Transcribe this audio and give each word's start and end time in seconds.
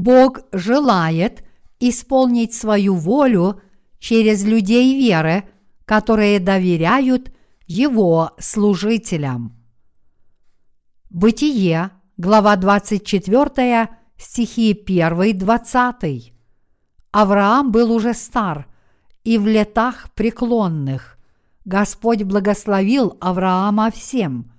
Бог 0.00 0.40
желает 0.52 1.44
исполнить 1.78 2.54
свою 2.54 2.94
волю 2.94 3.60
через 3.98 4.44
людей 4.44 4.98
веры, 4.98 5.44
которые 5.84 6.40
доверяют 6.40 7.30
Его 7.66 8.30
служителям. 8.38 9.52
Бытие, 11.10 11.90
глава 12.16 12.56
24, 12.56 13.88
стихи 14.16 14.72
1-20. 14.72 16.32
Авраам 17.12 17.70
был 17.70 17.92
уже 17.92 18.14
стар 18.14 18.66
и 19.24 19.36
в 19.36 19.46
летах 19.46 20.10
преклонных. 20.14 21.18
Господь 21.66 22.22
благословил 22.22 23.18
Авраама 23.20 23.90
всем 23.90 24.50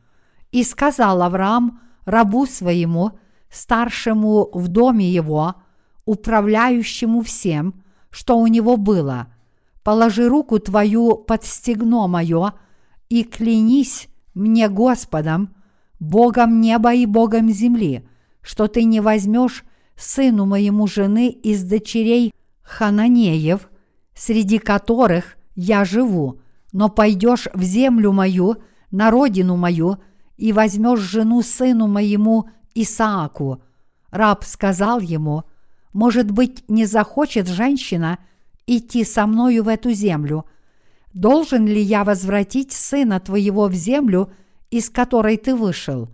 и 0.51 0.63
сказал 0.63 1.23
Авраам 1.23 1.81
рабу 2.05 2.45
своему, 2.45 3.17
старшему 3.51 4.49
в 4.53 4.67
доме 4.67 5.09
его, 5.09 5.55
управляющему 6.05 7.21
всем, 7.21 7.83
что 8.09 8.37
у 8.37 8.47
него 8.47 8.77
было, 8.77 9.27
положи 9.83 10.27
руку 10.27 10.59
твою 10.59 11.15
под 11.15 11.43
стегно 11.43 12.07
мое 12.07 12.53
и 13.09 13.23
клянись 13.23 14.07
мне 14.33 14.69
Господом, 14.69 15.53
Богом 15.99 16.61
неба 16.61 16.93
и 16.93 17.05
Богом 17.05 17.49
земли, 17.49 18.07
что 18.41 18.67
ты 18.67 18.85
не 18.85 19.01
возьмешь 19.01 19.63
сыну 19.95 20.45
моему 20.45 20.87
жены 20.87 21.29
из 21.29 21.63
дочерей 21.63 22.33
Хананеев, 22.63 23.69
среди 24.15 24.57
которых 24.57 25.37
я 25.55 25.85
живу, 25.85 26.41
но 26.71 26.89
пойдешь 26.89 27.47
в 27.53 27.61
землю 27.61 28.11
мою, 28.13 28.55
на 28.89 29.11
родину 29.11 29.57
мою, 29.57 29.97
и 30.37 30.53
возьмешь 30.53 30.99
жену 30.99 31.43
сыну 31.43 31.87
моему 31.87 32.49
Исааку. 32.75 33.61
Раб 34.11 34.43
сказал 34.43 34.99
ему, 34.99 35.43
может 35.93 36.31
быть, 36.31 36.63
не 36.69 36.85
захочет 36.85 37.47
женщина 37.47 38.19
идти 38.67 39.03
со 39.03 39.25
мною 39.25 39.63
в 39.63 39.67
эту 39.67 39.91
землю. 39.91 40.45
Должен 41.13 41.65
ли 41.65 41.81
я 41.81 42.03
возвратить 42.03 42.71
сына 42.71 43.19
твоего 43.19 43.67
в 43.67 43.73
землю, 43.73 44.31
из 44.69 44.89
которой 44.89 45.37
ты 45.37 45.55
вышел? 45.55 46.09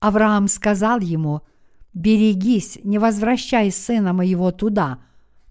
Авраам 0.00 0.48
сказал 0.48 1.00
ему, 1.00 1.40
берегись, 1.94 2.78
не 2.84 2.98
возвращай 2.98 3.70
сына 3.70 4.12
моего 4.12 4.50
туда. 4.50 4.98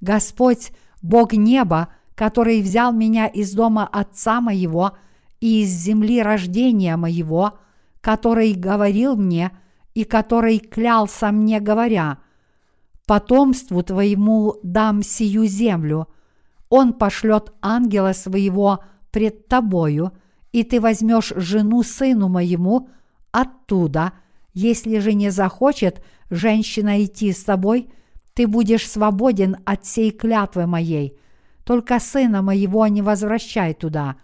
Господь, 0.01 0.71
Бог 1.01 1.33
неба, 1.33 1.89
который 2.15 2.61
взял 2.61 2.93
меня 2.93 3.25
из 3.25 3.53
дома 3.53 3.87
отца 3.87 4.41
моего 4.41 4.91
и 5.39 5.63
из 5.63 5.69
земли 5.69 6.21
рождения 6.21 6.95
моего, 6.97 7.57
который 8.01 8.53
говорил 8.53 9.15
мне 9.15 9.51
и 9.93 10.03
который 10.03 10.59
клялся 10.59 11.31
мне, 11.31 11.59
говоря, 11.59 12.19
«Потомству 13.05 13.83
твоему 13.83 14.55
дам 14.63 15.03
сию 15.03 15.45
землю», 15.45 16.07
он 16.69 16.93
пошлет 16.93 17.53
ангела 17.61 18.13
своего 18.13 18.79
пред 19.11 19.47
тобою, 19.47 20.11
и 20.51 20.63
ты 20.63 20.81
возьмешь 20.81 21.33
жену 21.35 21.83
сыну 21.83 22.29
моему 22.29 22.89
оттуда, 23.31 24.13
если 24.53 24.99
же 24.99 25.13
не 25.13 25.29
захочет 25.29 26.03
женщина 26.29 27.03
идти 27.03 27.31
с 27.31 27.43
тобой, 27.43 27.89
ты 28.33 28.47
будешь 28.47 28.89
свободен 28.89 29.57
от 29.65 29.85
сей 29.85 30.11
клятвы 30.11 30.65
моей, 30.65 31.17
только 31.63 31.99
сына 31.99 32.41
моего 32.41 32.87
не 32.87 33.01
возвращай 33.01 33.73
туда. 33.73 34.15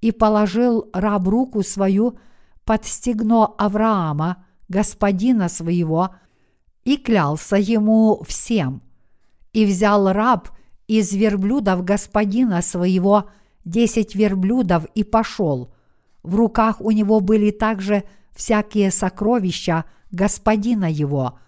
И 0.00 0.12
положил 0.12 0.88
раб 0.92 1.28
руку 1.28 1.62
свою 1.62 2.18
под 2.64 2.84
стегно 2.84 3.46
Авраама, 3.46 4.44
господина 4.72 5.48
своего, 5.48 6.14
и 6.82 6.96
клялся 6.96 7.56
ему 7.56 8.22
всем. 8.26 8.82
И 9.52 9.66
взял 9.66 10.10
раб 10.12 10.48
из 10.88 11.12
верблюдов 11.12 11.84
господина 11.84 12.62
своего 12.62 13.30
десять 13.64 14.14
верблюдов 14.14 14.86
и 14.94 15.04
пошел. 15.04 15.72
В 16.22 16.34
руках 16.34 16.80
у 16.80 16.90
него 16.90 17.20
были 17.20 17.50
также 17.50 18.04
всякие 18.32 18.90
сокровища 18.90 19.84
господина 20.10 20.90
его. 20.90 21.38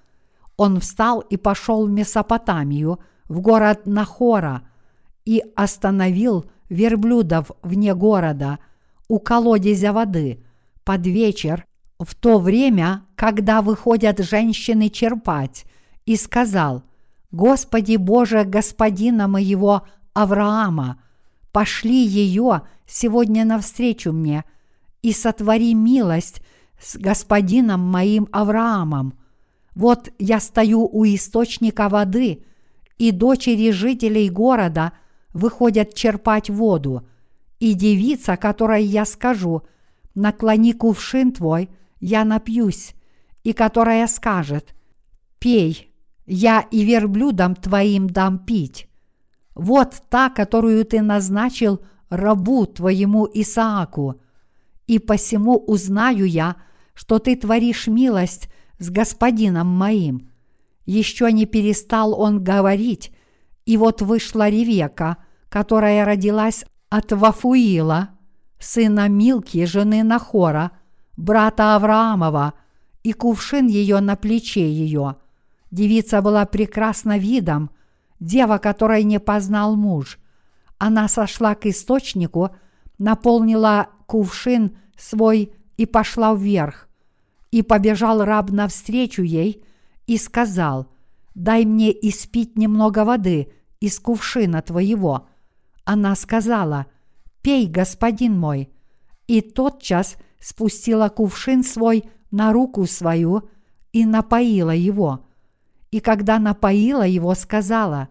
Он 0.57 0.79
встал 0.81 1.21
и 1.21 1.37
пошел 1.37 1.87
в 1.87 1.91
Месопотамию, 1.91 3.01
в 3.29 3.41
город 3.41 3.87
Нахора, 3.87 4.63
и 5.25 5.43
остановил 5.57 6.45
верблюдов 6.69 7.51
вне 7.63 7.95
города, 7.95 8.59
у 9.09 9.19
колодезя 9.19 9.93
воды, 9.93 10.45
под 10.84 11.07
вечер, 11.07 11.67
в 11.99 12.15
то 12.15 12.38
время, 12.38 13.05
когда 13.15 13.62
выходят 13.62 14.19
женщины 14.19 14.88
черпать, 14.88 15.65
и 16.06 16.16
сказал, 16.16 16.82
«Господи 17.31 17.97
Боже 17.97 18.44
Господина 18.44 19.28
моего 19.28 19.84
Авраама, 20.12 21.03
пошли 21.53 22.04
ее 22.04 22.62
сегодня 22.87 23.44
навстречу 23.44 24.12
мне 24.12 24.44
и 25.03 25.12
сотвори 25.12 25.75
милость 25.75 26.43
с 26.81 26.97
господином 26.97 27.81
моим 27.81 28.28
Авраамом. 28.33 29.19
Вот 29.75 30.10
я 30.19 30.41
стою 30.41 30.88
у 30.91 31.04
источника 31.04 31.88
воды, 31.88 32.44
и 32.99 33.10
дочери 33.10 33.71
жителей 33.71 34.31
города 34.31 34.93
выходят 35.33 35.94
черпать 35.94 36.49
воду, 36.49 37.06
и 37.59 37.75
девица, 37.75 38.37
которой 38.37 38.84
я 38.84 39.04
скажу, 39.04 39.62
наклони 40.15 40.72
кувшин 40.72 41.33
твой, 41.33 41.71
я 42.04 42.26
напьюсь, 42.26 42.94
и 43.44 43.54
которая 43.54 44.06
скажет, 44.09 44.75
пей, 45.38 45.91
я 46.26 46.60
и 46.60 46.84
верблюдам 46.84 47.54
твоим 47.54 48.10
дам 48.10 48.44
пить. 48.44 48.88
Вот 49.54 50.03
та, 50.10 50.28
которую 50.28 50.84
ты 50.84 51.00
назначил 51.00 51.81
рабу 52.10 52.66
твоему 52.66 53.26
Исааку, 53.32 54.20
и 54.87 54.98
посему 54.98 55.56
узнаю 55.56 56.26
я, 56.26 56.56
что 56.92 57.19
ты 57.19 57.37
творишь 57.37 57.87
милость 57.87 58.50
с 58.78 58.91
господином 58.91 59.69
моим. 59.69 60.31
Еще 60.84 61.32
не 61.32 61.47
перестал 61.47 62.21
он 62.21 62.44
говорить, 62.44 63.12
и 63.65 63.78
вот 63.78 64.03
вышла 64.03 64.50
Ревека, 64.50 65.16
которая 65.48 66.04
родилась 66.04 66.66
от 66.91 67.12
Вафуила, 67.12 68.10
сына 68.59 69.09
Милки, 69.09 69.65
жены 69.65 70.03
Нахора, 70.03 70.72
брата 71.17 71.77
Авраамова, 71.77 72.55
и 73.03 73.13
кувшин 73.13 73.67
ее 73.67 74.01
на 74.01 74.17
плече 74.17 74.71
ее. 74.71 75.17
Девица 75.71 76.23
была 76.23 76.47
прекрасна 76.47 77.19
видом, 77.19 77.71
дева, 78.19 78.59
которой 78.59 79.05
не 79.05 79.21
познал 79.21 79.77
муж. 79.77 80.19
Она 80.79 81.09
сошла 81.09 81.55
к 81.55 81.67
источнику, 81.67 82.51
наполнила 82.99 83.89
кувшин 84.07 84.77
свой 84.97 85.53
и 85.77 85.87
пошла 85.87 86.35
вверх. 86.35 86.89
И 87.51 87.63
побежал 87.63 88.25
раб 88.25 88.51
навстречу 88.51 89.23
ей 89.23 89.65
и 90.07 90.17
сказал, 90.17 90.89
«Дай 91.35 91.65
мне 91.65 91.91
испить 91.91 92.57
немного 92.57 93.05
воды 93.05 93.53
из 93.81 93.99
кувшина 93.99 94.63
твоего». 94.63 95.29
Она 95.85 96.15
сказала, 96.17 96.87
«Пей, 97.43 97.67
господин 97.67 98.39
мой». 98.39 98.71
И 99.27 99.41
тотчас 99.41 100.17
спустила 100.44 101.09
кувшин 101.09 101.65
свой 101.65 102.05
на 102.31 102.53
руку 102.53 102.84
свою 102.84 103.49
и 103.93 104.05
напоила 104.05 104.72
его. 104.72 105.24
И 105.91 106.01
когда 106.01 106.39
напоила 106.39 107.07
его, 107.07 107.34
сказала, 107.34 108.09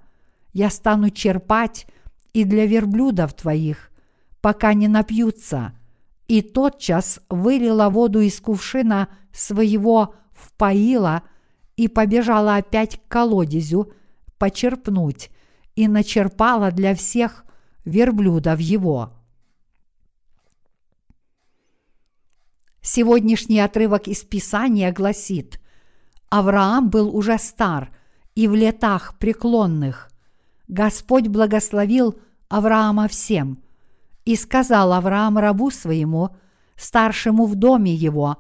«Я 0.52 0.72
стану 0.72 1.12
черпать 1.12 1.86
и 2.34 2.44
для 2.44 2.66
верблюдов 2.66 3.34
твоих, 3.34 3.92
пока 4.42 4.74
не 4.74 4.88
напьются» 4.88 5.74
и 6.30 6.42
тотчас 6.42 7.19
вылила 7.30 7.90
воду 7.90 8.22
из 8.22 8.40
кувшина 8.40 9.10
своего 9.34 10.16
в 10.31 10.54
поила 10.54 11.22
и 11.75 11.90
побежала 11.90 12.56
опять 12.56 12.98
к 12.98 13.08
колодезю 13.08 13.92
почерпнуть 14.40 15.30
и 15.75 15.88
начерпала 15.88 16.72
для 16.72 16.96
всех 16.96 17.46
верблюдов 17.84 18.60
его. 18.62 19.12
Сегодняшний 22.84 23.60
отрывок 23.60 24.08
из 24.08 24.20
Писания 24.20 24.92
гласит, 24.92 25.60
Авраам 26.30 26.92
был 26.92 27.16
уже 27.16 27.40
стар 27.40 27.90
и 28.36 28.48
в 28.48 28.54
летах 28.54 29.18
преклонных. 29.18 30.12
Господь 30.68 31.28
благословил 31.28 32.20
Авраама 32.50 33.08
всем– 33.08 33.58
и 34.26 34.36
сказал 34.36 34.94
Авраам 34.94 35.38
рабу 35.38 35.72
своему, 35.72 36.30
старшему 36.76 37.46
в 37.46 37.56
доме 37.56 37.94
его, 37.94 38.38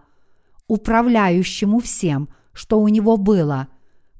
управляющему 0.67 1.79
всем, 1.79 2.29
что 2.53 2.79
у 2.79 2.87
него 2.87 3.17
было, 3.17 3.67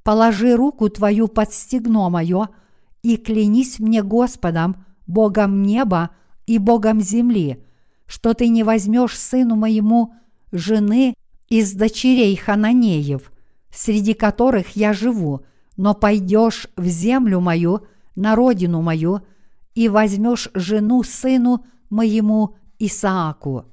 положи 0.04 0.56
руку 0.56 0.90
твою 0.90 1.28
под 1.28 1.54
стегно 1.54 2.10
мое 2.10 2.50
и 3.02 3.18
клянись 3.18 3.80
мне 3.80 4.04
Господом, 4.04 4.86
Богом 5.08 5.62
неба 5.64 6.12
и 6.46 6.58
Богом 6.58 7.02
земли, 7.02 7.66
что 8.13 8.36
ты 8.36 8.48
не 8.48 8.62
возьмешь 8.62 9.18
сыну 9.18 9.56
моему 9.56 10.13
жены 10.51 11.15
из 11.50 11.74
дочерей 11.74 12.36
Хананеев, 12.36 13.31
среди 13.71 14.13
которых 14.13 14.75
я 14.75 14.94
живу, 14.94 15.42
но 15.77 15.95
пойдешь 15.95 16.68
в 16.77 16.86
землю 16.86 17.39
мою, 17.39 17.88
на 18.15 18.36
родину 18.36 18.83
мою, 18.83 19.21
и 19.74 19.89
возьмешь 19.89 20.51
жену 20.54 21.01
сыну 21.01 21.65
моему 21.89 22.56
Исааку. 22.77 23.65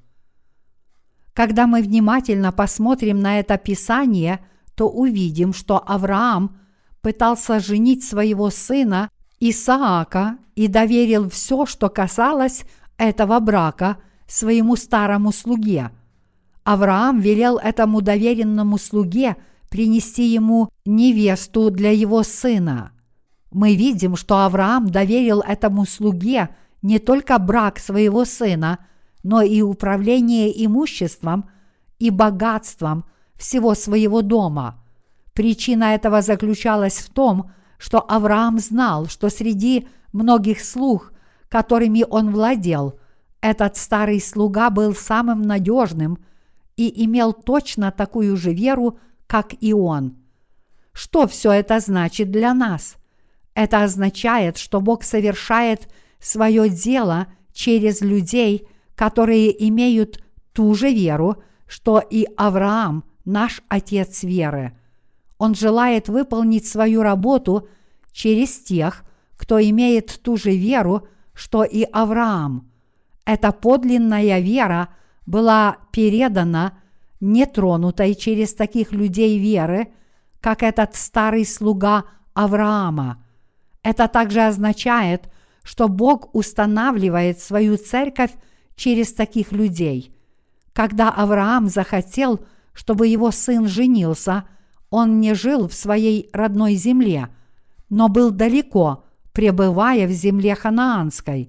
Когда 1.34 1.66
мы 1.66 1.82
внимательно 1.82 2.50
посмотрим 2.50 3.20
на 3.20 3.40
это 3.40 3.58
Писание, 3.58 4.40
то 4.75 4.88
увидим, 4.88 5.52
что 5.52 5.84
Авраам 5.87 6.56
пытался 7.02 7.60
женить 7.60 8.04
своего 8.04 8.48
сына 8.48 9.10
Исаака 9.38 10.38
и 10.54 10.66
доверил 10.66 11.28
все, 11.28 11.66
что 11.66 11.90
касалось 11.90 12.64
этого 12.96 13.38
брака, 13.40 13.98
своему 14.30 14.76
старому 14.76 15.32
слуге. 15.32 15.90
Авраам 16.62 17.20
велел 17.20 17.58
этому 17.58 18.00
доверенному 18.00 18.78
слуге 18.78 19.36
принести 19.68 20.26
ему 20.26 20.68
невесту 20.84 21.70
для 21.70 21.90
его 21.90 22.22
сына. 22.22 22.92
Мы 23.50 23.74
видим, 23.74 24.16
что 24.16 24.44
Авраам 24.44 24.88
доверил 24.88 25.40
этому 25.40 25.84
слуге 25.84 26.50
не 26.82 26.98
только 26.98 27.38
брак 27.38 27.78
своего 27.78 28.24
сына, 28.24 28.78
но 29.22 29.42
и 29.42 29.62
управление 29.62 30.64
имуществом 30.64 31.50
и 31.98 32.10
богатством 32.10 33.04
всего 33.36 33.74
своего 33.74 34.22
дома. 34.22 34.82
Причина 35.32 35.94
этого 35.94 36.22
заключалась 36.22 36.98
в 36.98 37.10
том, 37.10 37.50
что 37.78 38.00
Авраам 38.00 38.58
знал, 38.58 39.06
что 39.06 39.28
среди 39.28 39.88
многих 40.12 40.60
слуг, 40.60 41.12
которыми 41.48 42.04
он 42.08 42.30
владел, 42.30 43.00
этот 43.40 43.76
старый 43.76 44.20
слуга 44.20 44.70
был 44.70 44.94
самым 44.94 45.42
надежным 45.42 46.19
и 46.76 47.04
имел 47.04 47.32
точно 47.32 47.90
такую 47.90 48.37
же 48.37 48.52
веру, 48.52 48.98
как 49.26 49.54
и 49.60 49.72
он. 49.72 50.16
Что 50.92 51.26
все 51.26 51.52
это 51.52 51.81
значит 51.81 52.31
для 52.31 52.52
нас? 52.52 52.96
Это 53.54 53.82
означает, 53.82 54.58
что 54.58 54.81
Бог 54.81 55.02
совершает 55.02 55.88
свое 56.19 56.69
дело 56.69 57.26
через 57.52 58.00
людей, 58.00 58.69
которые 58.94 59.66
имеют 59.69 60.22
ту 60.52 60.75
же 60.75 60.92
веру, 60.92 61.42
что 61.66 61.98
и 61.98 62.26
Авраам, 62.37 63.04
наш 63.25 63.62
отец 63.69 64.22
веры. 64.22 64.76
Он 65.38 65.54
желает 65.54 66.08
выполнить 66.08 66.66
свою 66.66 67.02
работу 67.02 67.69
через 68.12 68.58
тех, 68.58 69.04
кто 69.37 69.60
имеет 69.60 70.20
ту 70.22 70.37
же 70.37 70.54
веру, 70.54 71.06
что 71.32 71.64
и 71.64 71.82
Авраам. 71.84 72.69
Эта 73.30 73.52
подлинная 73.52 74.40
вера 74.40 74.88
была 75.24 75.76
передана 75.92 76.72
нетронутой 77.20 78.16
через 78.16 78.54
таких 78.54 78.90
людей 78.90 79.38
веры, 79.38 79.92
как 80.40 80.64
этот 80.64 80.96
старый 80.96 81.46
слуга 81.46 82.06
Авраама. 82.34 83.22
Это 83.84 84.08
также 84.08 84.40
означает, 84.40 85.30
что 85.62 85.86
Бог 85.86 86.34
устанавливает 86.34 87.38
свою 87.38 87.76
церковь 87.76 88.32
через 88.74 89.12
таких 89.12 89.52
людей. 89.52 90.12
Когда 90.72 91.08
Авраам 91.10 91.68
захотел, 91.68 92.44
чтобы 92.72 93.06
его 93.06 93.30
сын 93.30 93.68
женился, 93.68 94.42
он 94.90 95.20
не 95.20 95.34
жил 95.34 95.68
в 95.68 95.74
своей 95.74 96.28
родной 96.32 96.74
земле, 96.74 97.28
но 97.90 98.08
был 98.08 98.32
далеко, 98.32 99.04
пребывая 99.32 100.08
в 100.08 100.10
земле 100.10 100.56
ханаанской. 100.56 101.48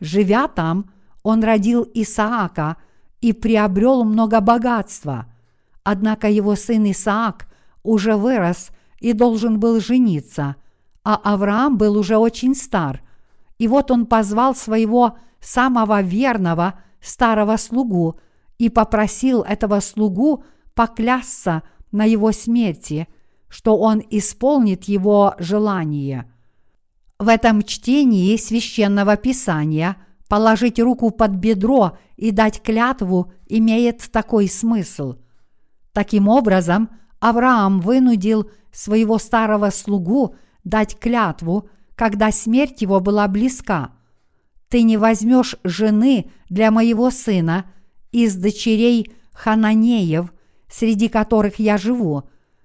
Живя 0.00 0.46
там, 0.46 0.92
он 1.28 1.44
родил 1.44 1.86
Исаака 1.92 2.78
и 3.20 3.34
приобрел 3.34 4.02
много 4.02 4.40
богатства. 4.40 5.26
Однако 5.84 6.30
его 6.30 6.56
сын 6.56 6.90
Исаак 6.90 7.48
уже 7.82 8.16
вырос 8.16 8.70
и 8.98 9.12
должен 9.12 9.60
был 9.60 9.78
жениться, 9.78 10.56
а 11.04 11.16
Авраам 11.16 11.76
был 11.76 11.98
уже 11.98 12.16
очень 12.16 12.54
стар. 12.54 13.02
И 13.58 13.68
вот 13.68 13.90
он 13.90 14.06
позвал 14.06 14.54
своего 14.54 15.18
самого 15.38 16.00
верного 16.00 16.80
старого 16.98 17.58
слугу 17.58 18.18
и 18.56 18.70
попросил 18.70 19.42
этого 19.42 19.80
слугу 19.80 20.44
поклясться 20.72 21.62
на 21.92 22.06
его 22.06 22.32
смерти, 22.32 23.06
что 23.48 23.76
он 23.76 24.02
исполнит 24.08 24.84
его 24.84 25.34
желание. 25.38 26.32
В 27.18 27.28
этом 27.28 27.62
чтении 27.62 28.34
священного 28.38 29.18
писания 29.18 29.98
положить 30.28 30.78
руку 30.78 31.10
под 31.10 31.32
бедро 31.32 31.98
и 32.16 32.30
дать 32.30 32.62
клятву 32.62 33.32
имеет 33.48 34.10
такой 34.10 34.48
смысл. 34.48 35.16
Таким 35.92 36.28
образом, 36.28 36.90
Авраам 37.18 37.80
вынудил 37.80 38.50
своего 38.70 39.18
старого 39.18 39.70
слугу 39.70 40.36
дать 40.62 40.98
клятву, 40.98 41.68
когда 41.94 42.30
смерть 42.30 42.82
его 42.82 43.00
была 43.00 43.26
близка. 43.26 43.92
Ты 44.68 44.82
не 44.82 44.96
возьмешь 44.96 45.56
жены 45.64 46.30
для 46.48 46.70
моего 46.70 47.10
сына 47.10 47.64
из 48.12 48.36
дочерей 48.36 49.12
Хананеев, 49.32 50.32
среди 50.68 51.08
которых 51.08 51.58
я 51.58 51.78
живу, 51.78 52.24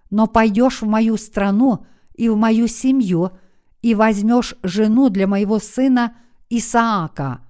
но 0.09 0.27
пойдешь 0.27 0.81
в 0.81 0.85
мою 0.85 1.17
страну 1.17 1.85
и 2.13 2.29
в 2.29 2.35
мою 2.35 2.67
семью 2.67 3.31
и 3.81 3.95
возьмешь 3.95 4.55
жену 4.63 5.09
для 5.09 5.27
моего 5.27 5.59
сына 5.59 6.15
Исаака. 6.49 7.42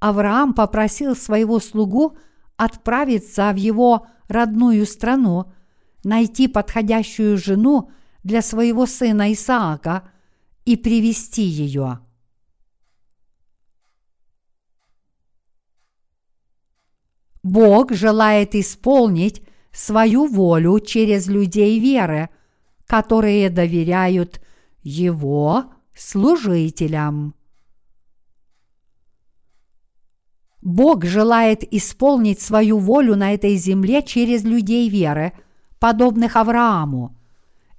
Авраам 0.00 0.54
попросил 0.54 1.16
своего 1.16 1.60
слугу 1.60 2.16
отправиться 2.56 3.52
в 3.52 3.56
его 3.56 4.06
родную 4.28 4.86
страну, 4.86 5.52
найти 6.04 6.48
подходящую 6.48 7.38
жену 7.38 7.90
для 8.22 8.42
своего 8.42 8.86
сына 8.86 9.32
Исаака 9.32 10.10
и 10.64 10.76
привести 10.76 11.42
ее. 11.42 12.00
Бог 17.46 17.92
желает 17.92 18.56
исполнить 18.56 19.40
свою 19.70 20.26
волю 20.26 20.80
через 20.80 21.28
людей 21.28 21.78
веры, 21.78 22.28
которые 22.86 23.50
доверяют 23.50 24.40
Его 24.82 25.72
служителям. 25.94 27.35
Бог 30.66 31.04
желает 31.04 31.62
исполнить 31.72 32.40
свою 32.40 32.78
волю 32.78 33.14
на 33.14 33.32
этой 33.32 33.54
земле 33.54 34.02
через 34.02 34.42
людей 34.42 34.88
веры, 34.88 35.32
подобных 35.78 36.34
Аврааму. 36.34 37.16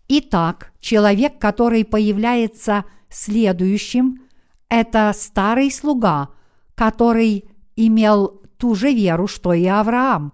Итак, 0.08 0.72
человек, 0.80 1.38
который 1.38 1.84
появляется 1.84 2.86
следующим, 3.10 4.22
это 4.70 5.12
старый 5.14 5.70
слуга, 5.70 6.30
который 6.76 7.50
имел 7.76 8.42
ту 8.56 8.74
же 8.74 8.94
веру, 8.94 9.28
что 9.28 9.52
и 9.52 9.66
Авраам. 9.66 10.32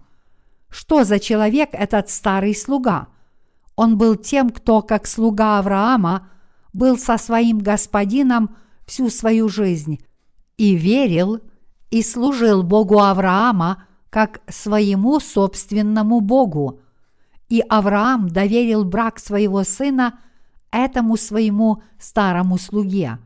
Что 0.70 1.02
за 1.02 1.18
человек 1.18 1.70
этот 1.72 2.08
старый 2.08 2.54
слуга? 2.54 3.08
Он 3.74 3.98
был 3.98 4.14
тем, 4.14 4.50
кто, 4.50 4.80
как 4.80 5.08
слуга 5.08 5.58
Авраама, 5.58 6.28
был 6.72 6.98
со 6.98 7.18
своим 7.18 7.58
господином 7.58 8.54
всю 8.86 9.10
свою 9.10 9.48
жизнь 9.48 10.04
и 10.56 10.76
верил– 10.76 11.40
и 11.94 12.02
служил 12.02 12.64
Богу 12.64 12.98
Авраама 12.98 13.84
как 14.10 14.40
своему 14.48 15.20
собственному 15.20 16.20
Богу. 16.20 16.80
И 17.48 17.62
Авраам 17.68 18.28
доверил 18.28 18.84
брак 18.84 19.20
своего 19.20 19.62
сына 19.62 20.18
этому 20.72 21.16
своему 21.16 21.84
старому 22.00 22.58
слуге. 22.58 23.18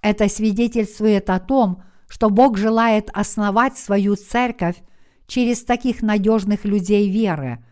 Это 0.00 0.30
свидетельствует 0.30 1.28
о 1.28 1.40
том, 1.40 1.82
что 2.08 2.30
Бог 2.30 2.56
желает 2.56 3.10
основать 3.12 3.76
свою 3.76 4.16
церковь 4.16 4.82
через 5.26 5.62
таких 5.62 6.00
надежных 6.00 6.64
людей 6.64 7.10
веры. 7.10 7.62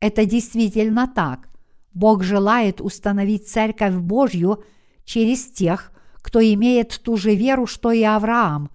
Это 0.00 0.24
действительно 0.24 1.12
так. 1.14 1.50
Бог 1.92 2.22
желает 2.22 2.80
установить 2.80 3.50
церковь 3.50 3.96
Божью 3.96 4.64
через 5.04 5.44
тех, 5.44 5.92
кто 6.22 6.40
имеет 6.40 6.98
ту 7.04 7.18
же 7.18 7.34
веру, 7.34 7.66
что 7.66 7.92
и 7.92 8.02
Авраам, 8.02 8.70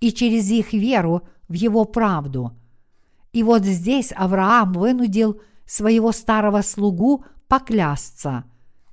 и 0.00 0.12
через 0.12 0.50
их 0.50 0.72
веру 0.72 1.22
в 1.48 1.52
его 1.52 1.84
правду. 1.84 2.52
И 3.32 3.42
вот 3.42 3.64
здесь 3.64 4.12
Авраам 4.16 4.72
вынудил 4.72 5.40
своего 5.66 6.10
старого 6.10 6.62
слугу 6.62 7.24
поклясться. 7.46 8.44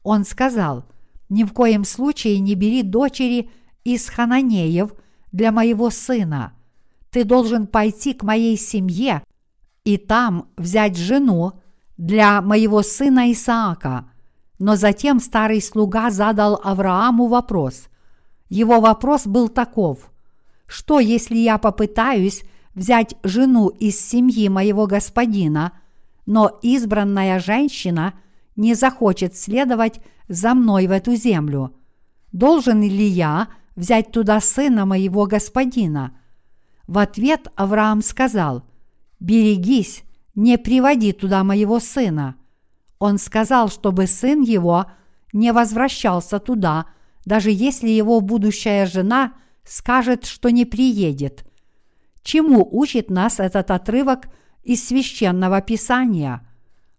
Он 0.03 0.25
сказал, 0.25 0.85
«Ни 1.29 1.43
в 1.43 1.53
коем 1.53 1.83
случае 1.83 2.39
не 2.39 2.55
бери 2.55 2.83
дочери 2.83 3.49
из 3.83 4.07
Хананеев 4.09 4.93
для 5.31 5.51
моего 5.51 5.89
сына. 5.89 6.53
Ты 7.09 7.23
должен 7.23 7.67
пойти 7.67 8.13
к 8.13 8.23
моей 8.23 8.57
семье 8.57 9.23
и 9.83 9.97
там 9.97 10.49
взять 10.57 10.97
жену 10.97 11.53
для 11.97 12.41
моего 12.41 12.83
сына 12.83 13.31
Исаака». 13.31 14.09
Но 14.59 14.75
затем 14.75 15.19
старый 15.19 15.61
слуга 15.61 16.09
задал 16.09 16.59
Аврааму 16.63 17.27
вопрос. 17.27 17.89
Его 18.49 18.79
вопрос 18.79 19.27
был 19.27 19.49
таков– 19.49 20.11
что, 20.67 20.99
если 20.99 21.37
я 21.37 21.57
попытаюсь 21.57 22.43
взять 22.75 23.15
жену 23.23 23.69
из 23.69 23.99
семьи 23.99 24.47
моего 24.49 24.85
господина, 24.85 25.71
но 26.25 26.59
избранная 26.61 27.39
женщина 27.39 28.13
не 28.55 28.75
захочет 28.75 29.35
следовать 29.35 29.99
за 30.27 30.53
мной 30.53 30.87
в 30.87 30.91
эту 30.91 31.15
землю? 31.15 31.73
Должен 32.31 32.81
ли 32.81 33.07
я 33.07 33.47
взять 33.75 34.11
туда 34.11 34.41
сына 34.41 34.85
моего 34.85 35.25
господина? 35.25 36.17
В 36.85 36.99
ответ 36.99 37.47
Авраам 37.55 38.01
сказал, 38.01 38.63
«Берегись, 39.19 40.03
не 40.35 40.57
приводи 40.57 41.13
туда 41.13 41.43
моего 41.43 41.79
сына». 41.79 42.35
Он 42.99 43.17
сказал, 43.17 43.69
чтобы 43.69 44.07
сын 44.07 44.41
его 44.41 44.87
не 45.33 45.53
возвращался 45.53 46.39
туда, 46.39 46.87
даже 47.25 47.51
если 47.51 47.89
его 47.89 48.21
будущая 48.21 48.85
жена 48.85 49.33
скажет, 49.67 50.25
что 50.25 50.49
не 50.49 50.65
приедет. 50.65 51.45
Чему 52.23 52.67
учит 52.71 53.09
нас 53.09 53.39
этот 53.39 53.71
отрывок 53.71 54.27
из 54.63 54.85
священного 54.85 55.61
писания? 55.61 56.47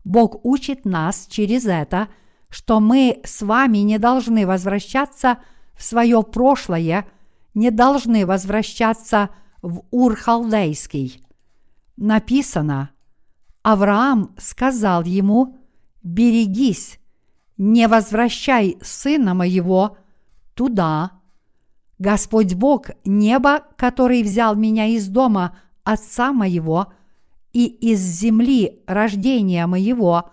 Бог 0.05 0.45
учит 0.45 0.85
нас 0.85 1.27
через 1.29 1.67
это, 1.67 2.09
что 2.49 2.81
мы 2.81 3.21
с 3.25 3.43
вами 3.43 3.79
не 3.79 3.99
должны 3.99 4.47
возвращаться 4.47 5.39
в 5.75 5.83
свое 5.83 6.23
прошлое, 6.23 7.07
не 7.55 7.71
должны 7.71 8.25
возвращаться 8.25 9.31
в 9.61 9.83
Ур-Халдейский. 9.91 11.23
Написано, 11.97 12.91
Авраам 13.63 14.35
сказал 14.39 15.05
ему, 15.05 15.59
«Берегись, 16.03 16.99
не 17.57 17.87
возвращай 17.89 18.79
сына 18.81 19.35
моего 19.35 19.99
туда». 20.55 21.18
Господь 21.99 22.55
Бог, 22.55 22.90
небо, 23.05 23.64
который 23.76 24.23
взял 24.23 24.55
меня 24.55 24.87
из 24.87 25.09
дома 25.09 25.57
отца 25.83 26.33
моего 26.33 26.93
и 27.52 27.67
из 27.67 28.00
земли 28.00 28.83
рождения 28.87 29.67
моего, 29.67 30.31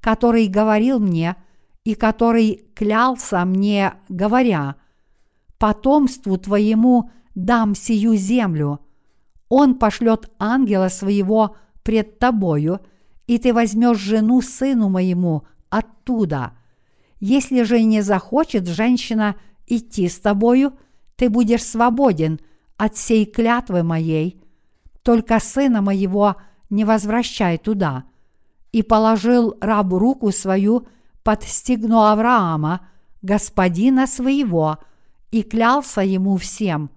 который 0.00 0.46
говорил 0.46 0.98
мне 0.98 1.36
и 1.84 1.94
который 1.94 2.66
клялся 2.74 3.44
мне, 3.44 3.94
говоря, 4.08 4.76
«Потомству 5.58 6.36
твоему 6.36 7.10
дам 7.34 7.74
сию 7.74 8.16
землю». 8.16 8.80
Он 9.48 9.78
пошлет 9.78 10.30
ангела 10.38 10.88
своего 10.88 11.56
пред 11.82 12.18
тобою, 12.18 12.80
и 13.26 13.38
ты 13.38 13.54
возьмешь 13.54 13.98
жену 13.98 14.42
сыну 14.42 14.88
моему 14.88 15.44
оттуда. 15.70 16.52
Если 17.20 17.62
же 17.62 17.82
не 17.82 18.02
захочет 18.02 18.66
женщина 18.66 19.36
идти 19.66 20.08
с 20.08 20.18
тобою, 20.18 20.74
ты 21.16 21.30
будешь 21.30 21.64
свободен 21.64 22.40
от 22.76 22.96
сей 22.96 23.24
клятвы 23.24 23.82
моей, 23.82 24.42
только 25.02 25.40
сына 25.40 25.82
моего 25.82 26.36
не 26.70 26.84
возвращай 26.84 27.58
туда. 27.58 28.04
И 28.72 28.82
положил 28.82 29.56
раб 29.60 29.92
руку 29.92 30.30
свою 30.30 30.86
под 31.22 31.42
стегно 31.42 32.12
Авраама, 32.12 32.88
господина 33.22 34.06
своего, 34.06 34.78
и 35.30 35.42
клялся 35.42 36.02
ему 36.02 36.36
всем. 36.36 36.90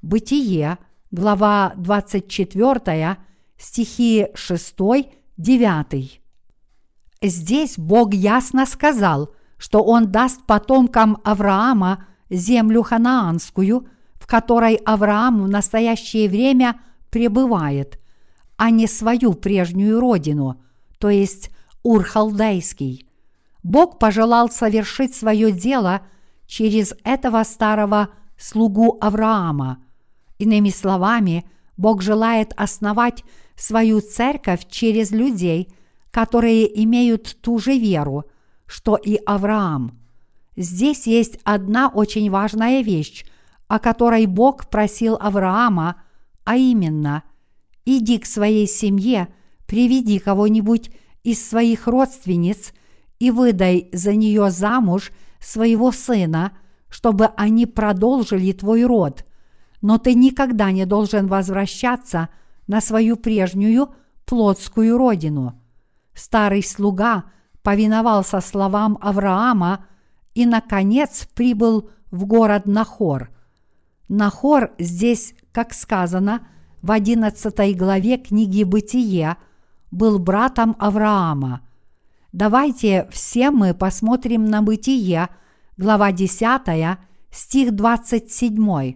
Бытие, 0.00 0.78
глава 1.10 1.72
24, 1.76 3.16
стихи 3.56 4.28
6-9. 4.34 6.20
Здесь 7.20 7.74
Бог 7.76 8.14
ясно 8.14 8.64
сказал, 8.64 9.34
что 9.56 9.82
Он 9.82 10.12
даст 10.12 10.44
потомкам 10.46 11.18
Авраама 11.24 12.06
землю 12.30 12.82
ханаанскую, 12.82 13.88
в 14.14 14.26
которой 14.26 14.76
Авраам 14.76 15.42
в 15.42 15.48
настоящее 15.48 16.28
время 16.28 16.80
пребывает, 17.10 17.98
а 18.56 18.70
не 18.70 18.86
свою 18.86 19.34
прежнюю 19.34 20.00
родину, 20.00 20.60
то 20.98 21.08
есть 21.08 21.50
Урхалдейский. 21.82 23.06
Бог 23.62 23.98
пожелал 23.98 24.50
совершить 24.50 25.14
свое 25.14 25.52
дело 25.52 26.02
через 26.46 26.94
этого 27.04 27.42
старого 27.44 28.10
слугу 28.36 28.98
Авраама. 29.00 29.78
Иными 30.38 30.70
словами, 30.70 31.44
Бог 31.76 32.02
желает 32.02 32.52
основать 32.56 33.24
свою 33.56 34.00
церковь 34.00 34.66
через 34.68 35.10
людей, 35.10 35.72
которые 36.10 36.82
имеют 36.84 37.40
ту 37.40 37.58
же 37.58 37.76
веру, 37.78 38.24
что 38.66 38.96
и 38.96 39.16
Авраам. 39.26 39.97
Здесь 40.58 41.06
есть 41.06 41.38
одна 41.44 41.86
очень 41.86 42.28
важная 42.32 42.82
вещь, 42.82 43.24
о 43.68 43.78
которой 43.78 44.26
Бог 44.26 44.68
просил 44.68 45.16
Авраама, 45.20 46.02
а 46.44 46.56
именно 46.56 47.22
«Иди 47.84 48.18
к 48.18 48.26
своей 48.26 48.66
семье, 48.66 49.28
приведи 49.68 50.18
кого-нибудь 50.18 50.90
из 51.22 51.48
своих 51.48 51.86
родственниц 51.86 52.72
и 53.20 53.30
выдай 53.30 53.88
за 53.92 54.16
нее 54.16 54.50
замуж 54.50 55.12
своего 55.38 55.92
сына, 55.92 56.58
чтобы 56.88 57.26
они 57.36 57.66
продолжили 57.66 58.50
твой 58.50 58.84
род, 58.84 59.24
но 59.80 59.98
ты 59.98 60.14
никогда 60.14 60.72
не 60.72 60.86
должен 60.86 61.28
возвращаться 61.28 62.30
на 62.66 62.80
свою 62.80 63.16
прежнюю 63.16 63.94
плотскую 64.24 64.98
родину. 64.98 65.62
Старый 66.14 66.64
слуга 66.64 67.26
повиновался 67.62 68.40
словам 68.40 68.98
Авраама 69.00 69.84
и, 70.38 70.46
наконец, 70.46 71.26
прибыл 71.34 71.90
в 72.12 72.24
город 72.24 72.66
Нахор. 72.66 73.28
Нахор 74.08 74.70
здесь, 74.78 75.34
как 75.50 75.74
сказано 75.74 76.46
в 76.80 76.92
одиннадцатой 76.92 77.74
главе 77.74 78.18
книги 78.18 78.62
«Бытие», 78.62 79.36
был 79.90 80.20
братом 80.20 80.76
Авраама. 80.78 81.62
Давайте 82.30 83.08
все 83.10 83.50
мы 83.50 83.74
посмотрим 83.74 84.44
на 84.44 84.62
«Бытие», 84.62 85.28
глава 85.76 86.12
10, 86.12 86.98
стих 87.32 87.74
27. 87.74 88.94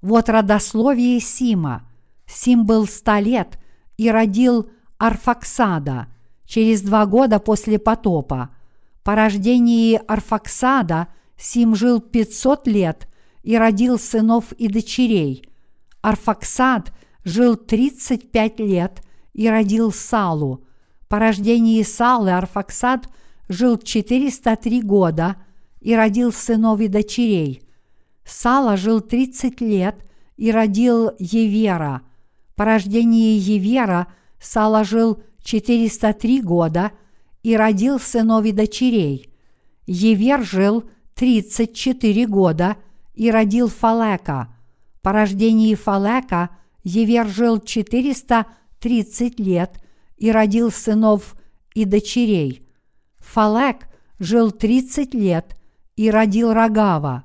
Вот 0.00 0.28
родословие 0.28 1.18
Сима. 1.18 1.90
Сим 2.28 2.66
был 2.66 2.86
ста 2.86 3.18
лет 3.18 3.58
и 3.96 4.08
родил 4.08 4.70
Арфаксада 4.98 6.06
через 6.44 6.82
два 6.82 7.04
года 7.06 7.40
после 7.40 7.80
потопа. 7.80 8.50
По 9.04 9.14
рождении 9.14 10.00
Арфаксада 10.06 11.08
Сим 11.36 11.74
жил 11.74 12.00
500 12.00 12.66
лет 12.68 13.08
и 13.42 13.56
родил 13.56 13.98
сынов 13.98 14.52
и 14.52 14.68
дочерей. 14.68 15.44
Арфаксад 16.00 16.92
жил 17.24 17.56
35 17.56 18.60
лет 18.60 19.02
и 19.32 19.48
родил 19.48 19.92
Салу. 19.92 20.64
По 21.08 21.18
рождении 21.18 21.82
Салы 21.82 22.30
Арфаксад 22.30 23.08
жил 23.48 23.76
403 23.76 24.82
года 24.82 25.36
и 25.80 25.96
родил 25.96 26.32
сынов 26.32 26.80
и 26.80 26.86
дочерей. 26.88 27.62
Сала 28.24 28.76
жил 28.76 29.00
30 29.00 29.60
лет 29.60 29.96
и 30.36 30.52
родил 30.52 31.10
Евера. 31.18 32.02
По 32.54 32.64
рождении 32.64 33.36
Евера 33.36 34.06
Сала 34.40 34.84
жил 34.84 35.22
403 35.42 36.40
года 36.40 36.92
и 37.42 37.56
родил 37.56 37.98
сынов 37.98 38.44
и 38.44 38.52
дочерей. 38.52 39.32
Евер 39.86 40.44
жил 40.44 40.84
34 41.14 42.26
года 42.26 42.76
и 43.14 43.30
родил 43.30 43.68
Фалека. 43.68 44.54
По 45.02 45.12
рождении 45.12 45.74
Фалека 45.74 46.50
Евер 46.84 47.28
жил 47.28 47.58
430 47.60 49.40
лет 49.40 49.80
и 50.16 50.30
родил 50.30 50.70
сынов 50.70 51.36
и 51.74 51.84
дочерей. 51.84 52.66
Фалек 53.18 53.88
жил 54.18 54.50
30 54.50 55.14
лет 55.14 55.56
и 55.96 56.10
родил 56.10 56.52
Рогава. 56.52 57.24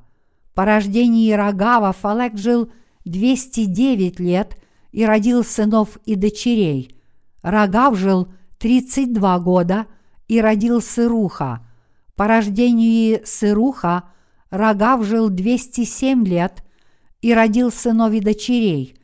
По 0.53 0.65
рождении 0.65 1.31
Рогава 1.31 1.91
Фалек 1.91 2.37
жил 2.37 2.71
209 3.05 4.19
лет 4.19 4.57
и 4.91 5.05
родил 5.05 5.43
сынов 5.43 5.97
и 6.05 6.15
дочерей. 6.15 6.99
Рогав 7.43 7.95
жил 7.97 8.27
32 8.57 9.39
года 9.39 9.85
и 10.27 10.41
родил 10.41 10.81
Сыруха. 10.81 11.65
По 12.15 12.27
рождению 12.27 13.21
Сыруха 13.25 14.03
Рогав 14.49 15.03
жил 15.03 15.29
207 15.29 16.25
лет 16.25 16.63
и 17.21 17.33
родил 17.33 17.71
сынов 17.71 18.13
и 18.13 18.19
дочерей. 18.19 18.97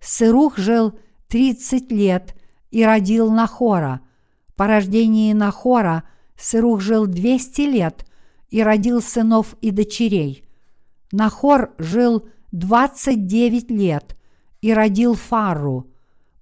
Сырух 0.00 0.58
жил 0.58 0.98
30 1.28 1.90
лет 1.92 2.34
и 2.70 2.84
родил 2.84 3.30
Нахора. 3.30 4.00
По 4.56 4.66
рождении 4.66 5.32
Нахора 5.32 6.04
Сырух 6.36 6.80
жил 6.80 7.06
200 7.06 7.60
лет 7.62 8.06
и 8.48 8.62
родил 8.62 9.00
сынов 9.00 9.54
и 9.60 9.70
дочерей. 9.70 10.44
Нахор 11.12 11.72
жил 11.78 12.28
29 12.52 13.70
лет 13.70 14.16
и 14.60 14.72
родил 14.72 15.14
Фару. 15.14 15.86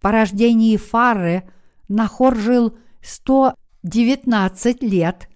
По 0.01 0.11
рождении 0.11 0.77
Фары 0.77 1.45
Нахор 1.89 2.37
жил 2.37 2.77
119 3.85 4.83
лет 4.83 5.29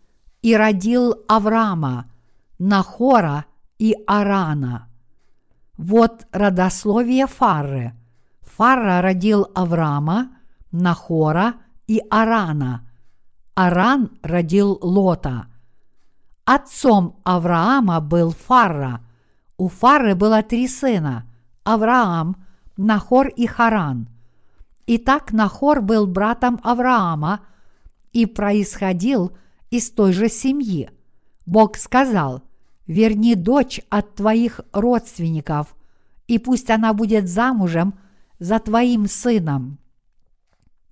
и 0.43 0.57
родил 0.57 1.15
Авраама, 1.29 2.11
Нахора 2.59 3.45
и 3.79 3.95
Арана. 4.07 4.89
Вот 5.77 6.27
родословие 6.33 7.27
Фары. 7.27 7.95
Фара 8.41 9.01
родил 9.01 9.47
Авраама, 9.55 10.37
Нахора 10.73 11.55
и 11.87 12.03
Арана. 12.11 12.89
Аран 13.55 14.11
родил 14.23 14.79
Лота. 14.83 15.47
Отцом 16.45 17.21
Авраама 17.25 18.01
был 18.01 18.33
Фарра. 18.33 19.01
У 19.57 19.69
Фары 19.69 20.15
было 20.17 20.43
три 20.43 20.67
сына– 20.67 21.29
Авраам, 21.65 22.45
Нахор 22.77 23.29
и 23.29 23.47
Харан. 23.47 24.09
Итак, 24.87 25.33
Нахор 25.33 25.81
был 25.81 26.09
братом 26.09 26.59
Авраама 26.65 27.41
и 28.13 28.27
происходил 28.27 29.33
из 29.71 29.91
той 29.91 30.13
же 30.13 30.29
семьи. 30.29 30.91
Бог 31.47 31.77
сказал, 31.77 32.43
верни 32.87 33.35
дочь 33.35 33.81
от 33.89 34.15
твоих 34.15 34.61
родственников, 34.73 35.75
и 36.27 36.39
пусть 36.39 36.71
она 36.71 36.93
будет 36.93 37.29
замужем 37.29 37.95
за 38.39 38.59
твоим 38.59 39.07
сыном. 39.07 39.79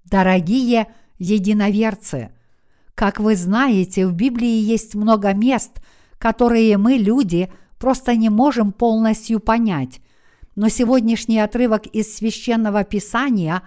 Дорогие 0.04 0.88
единоверцы, 1.18 2.30
как 2.94 3.20
вы 3.20 3.36
знаете, 3.36 4.06
в 4.06 4.12
Библии 4.12 4.60
есть 4.60 4.94
много 4.94 5.32
мест, 5.32 5.80
которые 6.18 6.76
мы, 6.76 6.94
люди, 6.94 7.50
просто 7.78 8.14
не 8.16 8.28
можем 8.28 8.72
полностью 8.72 9.40
понять, 9.40 10.00
но 10.54 10.68
сегодняшний 10.68 11.38
отрывок 11.38 11.86
из 11.86 12.14
священного 12.14 12.84
писания 12.84 13.62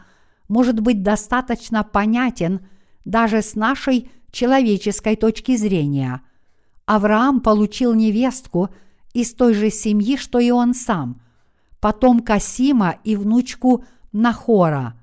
может 0.47 0.79
быть 0.79 1.01
достаточно 1.01 1.83
понятен 1.83 2.61
даже 3.05 3.41
с 3.41 3.55
нашей 3.55 4.11
человеческой 4.31 5.15
точки 5.15 5.55
зрения. 5.55 6.21
Авраам 6.85 7.39
получил 7.39 7.93
невестку 7.93 8.69
из 9.13 9.33
той 9.33 9.53
же 9.53 9.69
семьи, 9.69 10.17
что 10.17 10.39
и 10.39 10.51
он 10.51 10.73
сам, 10.73 11.21
потомка 11.79 12.39
Сима 12.39 12.95
и 13.03 13.15
внучку 13.15 13.85
Нахора. 14.11 14.95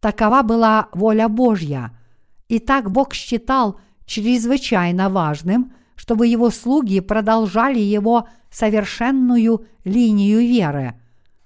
Такова 0.00 0.42
была 0.42 0.88
воля 0.92 1.28
Божья. 1.28 1.92
И 2.48 2.60
так 2.60 2.90
Бог 2.90 3.14
считал 3.14 3.80
чрезвычайно 4.06 5.10
важным, 5.10 5.72
чтобы 5.96 6.26
его 6.28 6.50
слуги 6.50 7.00
продолжали 7.00 7.80
его 7.80 8.28
совершенную 8.50 9.66
линию 9.84 10.38
веры. 10.40 10.94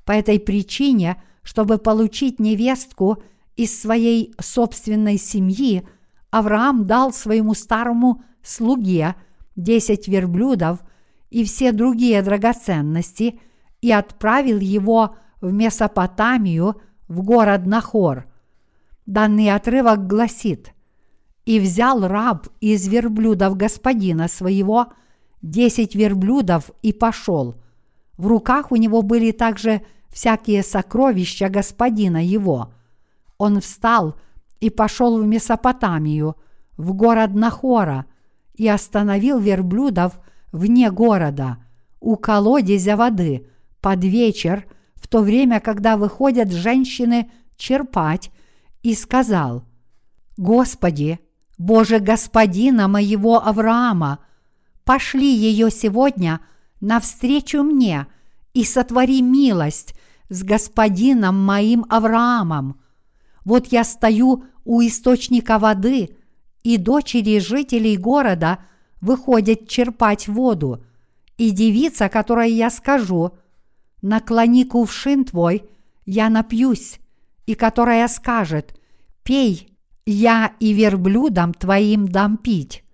По 0.05 0.13
этой 0.13 0.39
причине, 0.39 1.23
чтобы 1.43 1.79
получить 1.79 2.39
невестку 2.39 3.23
из 3.57 3.81
своей 3.81 4.35
собственной 4.41 5.19
семьи, 5.19 5.87
Авраам 6.31 6.87
дал 6.87 7.13
своему 7.13 7.55
старому 7.55 8.23
слуге 8.43 9.15
десять 9.57 10.09
верблюдов 10.09 10.81
и 11.31 11.45
все 11.45 11.73
другие 11.73 12.23
драгоценности 12.23 13.39
и 13.81 13.93
отправил 13.93 14.59
его 14.59 15.17
в 15.41 15.53
Месопотамию, 15.53 16.81
в 17.09 17.23
город 17.23 17.67
Нахор. 17.67 18.27
Данный 19.07 19.51
отрывок 19.51 20.07
гласит 20.07 20.73
«И 21.45 21.59
взял 21.59 22.07
раб 22.07 22.49
из 22.61 22.87
верблюдов 22.87 23.57
господина 23.57 24.29
своего 24.29 24.93
десять 25.43 25.95
верблюдов 25.95 26.71
и 26.83 26.93
пошел. 26.93 27.57
В 28.17 28.29
руках 28.29 28.71
у 28.71 28.77
него 28.77 29.03
были 29.03 29.33
также 29.33 29.83
всякие 30.09 30.63
сокровища 30.63 31.49
господина 31.49 32.25
его. 32.25 32.73
Он 33.43 33.61
встал 33.61 34.15
и 34.61 34.71
пошел 34.71 35.21
в 35.21 35.27
Месопотамию, 35.27 36.37
в 36.77 36.93
город 36.93 37.35
Нахора, 37.35 38.07
и 38.55 38.69
остановил 38.69 39.41
верблюдов 39.41 40.21
вне 40.53 40.93
города, 40.93 41.59
у 41.99 42.15
колодезя 42.15 42.97
воды, 42.97 43.49
под 43.81 44.05
вечер, 44.05 44.65
в 44.95 45.09
то 45.09 45.23
время, 45.23 45.59
когда 45.59 45.97
выходят 45.97 46.53
женщины 46.53 47.33
черпать, 47.57 48.31
и 48.85 48.95
сказал, 48.95 49.65
«Господи, 50.37 51.19
Боже 51.59 51.99
Господина 51.99 52.87
моего 52.87 53.45
Авраама, 53.45 54.21
пошли 54.85 55.35
ее 55.35 55.69
сегодня 55.73 56.39
навстречу 56.81 57.65
мне 57.65 58.07
и 58.55 58.63
сотвори 58.63 59.21
милость 59.21 59.99
с 60.29 60.45
Господином 60.45 61.45
моим 61.45 61.85
Авраамом. 61.89 62.79
Вот 63.45 63.69
я 63.69 63.85
стою 63.85 64.45
у 64.65 64.81
источника 64.83 65.59
воды, 65.59 66.17
и 66.63 66.77
дочери 66.77 67.39
жителей 67.39 67.97
города 67.97 68.59
выходят 69.01 69.69
черпать 69.69 70.29
воду, 70.29 70.85
и 71.37 71.51
девица, 71.51 72.09
которой 72.09 72.53
я 72.53 72.71
скажу, 72.71 73.33
наклони 74.01 74.65
кувшин 74.65 75.25
твой, 75.25 75.65
я 76.07 76.29
напьюсь, 76.29 77.01
и 77.47 77.55
которая 77.55 78.07
скажет, 78.07 78.79
пей, 79.25 79.77
я 80.07 80.53
и 80.61 80.73
верблюдам 80.73 81.53
твоим 81.53 82.07
дам 82.07 82.37
пить. 82.37 82.85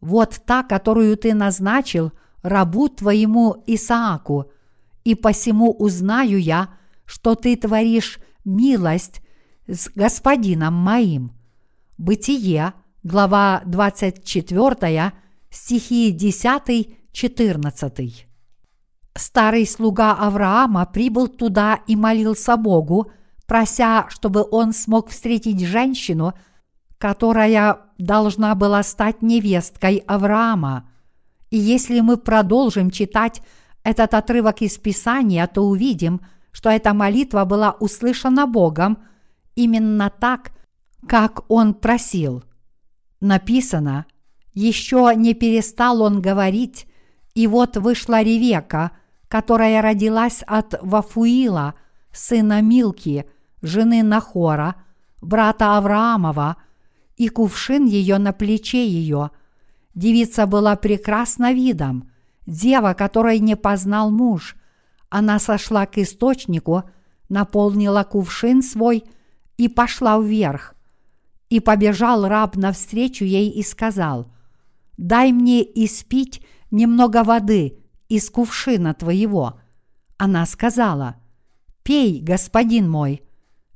Вот 0.00 0.40
та, 0.46 0.62
которую 0.62 1.16
ты 1.16 1.34
назначил 1.34 2.12
рабу 2.42 2.88
твоему 2.88 3.62
Исааку, 3.66 4.50
и 5.04 5.14
посему 5.14 5.72
узнаю 5.72 6.38
я, 6.38 6.68
что 7.04 7.34
ты 7.34 7.56
творишь 7.56 8.18
милость 8.44 9.22
с 9.68 9.90
господином 9.94 10.74
моим. 10.74 11.32
Бытие, 11.98 12.72
глава 13.02 13.62
24, 13.66 15.12
стихи 15.50 16.16
10-14. 16.16 18.12
Старый 19.14 19.66
слуга 19.66 20.12
Авраама 20.12 20.86
прибыл 20.86 21.28
туда 21.28 21.80
и 21.86 21.96
молился 21.96 22.56
Богу, 22.56 23.10
прося, 23.46 24.06
чтобы 24.08 24.46
он 24.50 24.72
смог 24.72 25.10
встретить 25.10 25.60
женщину, 25.60 26.32
которая 26.96 27.78
должна 27.98 28.54
была 28.54 28.82
стать 28.82 29.20
невесткой 29.22 29.98
Авраама. 30.06 30.88
И 31.50 31.58
если 31.58 32.00
мы 32.00 32.16
продолжим 32.16 32.90
читать 32.90 33.42
этот 33.82 34.14
отрывок 34.14 34.62
из 34.62 34.78
Писания, 34.78 35.46
то 35.46 35.62
увидим, 35.62 36.20
что 36.52 36.70
эта 36.70 36.94
молитва 36.94 37.44
была 37.44 37.72
услышана 37.72 38.46
Богом 38.46 38.98
именно 39.58 40.08
так, 40.08 40.52
как 41.08 41.44
он 41.50 41.74
просил. 41.74 42.44
Написано, 43.20 44.06
еще 44.54 45.12
не 45.16 45.34
перестал 45.34 46.00
он 46.00 46.22
говорить, 46.22 46.86
и 47.34 47.48
вот 47.48 47.76
вышла 47.76 48.22
Ревека, 48.22 48.92
которая 49.26 49.82
родилась 49.82 50.42
от 50.46 50.78
Вафуила, 50.80 51.74
сына 52.12 52.62
Милки, 52.62 53.28
жены 53.60 54.04
Нахора, 54.04 54.76
брата 55.20 55.76
Авраамова, 55.76 56.56
и 57.16 57.28
кувшин 57.28 57.84
ее 57.84 58.18
на 58.18 58.32
плече 58.32 58.86
ее. 58.86 59.32
Девица 59.96 60.46
была 60.46 60.76
прекрасна 60.76 61.52
видом, 61.52 62.12
дева, 62.46 62.94
которой 62.94 63.40
не 63.40 63.56
познал 63.56 64.12
муж. 64.12 64.54
Она 65.08 65.40
сошла 65.40 65.86
к 65.86 65.98
источнику, 65.98 66.84
наполнила 67.28 68.04
кувшин 68.04 68.62
свой 68.62 69.02
и 69.58 69.68
пошла 69.68 70.18
вверх. 70.18 70.74
И 71.50 71.60
побежал 71.60 72.26
раб 72.26 72.56
навстречу 72.56 73.24
ей 73.24 73.50
и 73.50 73.62
сказал, 73.62 74.32
«Дай 74.96 75.32
мне 75.32 75.62
испить 75.62 76.42
немного 76.70 77.24
воды 77.24 77.78
из 78.08 78.30
кувшина 78.30 78.94
твоего». 78.94 79.60
Она 80.16 80.46
сказала, 80.46 81.16
«Пей, 81.82 82.20
господин 82.20 82.88
мой». 82.88 83.22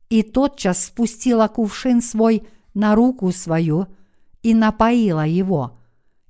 И 0.08 0.22
тотчас 0.22 0.86
спустила 0.86 1.48
кувшин 1.48 2.02
свой 2.02 2.46
на 2.74 2.94
руку 2.94 3.32
свою 3.32 3.86
и 4.42 4.54
напоила 4.54 5.26
его. 5.26 5.78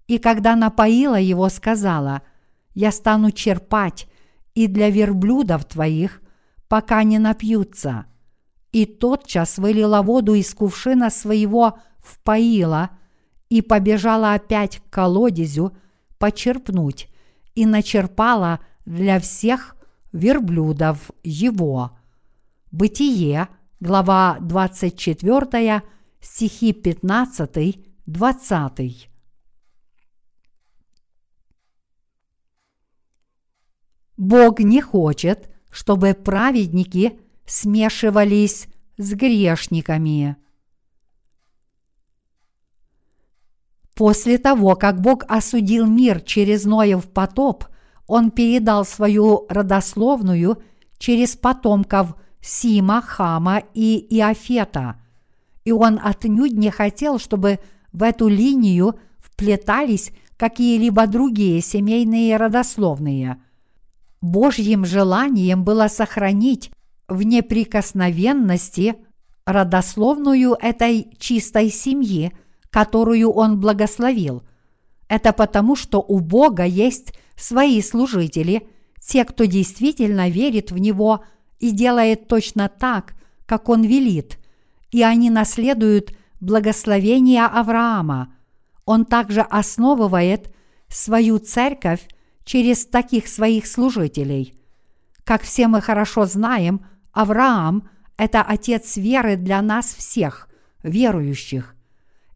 И 0.06 0.18
когда 0.18 0.54
напоила 0.54 1.18
его, 1.18 1.48
сказала, 1.48 2.22
«Я 2.74 2.92
стану 2.92 3.32
черпать 3.32 4.06
и 4.54 4.66
для 4.68 4.88
верблюдов 4.90 5.64
твоих, 5.64 6.22
пока 6.68 7.02
не 7.02 7.18
напьются». 7.18 8.06
И 8.72 8.86
тотчас 8.86 9.58
вылила 9.58 10.02
воду 10.02 10.34
из 10.34 10.52
кувшина 10.54 11.10
своего 11.10 11.78
в 11.98 12.18
поила 12.20 12.90
и 13.48 13.62
побежала 13.62 14.34
опять 14.34 14.78
к 14.78 14.90
колодезю 14.90 15.76
почерпнуть 16.18 17.08
и 17.54 17.66
начерпала 17.66 18.60
для 18.86 19.20
всех 19.20 19.76
верблюдов 20.12 21.10
его. 21.22 21.98
Бытие, 22.70 23.48
глава 23.80 24.38
24, 24.40 25.82
стихи 26.20 26.72
15-20. 26.72 29.08
Бог 34.16 34.60
не 34.60 34.80
хочет, 34.80 35.50
чтобы 35.70 36.14
праведники 36.14 37.18
смешивались 37.46 38.68
с 38.96 39.12
грешниками. 39.12 40.36
После 43.94 44.38
того, 44.38 44.74
как 44.74 45.00
Бог 45.00 45.24
осудил 45.28 45.86
мир 45.86 46.20
через 46.20 46.64
Ноев 46.64 47.10
потоп, 47.10 47.64
Он 48.06 48.30
передал 48.30 48.84
свою 48.84 49.46
родословную 49.48 50.62
через 50.98 51.36
потомков 51.36 52.14
Сима, 52.40 53.00
Хама 53.00 53.62
и 53.74 54.06
Иофета– 54.16 54.98
и 55.64 55.72
он 55.72 56.00
отнюдь 56.02 56.52
не 56.52 56.70
хотел, 56.70 57.18
чтобы 57.18 57.60
в 57.92 58.02
эту 58.02 58.28
линию 58.28 58.98
вплетались 59.18 60.12
какие-либо 60.36 61.06
другие 61.06 61.60
семейные 61.60 62.36
родословные. 62.36 63.42
Божьим 64.20 64.84
желанием 64.84 65.64
было 65.64 65.88
сохранить 65.88 66.70
в 67.08 67.22
неприкосновенности 67.22 68.96
родословную 69.44 70.56
этой 70.60 71.08
чистой 71.18 71.70
семьи, 71.70 72.32
которую 72.70 73.30
он 73.30 73.60
благословил. 73.60 74.42
Это 75.08 75.32
потому, 75.32 75.76
что 75.76 76.00
у 76.00 76.20
Бога 76.20 76.64
есть 76.64 77.12
свои 77.36 77.82
служители, 77.82 78.68
те, 79.00 79.24
кто 79.24 79.44
действительно 79.44 80.30
верит 80.30 80.70
в 80.70 80.78
Него 80.78 81.24
и 81.58 81.70
делает 81.70 82.28
точно 82.28 82.68
так, 82.68 83.14
как 83.46 83.68
Он 83.68 83.82
велит, 83.82 84.38
и 84.90 85.02
они 85.02 85.28
наследуют 85.28 86.16
благословение 86.40 87.44
Авраама. 87.44 88.34
Он 88.84 89.04
также 89.04 89.40
основывает 89.40 90.54
свою 90.88 91.38
церковь 91.38 92.06
через 92.44 92.86
таких 92.86 93.28
своих 93.28 93.66
служителей. 93.66 94.54
Как 95.24 95.42
все 95.42 95.68
мы 95.68 95.80
хорошо 95.80 96.26
знаем, 96.26 96.84
Авраам– 97.12 97.88
это 98.16 98.42
отец 98.42 98.96
веры 98.96 99.36
для 99.36 99.60
нас 99.62 99.94
всех, 99.94 100.48
верующих. 100.82 101.74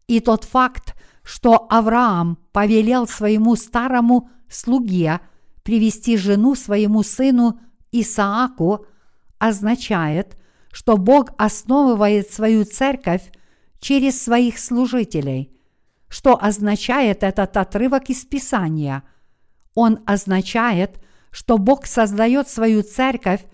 И 0.07 0.19
тот 0.19 0.43
факт, 0.43 0.95
что 1.23 1.67
Авраам 1.69 2.37
повелел 2.51 3.07
своему 3.07 3.55
старому 3.55 4.29
слуге 4.49 5.19
привести 5.63 6.15
жену 6.15 6.55
своему 6.55 7.03
сыну 7.03 7.59
Исааку, 7.91 8.85
означает, 9.37 10.37
что 10.71 10.97
Бог 10.97 11.31
основывает 11.37 12.31
свою 12.31 12.63
церковь 12.63 13.31
через 13.79 14.21
своих 14.21 14.59
служителей. 14.59 15.51
Что 16.07 16.41
означает 16.41 17.23
этот 17.23 17.57
отрывок 17.57 18.09
из 18.09 18.23
Писания? 18.25 19.03
Он 19.73 19.99
означает, 20.05 21.01
что 21.31 21.57
Бог 21.57 21.85
создает 21.85 22.47
свою 22.47 22.81
церковь 22.83 23.45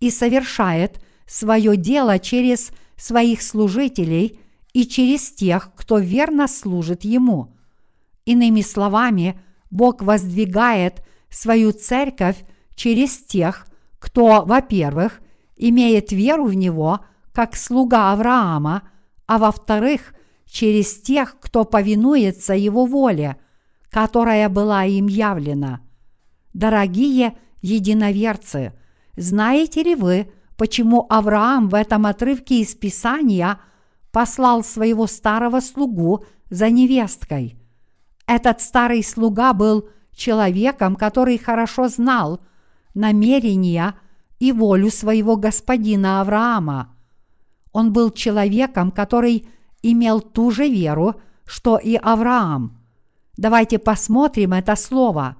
и 0.00 0.10
совершает 0.10 1.00
свое 1.26 1.76
дело 1.76 2.18
через 2.18 2.70
своих 2.96 3.42
служителей 3.42 4.40
и 4.72 4.84
через 4.84 5.30
тех, 5.30 5.70
кто 5.76 5.98
верно 5.98 6.48
служит 6.48 7.04
Ему. 7.04 7.54
Иными 8.24 8.62
словами, 8.62 9.40
Бог 9.70 10.02
воздвигает 10.02 11.02
свою 11.28 11.72
церковь 11.72 12.44
через 12.74 13.18
тех, 13.18 13.66
кто, 13.98 14.44
во-первых, 14.44 15.20
имеет 15.56 16.12
веру 16.12 16.46
в 16.46 16.54
Него, 16.54 17.00
как 17.32 17.56
слуга 17.56 18.12
Авраама, 18.12 18.82
а 19.26 19.38
во-вторых, 19.38 20.14
через 20.46 21.00
тех, 21.00 21.38
кто 21.40 21.64
повинуется 21.64 22.54
Его 22.54 22.86
воле, 22.86 23.36
которая 23.90 24.48
была 24.48 24.84
им 24.84 25.06
явлена. 25.06 25.80
Дорогие 26.52 27.36
единоверцы, 27.62 28.72
знаете 29.20 29.82
ли 29.82 29.94
вы, 29.94 30.32
почему 30.56 31.06
Авраам 31.10 31.68
в 31.68 31.74
этом 31.74 32.06
отрывке 32.06 32.60
из 32.60 32.74
Писания 32.74 33.60
послал 34.12 34.64
своего 34.64 35.06
старого 35.06 35.60
слугу 35.60 36.24
за 36.48 36.70
невесткой? 36.70 37.58
Этот 38.26 38.62
старый 38.62 39.04
слуга 39.04 39.52
был 39.52 39.88
человеком, 40.12 40.96
который 40.96 41.36
хорошо 41.36 41.88
знал 41.88 42.40
намерения 42.94 43.94
и 44.38 44.52
волю 44.52 44.90
своего 44.90 45.36
господина 45.36 46.22
Авраама. 46.22 46.94
Он 47.72 47.92
был 47.92 48.10
человеком, 48.10 48.90
который 48.90 49.46
имел 49.82 50.20
ту 50.20 50.50
же 50.50 50.66
веру, 50.66 51.20
что 51.44 51.76
и 51.76 51.94
Авраам. 51.94 52.78
Давайте 53.36 53.78
посмотрим 53.78 54.54
это 54.54 54.76
слово. 54.76 55.36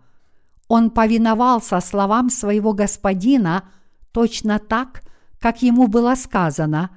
Он 0.71 0.91
повиновался 0.91 1.81
словам 1.81 2.31
своего 2.31 2.73
господина 2.73 3.65
точно 4.13 4.61
так, 4.61 5.03
как 5.41 5.63
ему 5.63 5.89
было 5.89 6.15
сказано, 6.15 6.91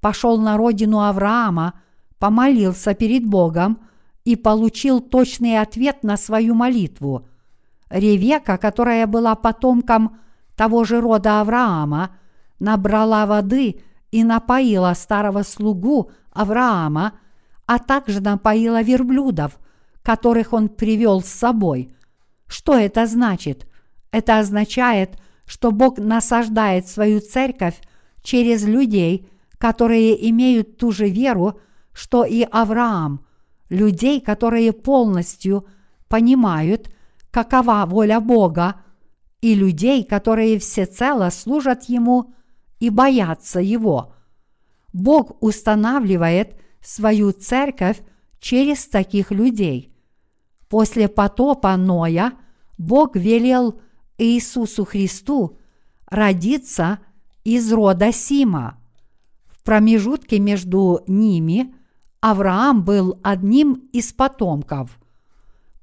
пошел 0.00 0.38
на 0.38 0.56
родину 0.56 1.00
Авраама, 1.00 1.74
помолился 2.18 2.94
перед 2.94 3.26
Богом 3.26 3.80
и 4.24 4.34
получил 4.34 5.00
точный 5.00 5.60
ответ 5.60 6.04
на 6.04 6.16
свою 6.16 6.54
молитву. 6.54 7.28
Ревека, 7.90 8.56
которая 8.56 9.06
была 9.06 9.34
потомком 9.34 10.16
того 10.56 10.84
же 10.84 10.98
рода 10.98 11.42
Авраама, 11.42 12.16
набрала 12.58 13.26
воды 13.26 13.82
и 14.10 14.24
напоила 14.24 14.94
старого 14.94 15.42
слугу 15.42 16.12
Авраама, 16.32 17.12
а 17.66 17.78
также 17.78 18.22
напоила 18.22 18.80
верблюдов, 18.80 19.58
которых 20.02 20.54
он 20.54 20.70
привел 20.70 21.20
с 21.20 21.26
собой. 21.26 21.94
Что 22.48 22.76
это 22.76 23.06
значит? 23.06 23.66
Это 24.10 24.38
означает, 24.38 25.18
что 25.44 25.70
Бог 25.70 25.98
насаждает 25.98 26.88
свою 26.88 27.20
церковь 27.20 27.76
через 28.22 28.64
людей, 28.64 29.28
которые 29.58 30.28
имеют 30.30 30.78
ту 30.78 30.90
же 30.90 31.08
веру, 31.08 31.60
что 31.92 32.24
и 32.24 32.42
Авраам, 32.42 33.24
людей, 33.68 34.20
которые 34.20 34.72
полностью 34.72 35.66
понимают, 36.08 36.90
какова 37.30 37.84
воля 37.86 38.20
Бога, 38.20 38.76
и 39.40 39.54
людей, 39.54 40.04
которые 40.04 40.58
всецело 40.58 41.30
служат 41.30 41.84
Ему 41.84 42.34
и 42.80 42.90
боятся 42.90 43.60
Его. 43.60 44.14
Бог 44.92 45.42
устанавливает 45.42 46.58
свою 46.80 47.32
церковь 47.32 48.00
через 48.40 48.86
таких 48.88 49.30
людей. 49.30 49.94
После 50.68 51.08
потопа 51.08 51.76
Ноя 51.76 52.34
Бог 52.76 53.16
велел 53.16 53.80
Иисусу 54.18 54.84
Христу 54.84 55.58
родиться 56.06 56.98
из 57.44 57.72
рода 57.72 58.12
Сима. 58.12 58.78
В 59.46 59.62
промежутке 59.62 60.38
между 60.38 61.02
ними 61.06 61.74
Авраам 62.20 62.84
был 62.84 63.18
одним 63.22 63.88
из 63.92 64.12
потомков. 64.12 64.98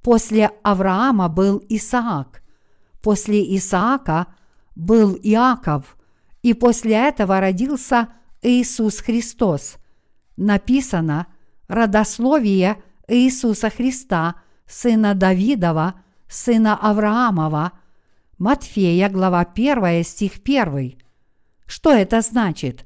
После 0.01 0.51
Авраама 0.63 1.29
был 1.29 1.63
Исаак, 1.69 2.43
после 3.01 3.55
Исаака 3.55 4.27
был 4.75 5.15
Иаков, 5.15 5.97
и 6.43 6.53
после 6.53 6.93
этого 6.93 7.39
родился 7.39 8.09
Иисус 8.41 8.99
Христос. 8.99 9.77
Написано 10.37 11.27
родословие 11.67 12.83
Иисуса 13.07 13.69
Христа, 13.69 14.35
сына 14.67 15.13
Давидова, 15.13 15.95
сына 16.27 16.75
Авраамова, 16.75 17.71
Матфея, 18.37 19.09
глава 19.09 19.41
1, 19.41 20.03
стих 20.03 20.33
1. 20.43 20.99
Что 21.65 21.91
это 21.91 22.21
значит? 22.21 22.85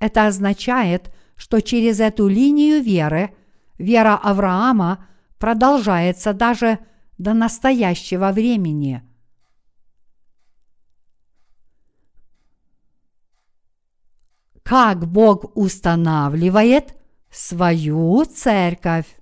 Это 0.00 0.26
означает, 0.26 1.12
что 1.36 1.60
через 1.60 2.00
эту 2.00 2.28
линию 2.28 2.82
веры 2.82 3.34
вера 3.78 4.16
Авраама 4.16 5.06
продолжается 5.38 6.32
даже 6.32 6.78
до 7.16 7.32
настоящего 7.32 8.32
времени. 8.32 9.02
Как 14.62 15.06
Бог 15.06 15.56
устанавливает 15.56 16.94
свою 17.30 18.24
церковь? 18.24 19.17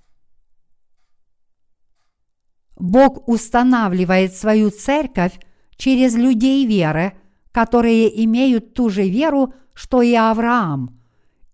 Бог 2.79 3.27
устанавливает 3.27 4.35
свою 4.35 4.69
церковь 4.69 5.39
через 5.75 6.15
людей 6.15 6.65
веры, 6.65 7.13
которые 7.51 8.23
имеют 8.23 8.73
ту 8.73 8.89
же 8.89 9.07
веру, 9.07 9.53
что 9.73 10.01
и 10.01 10.13
Авраам, 10.13 10.99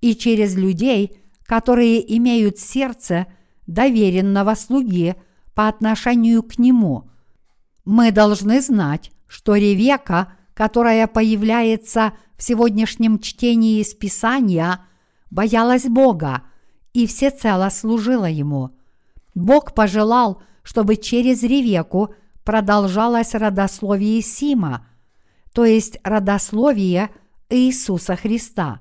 и 0.02 0.16
через 0.16 0.56
людей, 0.56 1.18
которые 1.46 2.18
имеют 2.18 2.60
сердце 2.60 3.28
доверенного 3.68 4.56
слуги 4.56 5.16
по 5.54 5.68
отношению 5.68 6.44
к 6.44 6.58
нему. 6.58 7.10
Мы 7.86 8.12
должны 8.12 8.62
знать, 8.62 9.12
что 9.28 9.56
Ревека, 9.56 10.34
которая 10.54 11.08
появляется 11.08 12.14
в 12.38 12.44
сегодняшнем 12.44 13.20
чтении 13.20 13.80
из 13.80 13.94
Писания, 13.94 14.80
боялась 15.30 15.86
Бога 15.86 16.44
и 16.94 17.08
всецело 17.08 17.70
служила 17.70 18.26
Ему. 18.30 18.72
Бог 19.36 19.74
пожелал, 19.74 20.42
чтобы 20.64 20.96
через 20.96 21.44
Ревеку 21.44 22.14
продолжалось 22.44 23.36
родословие 23.36 24.22
Сима, 24.22 24.88
то 25.54 25.66
есть 25.66 26.00
родословие 26.04 27.10
Иисуса 27.50 28.16
Христа. 28.16 28.80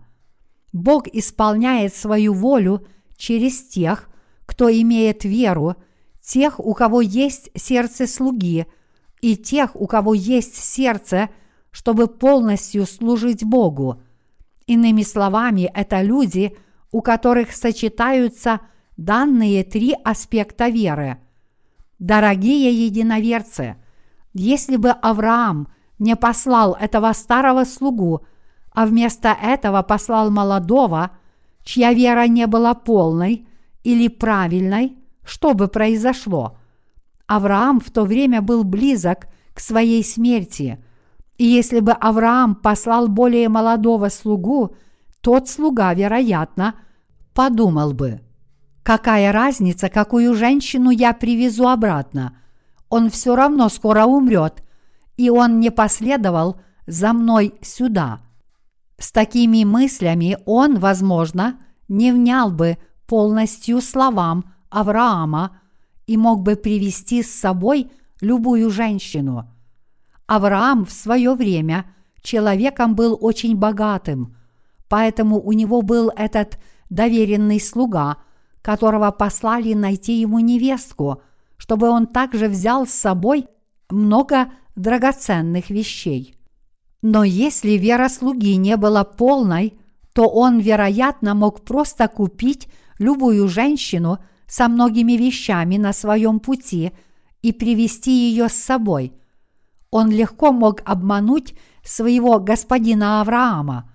Бог 0.72 1.06
исполняет 1.08 1.94
свою 1.94 2.32
волю 2.32 2.86
через 3.16 3.62
тех, 3.62 4.08
кто 4.46 4.70
имеет 4.70 5.24
веру, 5.24 5.76
тех, 6.20 6.58
у 6.58 6.72
кого 6.72 7.00
есть 7.00 7.50
сердце 7.54 8.06
слуги, 8.06 8.66
и 9.20 9.36
тех, 9.36 9.76
у 9.76 9.86
кого 9.86 10.14
есть 10.14 10.56
сердце, 10.56 11.30
чтобы 11.70 12.06
полностью 12.06 12.86
служить 12.86 13.44
Богу. 13.44 14.02
Иными 14.66 15.02
словами, 15.02 15.70
это 15.74 16.00
люди, 16.02 16.56
у 16.90 17.02
которых 17.02 17.52
сочетаются 17.52 18.60
данные 18.96 19.64
три 19.64 19.94
аспекта 20.04 20.68
веры. 20.68 21.18
Дорогие 22.02 22.84
единоверцы, 22.86 23.76
если 24.34 24.74
бы 24.74 24.90
Авраам 24.90 25.68
не 26.00 26.16
послал 26.16 26.74
этого 26.74 27.12
старого 27.12 27.62
слугу, 27.62 28.26
а 28.72 28.86
вместо 28.86 29.28
этого 29.28 29.82
послал 29.82 30.28
молодого, 30.28 31.12
чья 31.62 31.92
вера 31.92 32.26
не 32.26 32.48
была 32.48 32.74
полной 32.74 33.46
или 33.84 34.08
правильной, 34.08 34.96
что 35.24 35.54
бы 35.54 35.68
произошло? 35.68 36.58
Авраам 37.28 37.78
в 37.78 37.92
то 37.92 38.02
время 38.02 38.42
был 38.42 38.64
близок 38.64 39.28
к 39.54 39.60
своей 39.60 40.02
смерти, 40.02 40.84
и 41.38 41.44
если 41.44 41.78
бы 41.78 41.92
Авраам 41.92 42.56
послал 42.56 43.06
более 43.06 43.48
молодого 43.48 44.08
слугу, 44.08 44.74
тот 45.20 45.48
слуга, 45.48 45.94
вероятно, 45.94 46.74
подумал 47.32 47.92
бы, 47.92 48.22
какая 48.82 49.32
разница, 49.32 49.88
какую 49.88 50.34
женщину 50.34 50.90
я 50.90 51.12
привезу 51.12 51.68
обратно, 51.68 52.36
он 52.88 53.10
все 53.10 53.34
равно 53.34 53.68
скоро 53.68 54.04
умрет, 54.04 54.62
и 55.16 55.30
он 55.30 55.60
не 55.60 55.70
последовал 55.70 56.60
за 56.86 57.12
мной 57.12 57.54
сюда. 57.62 58.20
С 58.98 59.12
такими 59.12 59.64
мыслями 59.64 60.38
он, 60.46 60.78
возможно, 60.78 61.58
не 61.88 62.12
внял 62.12 62.50
бы 62.50 62.78
полностью 63.06 63.80
словам 63.80 64.44
Авраама 64.70 65.58
и 66.06 66.16
мог 66.16 66.42
бы 66.42 66.56
привести 66.56 67.22
с 67.22 67.32
собой 67.32 67.90
любую 68.20 68.70
женщину. 68.70 69.48
Авраам 70.26 70.84
в 70.84 70.92
свое 70.92 71.34
время 71.34 71.86
человеком 72.22 72.94
был 72.94 73.18
очень 73.20 73.56
богатым, 73.56 74.36
поэтому 74.88 75.40
у 75.40 75.52
него 75.52 75.82
был 75.82 76.10
этот 76.16 76.58
доверенный 76.88 77.60
слуга, 77.60 78.18
которого 78.62 79.11
послали 79.11 79.75
найти 79.75 80.20
ему 80.20 80.38
невестку, 80.38 81.22
чтобы 81.57 81.90
он 81.90 82.07
также 82.07 82.48
взял 82.48 82.87
с 82.87 82.92
собой 82.92 83.48
много 83.90 84.51
драгоценных 84.77 85.68
вещей. 85.68 86.37
Но 87.03 87.25
если 87.25 87.72
вера 87.72 88.09
слуги 88.09 88.57
не 88.57 88.77
была 88.77 89.05
полной, 89.05 89.77
то 90.14 90.29
он, 90.29 90.61
вероятно, 90.61 91.35
мог 91.35 91.64
просто 91.64 92.07
купить 92.07 92.68
любую 92.98 93.48
женщину 93.48 94.18
со 94.46 94.68
многими 94.68 95.12
вещами 95.12 95.77
на 95.77 95.92
своем 95.92 96.38
пути 96.38 96.92
и 97.42 97.53
привести 97.53 98.12
ее 98.31 98.48
с 98.48 98.55
собой. 98.55 99.12
Он 99.90 100.11
легко 100.11 100.53
мог 100.53 100.83
обмануть 100.85 101.55
своего 101.83 102.38
господина 102.38 103.20
Авраама, 103.20 103.90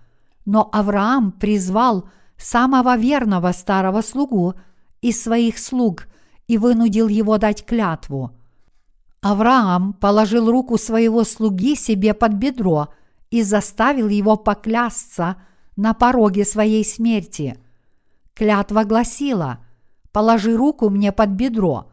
но 0.46 0.70
Авраам 0.72 1.32
призвал 1.32 2.10
самого 2.38 2.98
верного 2.98 3.52
старого 3.52 4.02
слугу 4.02 4.56
из 5.02 5.22
своих 5.22 5.58
слуг 5.60 6.08
и 6.48 6.58
вынудил 6.58 7.08
его 7.08 7.38
дать 7.38 7.66
клятву. 7.66 8.32
Авраам 9.22 9.94
положил 9.94 10.50
руку 10.50 10.78
своего 10.78 11.24
слуги 11.24 11.76
себе 11.76 12.14
под 12.14 12.34
бедро 12.34 12.90
и 13.30 13.42
заставил 13.42 14.08
его 14.08 14.38
поклясться 14.38 15.38
на 15.76 15.94
пороге 15.94 16.46
своей 16.46 16.86
смерти. 16.86 17.60
Клятва 18.34 18.84
гласила 18.84 19.60
«Положи 20.12 20.56
руку 20.56 20.90
мне 20.90 21.12
под 21.12 21.32
бедро, 21.32 21.92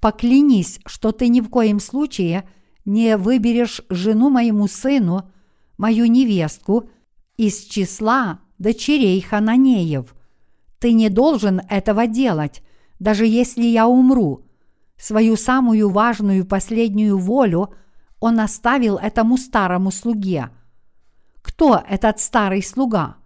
поклянись, 0.00 0.80
что 0.86 1.12
ты 1.12 1.28
ни 1.28 1.40
в 1.40 1.48
коем 1.48 1.78
случае 1.78 2.48
не 2.84 3.16
выберешь 3.16 3.82
жену 3.88 4.30
моему 4.30 4.66
сыну, 4.66 5.30
мою 5.78 6.06
невестку, 6.06 6.90
из 7.36 7.64
числа 7.64 8.40
дочерей 8.62 9.20
Хананеев. 9.20 10.14
Ты 10.78 10.94
не 10.94 11.10
должен 11.10 11.60
этого 11.68 12.06
делать, 12.06 12.62
даже 12.98 13.26
если 13.26 13.64
я 13.64 13.86
умру, 13.86 14.46
Свою 15.02 15.36
самую 15.36 15.90
важную 15.90 16.46
последнюю 16.46 17.18
волю 17.18 17.70
он 18.20 18.38
оставил 18.38 18.98
этому 18.98 19.36
старому 19.36 19.90
слуге. 19.90 20.50
Кто 21.42 21.82
этот 21.88 22.20
старый 22.20 22.62
слуга? 22.62 23.16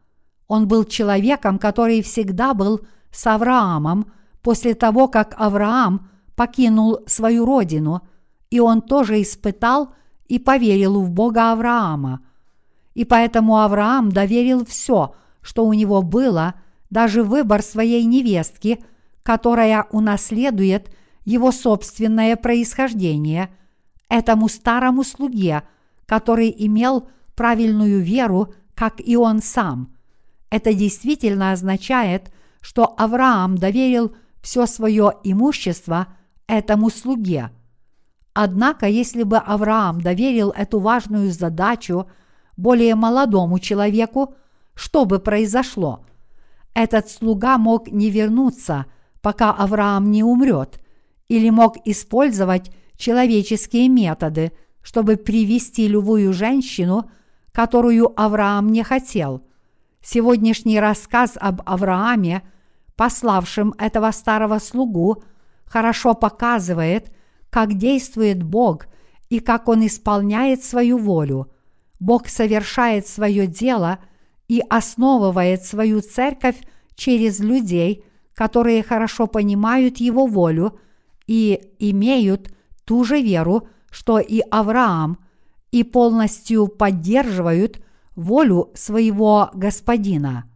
Он 0.48 0.68
был 0.68 0.84
человеком, 0.84 1.58
который 1.58 2.00
всегда 2.00 2.54
был 2.54 2.80
с 3.10 3.26
Авраамом 3.26 4.10
после 4.40 4.74
того, 4.74 5.06
как 5.08 5.34
Авраам 5.38 6.08
покинул 6.34 7.00
свою 7.06 7.44
родину, 7.44 8.00
и 8.48 8.58
он 8.58 8.80
тоже 8.80 9.20
испытал 9.20 9.92
и 10.28 10.38
поверил 10.38 11.02
в 11.02 11.10
Бога 11.10 11.52
Авраама. 11.52 12.22
И 12.94 13.04
поэтому 13.04 13.58
Авраам 13.58 14.10
доверил 14.10 14.64
все, 14.64 15.14
что 15.46 15.64
у 15.64 15.72
него 15.72 16.02
было, 16.02 16.54
даже 16.90 17.22
выбор 17.22 17.62
своей 17.62 18.04
невестки, 18.04 18.84
которая 19.22 19.86
унаследует– 19.90 20.90
его 21.26 21.52
собственное 21.52 22.36
происхождение 22.36 23.50
этому 24.08 24.48
старому 24.48 25.04
слуге, 25.04 25.64
который 26.06 26.54
имел 26.56 27.08
правильную 27.34 28.00
веру, 28.00 28.54
как 28.74 29.00
и 29.00 29.16
он 29.16 29.42
сам. 29.42 29.92
Это 30.48 30.72
действительно 30.72 31.50
означает, 31.50 32.30
что 32.60 32.94
Авраам 32.96 33.58
доверил 33.58 34.14
все 34.40 34.66
свое 34.66 35.12
имущество 35.24 36.06
этому 36.46 36.88
слуге. 36.90 37.50
Однако, 38.32 38.86
если 38.86 39.24
бы 39.24 39.38
Авраам 39.38 40.00
доверил 40.00 40.50
эту 40.50 40.78
важную 40.78 41.32
задачу 41.32 42.08
более 42.56 42.94
молодому 42.94 43.58
человеку, 43.58 44.34
что 44.76 45.06
бы 45.06 45.18
произошло? 45.18 46.04
Этот 46.74 47.10
слуга 47.10 47.56
мог 47.56 47.90
не 47.90 48.10
вернуться, 48.10 48.84
пока 49.22 49.50
Авраам 49.50 50.10
не 50.10 50.22
умрет, 50.22 50.78
или 51.26 51.48
мог 51.50 51.78
использовать 51.86 52.70
человеческие 52.96 53.88
методы, 53.88 54.52
чтобы 54.82 55.16
привести 55.16 55.88
любую 55.88 56.32
женщину, 56.34 57.10
которую 57.52 58.12
Авраам 58.20 58.70
не 58.70 58.84
хотел. 58.84 59.42
Сегодняшний 60.02 60.78
рассказ 60.78 61.32
об 61.40 61.62
Аврааме, 61.64 62.42
пославшем 62.94 63.74
этого 63.78 64.10
старого 64.10 64.58
слугу, 64.58 65.24
хорошо 65.64 66.14
показывает, 66.14 67.10
как 67.48 67.74
действует 67.74 68.42
Бог 68.42 68.86
и 69.30 69.40
как 69.40 69.68
Он 69.68 69.86
исполняет 69.86 70.62
свою 70.62 70.98
волю. 70.98 71.50
Бог 71.98 72.28
совершает 72.28 73.06
свое 73.08 73.46
дело 73.46 73.98
и 74.48 74.62
основывает 74.68 75.64
свою 75.64 76.00
церковь 76.00 76.56
через 76.94 77.40
людей, 77.40 78.04
которые 78.34 78.82
хорошо 78.82 79.26
понимают 79.26 79.98
Его 79.98 80.26
волю– 80.26 80.78
и 81.26 81.72
имеют 81.78 82.52
ту 82.84 83.04
же 83.04 83.20
веру, 83.20 83.68
что 83.90 84.18
и 84.18 84.40
Авраам, 84.50 85.18
и 85.70 85.82
полностью 85.82 86.68
поддерживают 86.68 87.84
волю 88.14 88.70
своего 88.74 89.50
господина. 89.52 90.48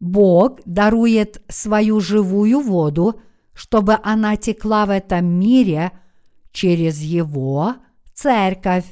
Бог 0.00 0.60
дарует 0.64 1.42
свою 1.48 2.00
живую 2.00 2.60
воду, 2.60 3.20
чтобы 3.52 3.98
она 4.02 4.36
текла 4.36 4.86
в 4.86 4.90
этом 4.90 5.26
мире 5.26 5.92
через 6.52 7.00
Его 7.00 7.76
церковь. 8.20 8.84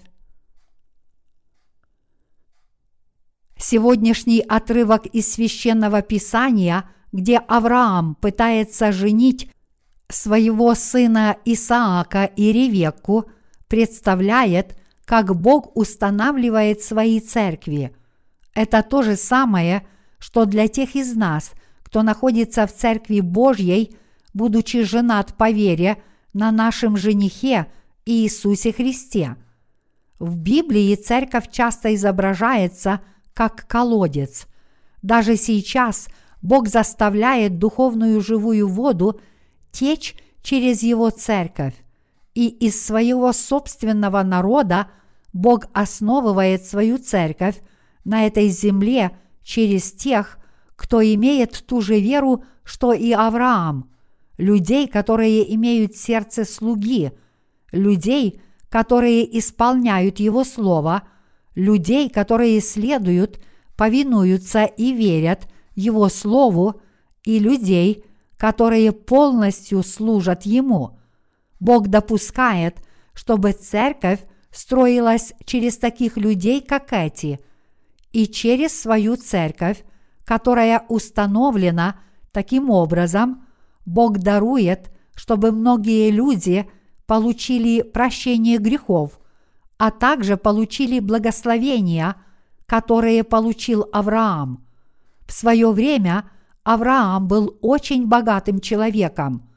Сегодняшний 3.59 4.41
отрывок 4.41 5.05
из 5.07 5.31
священного 5.31 6.01
писания, 6.01 6.89
где 7.13 7.37
Авраам 7.37 8.15
пытается 8.15 8.91
женить 8.91 9.51
своего 10.09 10.75
сына 10.75 11.37
Исаака 11.45 12.25
и 12.25 12.53
Ревекку, 12.53 13.31
представляет, 13.67 14.79
как 15.05 15.37
Бог 15.37 15.77
устанавливает 15.77 16.81
свои 16.81 17.21
церкви. 17.21 17.95
Это 18.55 18.83
то 18.83 19.03
же 19.03 19.17
самое, 19.17 19.87
что 20.19 20.47
для 20.47 20.69
тех 20.69 20.95
из 20.95 21.15
нас, 21.15 21.53
кто 21.83 22.03
находится 22.03 22.67
в 22.67 22.75
церкви 22.75 23.21
Божьей, 23.21 23.95
будучи 24.33 24.85
женат 24.85 25.35
по 25.37 25.51
вере 25.51 26.03
на 26.33 26.51
нашем 26.51 26.97
женихе 26.97 27.67
Иисусе 28.11 28.73
Христе. 28.73 29.37
В 30.19 30.39
Библии 30.39 30.95
церковь 30.95 31.51
часто 31.51 31.95
изображается– 31.95 33.01
как 33.39 33.69
колодец. 33.69 34.49
Даже 35.01 35.37
сейчас 35.37 36.09
Бог 36.43 36.67
заставляет 36.67 37.59
духовную 37.59 38.21
живую 38.21 38.67
воду 38.67 39.21
течь 39.71 40.17
через 40.43 40.83
его 40.83 41.11
церковь, 41.11 41.75
и 42.35 42.49
из 42.49 42.85
своего 42.85 43.33
собственного 43.33 44.25
народа 44.25 44.89
Бог 45.33 45.67
основывает 45.73 46.65
свою 46.65 46.99
церковь 46.99 47.61
на 48.05 48.27
этой 48.27 48.49
земле 48.49 49.17
через 49.45 49.93
тех, 49.93 50.41
кто 50.75 51.01
имеет 51.01 51.65
ту 51.65 51.81
же 51.81 52.01
веру, 52.01 52.43
что 52.65 52.93
и 52.93 53.13
Авраам, 53.13 53.89
людей, 54.37 54.89
которые 54.89 55.55
имеют 55.55 55.95
сердце 55.95 56.45
слуги, 56.45 57.13
людей, 57.73 58.41
которые 58.69 59.39
исполняют 59.39 60.21
Его 60.21 60.45
Слово– 60.45 61.03
людей, 61.59 62.09
которые 62.09 62.61
следуют 62.61 63.41
повинуются 63.77 64.65
и 64.65 64.93
верят 64.93 65.49
Его 65.75 66.09
Слову, 66.09 66.81
и 67.25 67.39
людей, 67.41 68.05
которые 68.37 68.93
полностью 68.93 69.83
служат 69.83 70.43
Ему. 70.47 70.99
Бог 71.59 71.89
допускает, 71.89 72.77
чтобы 73.13 73.53
церковь 73.53 74.21
строилась 74.53 75.35
через 75.45 75.79
таких 75.79 76.17
людей, 76.17 76.61
как 76.61 76.93
эти, 76.93 77.41
и 78.13 78.29
через 78.29 78.81
свою 78.81 79.17
церковь, 79.17 79.85
которая 80.25 80.85
установлена 80.89 81.97
таким 82.31 82.71
образом, 82.71 83.45
Бог 83.85 84.19
дарует, 84.19 84.93
чтобы 85.15 85.51
многие 85.51 86.11
люди 86.11 86.71
получили 87.09 87.81
прощение 87.81 88.59
грехов, 88.59 89.19
а 89.79 89.91
также 89.91 90.37
получили 90.37 91.01
благословения, 91.01 92.17
которые 92.67 93.25
получил 93.25 93.89
Авраам. 93.93 94.63
В 95.27 95.33
свое 95.33 95.73
время 95.73 96.29
Авраам 96.65 97.27
был 97.27 97.57
очень 97.63 98.07
богатым 98.07 98.61
человеком. 98.61 99.49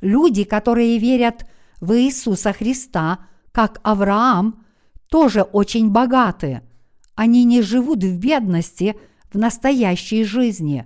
Люди, 0.00 0.42
которые 0.42 0.98
верят 0.98 1.46
в 1.80 1.96
Иисуса 1.96 2.52
Христа, 2.52 3.20
как 3.52 3.78
Авраам, 3.84 4.64
тоже 5.08 5.42
очень 5.42 5.90
богаты. 5.90 6.62
Они 7.14 7.44
не 7.44 7.62
живут 7.62 8.02
в 8.02 8.18
бедности 8.18 8.96
в 9.32 9.38
настоящей 9.38 10.24
жизни. 10.24 10.84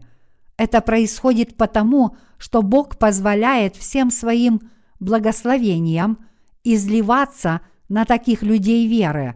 Это 0.58 0.82
происходит 0.82 1.56
потому, 1.56 2.18
что 2.36 2.60
Бог 2.60 2.98
позволяет 2.98 3.76
всем 3.76 4.10
своим 4.10 4.60
благословениям 5.02 6.18
изливаться 6.64 7.60
на 7.88 8.04
таких 8.04 8.42
людей 8.42 8.86
веры. 8.86 9.34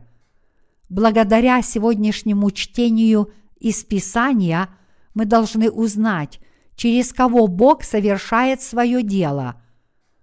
Благодаря 0.89 1.61
сегодняшнему 1.63 2.51
чтению 2.51 3.33
из 3.59 3.85
Писания 3.85 4.69
мы 5.15 5.25
должны 5.25 5.71
узнать, 5.71 6.41
через 6.77 7.13
кого 7.13 7.49
Бог 7.49 7.83
совершает 7.83 8.63
свое 8.63 9.03
дело. 9.03 9.61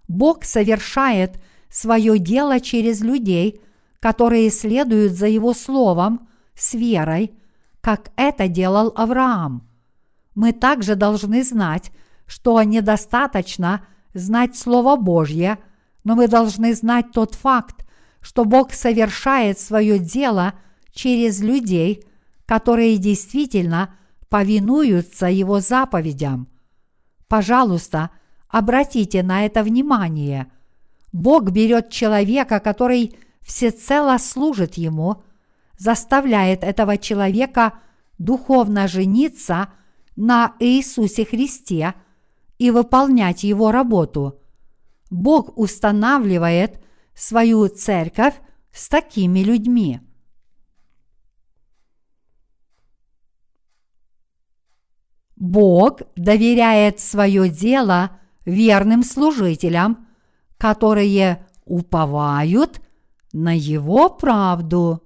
Бог 0.08 0.44
совершает 0.44 1.40
свое 1.68 2.18
дело 2.18 2.60
через 2.60 3.00
людей, 3.00 3.60
которые 4.00 4.50
следуют 4.50 5.12
за 5.12 5.26
Его 5.26 5.52
Словом 5.52 6.28
с 6.54 6.74
верой, 6.74 7.32
как 7.80 8.10
это 8.16 8.48
делал 8.48 8.92
Авраам. 8.96 9.68
Мы 10.34 10.52
также 10.52 10.94
должны 10.94 11.42
знать, 11.42 11.90
что 12.26 12.62
недостаточно 12.62 13.86
знать 14.14 14.56
Слово 14.56 14.96
Божье, 14.96 15.58
но 16.04 16.14
мы 16.14 16.28
должны 16.28 16.74
знать 16.74 17.12
тот 17.12 17.34
факт, 17.34 17.86
что 18.20 18.44
Бог 18.44 18.72
совершает 18.72 19.58
свое 19.58 19.98
дело 19.98 20.54
через 20.92 21.40
людей, 21.40 22.04
которые 22.46 22.96
действительно 22.96 23.94
повинуются 24.28 25.26
Его 25.26 25.60
заповедям. 25.60 26.48
Пожалуйста, 27.28 28.10
обратите 28.48 29.22
на 29.22 29.44
это 29.44 29.62
внимание. 29.62 30.46
Бог 31.12 31.50
берет 31.50 31.90
человека, 31.90 32.60
который 32.60 33.16
всецело 33.42 34.16
служит 34.18 34.74
Ему, 34.74 35.22
заставляет 35.76 36.64
этого 36.64 36.96
человека 36.98 37.74
духовно 38.18 38.88
жениться 38.88 39.68
на 40.16 40.54
Иисусе 40.60 41.24
Христе 41.24 41.94
и 42.58 42.70
выполнять 42.70 43.44
Его 43.44 43.70
работу. 43.70 44.40
Бог 45.10 45.56
устанавливает 45.56 46.82
свою 47.14 47.68
церковь 47.68 48.34
с 48.72 48.88
такими 48.88 49.40
людьми. 49.40 50.00
Бог 55.36 56.00
доверяет 56.16 57.00
свое 57.00 57.48
дело 57.48 58.18
верным 58.44 59.02
служителям, 59.02 60.06
которые 60.58 61.46
уповают 61.64 62.80
на 63.32 63.56
Его 63.56 64.08
правду. 64.08 65.02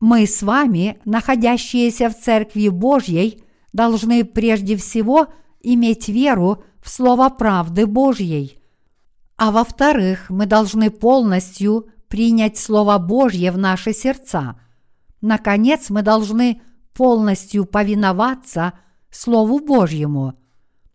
Мы 0.00 0.26
с 0.26 0.42
вами, 0.42 1.00
находящиеся 1.04 2.08
в 2.08 2.20
Церкви 2.20 2.68
Божьей, 2.68 3.42
должны 3.78 4.24
прежде 4.24 4.76
всего 4.76 5.28
иметь 5.60 6.08
веру 6.08 6.62
в 6.82 6.90
Слово 6.90 7.28
правды 7.28 7.86
Божьей. 7.86 8.58
А 9.36 9.50
во-вторых, 9.50 10.30
мы 10.30 10.46
должны 10.46 10.90
полностью 10.90 11.86
принять 12.08 12.58
Слово 12.58 12.98
Божье 12.98 13.52
в 13.52 13.58
наши 13.58 13.92
сердца. 13.92 14.60
Наконец, 15.20 15.90
мы 15.90 16.02
должны 16.02 16.60
полностью 16.92 17.64
повиноваться 17.64 18.72
Слову 19.10 19.60
Божьему– 19.60 20.34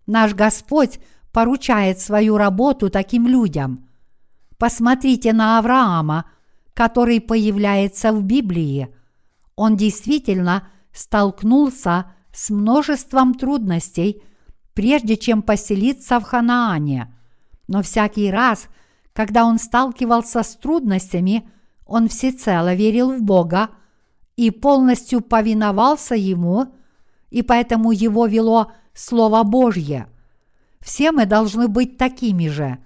Наш 0.05 0.33
Господь 0.33 0.99
поручает 1.31 1.99
свою 1.99 2.37
работу 2.37 2.89
таким 2.89 3.27
людям. 3.27 3.87
Посмотрите 4.57 5.33
на 5.33 5.59
Авраама, 5.59 6.25
который 6.73 7.21
появляется 7.21 8.11
в 8.11 8.23
Библии. 8.23 8.93
Он 9.55 9.75
действительно 9.75 10.67
столкнулся 10.91 12.11
с 12.33 12.49
множеством 12.49 13.35
трудностей, 13.35 14.23
прежде 14.73 15.15
чем 15.15 15.41
поселиться 15.41 16.19
в 16.19 16.23
Ханаане. 16.23 17.13
Но 17.67 17.81
всякий 17.81 18.29
раз, 18.31 18.67
когда 19.13 19.45
он 19.45 19.59
сталкивался 19.59 20.43
с 20.43 20.55
трудностями, 20.55 21.47
он 21.85 22.09
всецело 22.09 22.73
верил 22.73 23.13
в 23.13 23.21
Бога 23.21 23.69
и 24.35 24.49
полностью 24.49 25.21
повиновался 25.21 26.15
Ему, 26.15 26.73
и 27.29 27.43
поэтому 27.43 27.91
его 27.91 28.25
вело 28.25 28.71
Слово 28.93 29.43
Божье. 29.43 30.07
Все 30.79 31.11
мы 31.11 31.25
должны 31.25 31.67
быть 31.67 31.97
такими 31.97 32.47
же. 32.47 32.79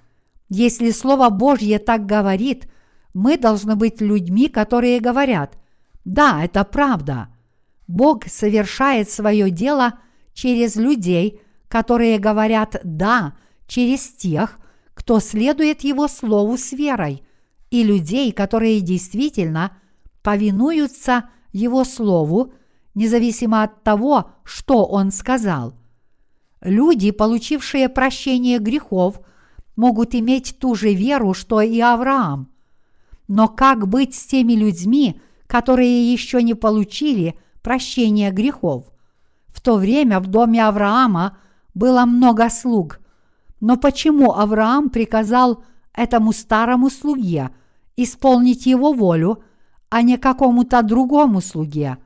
Если 0.49 0.91
Слово 0.91 1.29
Божье 1.29 1.79
так 1.79 2.05
говорит, 2.05 2.69
мы 3.13 3.37
должны 3.37 3.75
быть 3.75 4.01
людьми, 4.01 4.49
которые 4.49 4.99
говорят, 4.99 5.57
да, 6.05 6.43
это 6.43 6.63
правда. 6.63 7.29
Бог 7.87 8.25
совершает 8.27 9.09
свое 9.09 9.49
дело 9.49 9.99
через 10.33 10.75
людей, 10.75 11.41
которые 11.67 12.19
говорят 12.19 12.79
«да», 12.83 13.35
через 13.67 14.07
тех, 14.09 14.59
кто 14.93 15.19
следует 15.19 15.81
Его 15.81 16.07
Слову 16.07 16.57
с 16.57 16.71
верой, 16.71 17.23
и 17.69 17.83
людей, 17.83 18.31
которые 18.31 18.81
действительно 18.81 19.77
повинуются 20.21 21.29
Его 21.51 21.83
Слову, 21.83 22.53
независимо 22.95 23.63
от 23.63 23.83
того, 23.83 24.31
что 24.43 24.85
Он 24.85 25.11
сказал– 25.11 25.73
Люди, 26.61 27.11
получившие 27.11 27.87
прощение 27.87 28.59
грехов, 28.59 29.21
могут 29.75 30.15
иметь 30.15 30.57
ту 30.59 30.75
же 30.75 30.93
веру, 30.93 31.33
что 31.33 31.61
и 31.61 31.79
Авраам. 31.79 32.49
Но 33.27 33.47
как 33.47 33.87
быть 33.87 34.15
с 34.15 34.25
теми 34.25 34.53
людьми, 34.53 35.19
которые 35.45 36.11
еще 36.11 36.41
не 36.41 36.55
получили 36.55 37.37
прощение 37.67 38.31
грехов? 38.31 38.85
В 39.49 39.59
то 39.59 39.75
время 39.75 40.21
в 40.21 40.27
доме 40.27 40.65
Авраама 40.65 41.37
было 41.73 42.05
много 42.05 42.49
слуг. 42.49 43.01
Но 43.59 43.75
почему 43.75 44.31
Авраам 44.31 44.89
приказал 44.89 45.65
этому 45.93 46.31
старому 46.31 46.89
слуге 46.89 47.49
исполнить 47.97 48.65
его 48.65 48.93
волю, 48.93 49.43
а 49.89 50.01
не 50.01 50.17
какому-то 50.17 50.81
другому 50.81 51.41
слуге? 51.41 51.97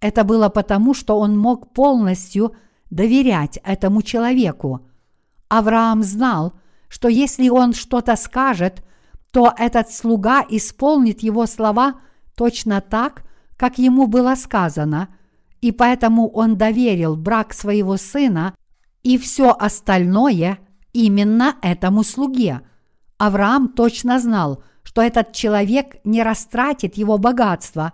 Это 0.00 0.22
было 0.22 0.50
потому, 0.50 0.94
что 0.94 1.18
он 1.18 1.36
мог 1.36 1.72
полностью– 1.72 2.54
доверять 2.90 3.58
этому 3.64 4.02
человеку. 4.02 4.86
Авраам 5.48 6.02
знал, 6.02 6.54
что 6.88 7.08
если 7.08 7.48
он 7.48 7.72
что-то 7.72 8.16
скажет, 8.16 8.84
то 9.32 9.52
этот 9.56 9.90
слуга 9.92 10.44
исполнит 10.48 11.22
его 11.22 11.46
слова 11.46 12.00
точно 12.36 12.80
так, 12.80 13.24
как 13.56 13.78
ему 13.78 14.06
было 14.06 14.34
сказано, 14.34 15.08
и 15.60 15.72
поэтому 15.72 16.28
он 16.28 16.56
доверил 16.56 17.16
брак 17.16 17.54
своего 17.54 17.96
сына 17.96 18.54
и 19.02 19.18
все 19.18 19.50
остальное 19.50 20.58
именно 20.92 21.56
этому 21.62 22.02
слуге. 22.02 22.62
Авраам 23.18 23.68
точно 23.68 24.20
знал, 24.20 24.62
что 24.82 25.00
этот 25.02 25.32
человек 25.32 25.96
не 26.04 26.22
растратит 26.22 26.96
его 26.96 27.18
богатство, 27.18 27.92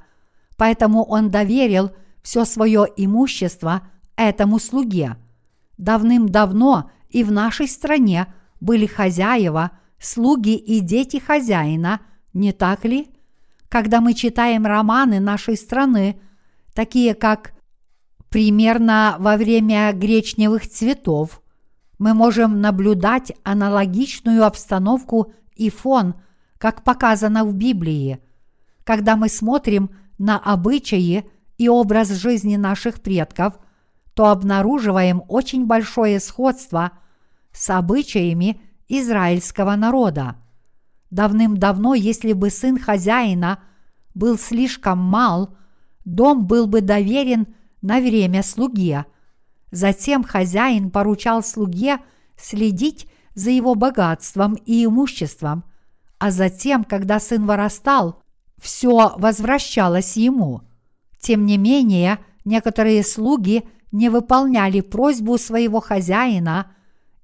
поэтому 0.56 1.04
он 1.04 1.30
доверил 1.30 1.92
все 2.22 2.44
свое 2.44 2.86
имущество 2.96 3.82
этому 4.16 4.58
слуге. 4.58 5.16
Давным-давно 5.78 6.90
и 7.08 7.24
в 7.24 7.32
нашей 7.32 7.68
стране 7.68 8.26
были 8.60 8.86
хозяева, 8.86 9.72
слуги 9.98 10.54
и 10.54 10.80
дети 10.80 11.18
хозяина, 11.18 12.00
не 12.32 12.52
так 12.52 12.84
ли? 12.84 13.08
Когда 13.72 14.02
мы 14.02 14.12
читаем 14.12 14.66
романы 14.66 15.18
нашей 15.18 15.56
страны, 15.56 16.20
такие 16.74 17.14
как 17.14 17.54
«Примерно 18.28 19.16
во 19.18 19.38
время 19.38 19.94
гречневых 19.94 20.68
цветов», 20.68 21.40
мы 21.98 22.12
можем 22.12 22.60
наблюдать 22.60 23.32
аналогичную 23.44 24.44
обстановку 24.44 25.32
и 25.56 25.70
фон, 25.70 26.16
как 26.58 26.84
показано 26.84 27.46
в 27.46 27.54
Библии. 27.54 28.20
когда 28.84 29.16
мы 29.16 29.30
смотрим 29.30 29.88
на 30.18 30.36
обычаи 30.38 31.24
и 31.56 31.70
образ 31.70 32.10
жизни 32.10 32.56
наших 32.56 33.00
предков, 33.00 33.54
то 34.12 34.28
обнаруживаем 34.28 35.22
очень 35.28 35.64
большое 35.64 36.20
сходство 36.20 36.92
с 37.52 37.70
обычаями 37.70 38.60
израильского 38.88 39.76
народа. 39.76 40.36
Давным-давно, 41.12 41.92
если 41.92 42.32
бы 42.32 42.48
сын 42.48 42.78
хозяина 42.78 43.58
был 44.14 44.38
слишком 44.38 44.96
мал, 44.96 45.54
дом 46.06 46.46
был 46.46 46.66
бы 46.66 46.80
доверен 46.80 47.48
на 47.82 48.00
время 48.00 48.42
слуге. 48.42 49.04
Затем 49.70 50.24
хозяин 50.24 50.90
поручал 50.90 51.42
слуге 51.42 51.98
следить 52.38 53.08
за 53.34 53.50
его 53.50 53.74
богатством 53.74 54.54
и 54.54 54.86
имуществом, 54.86 55.64
а 56.18 56.30
затем, 56.30 56.82
когда 56.82 57.20
сын 57.20 57.44
вырастал, 57.44 58.22
все 58.58 59.12
возвращалось 59.18 60.16
ему. 60.16 60.62
Тем 61.20 61.44
не 61.44 61.58
менее, 61.58 62.20
некоторые 62.46 63.04
слуги 63.04 63.64
не 63.90 64.08
выполняли 64.08 64.80
просьбу 64.80 65.36
своего 65.36 65.80
хозяина 65.80 66.72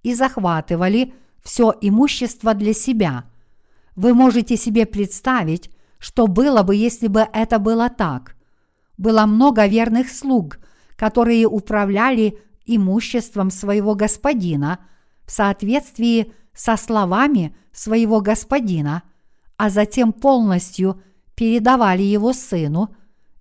и 0.03 0.15
захватывали 0.15 1.15
все 1.43 1.73
имущество 1.81 2.53
для 2.53 2.75
себя. 2.75 3.25
Вы 3.99 4.15
можете 4.15 4.57
себе 4.57 4.87
представить, 4.87 5.73
что 5.99 6.29
было 6.29 6.63
бы, 6.63 6.77
если 6.77 7.09
бы 7.09 7.27
это 7.33 7.59
было 7.59 7.91
так. 7.91 8.37
Было 8.97 9.27
много 9.27 9.67
верных 9.67 10.09
слуг, 10.11 10.61
которые 10.95 11.49
управляли 11.49 12.39
имуществом 12.65 13.51
своего 13.51 13.97
господина 13.97 14.79
в 15.27 15.33
соответствии 15.33 16.33
со 16.55 16.77
словами 16.77 17.57
своего 17.73 18.21
господина, 18.21 19.03
а 19.57 19.69
затем 19.69 20.13
полностью 20.13 21.03
передавали 21.35 22.03
его 22.03 22.33
сыну 22.33 22.95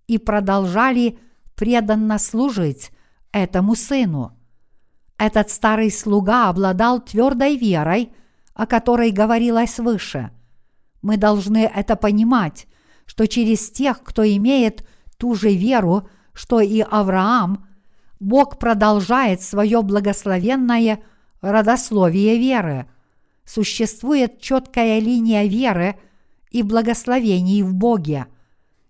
и 0.08 0.18
продолжали 0.18 1.20
преданно 1.54 2.18
служить 2.18 2.90
этому 3.32 3.76
сыну. 3.76 4.36
Этот 5.20 5.52
старый 5.52 5.92
слуга 5.92 6.50
обладал 6.50 7.00
твердой 7.00 7.58
верой, 7.58 8.12
о 8.56 8.66
которой 8.66 9.12
говорилось 9.12 9.78
выше. 9.78 10.32
Мы 11.02 11.18
должны 11.18 11.60
это 11.60 11.96
понимать, 11.96 12.68
что 13.06 13.28
через 13.28 13.70
тех, 13.70 14.04
кто 14.04 14.28
имеет 14.28 14.88
ту 15.18 15.36
же 15.36 15.54
веру, 15.54 16.08
что 16.34 16.60
и 16.60 16.82
Авраам, 16.82 17.68
Бог 18.20 18.60
продолжает 18.60 19.42
свое 19.42 19.82
благословенное 19.82 21.02
родословие 21.42 22.38
веры. 22.38 22.88
Существует 23.46 24.42
четкая 24.42 25.00
линия 25.00 25.46
веры 25.46 25.96
и 26.52 26.64
благословений 26.64 27.62
в 27.62 27.74
Боге, 27.74 28.28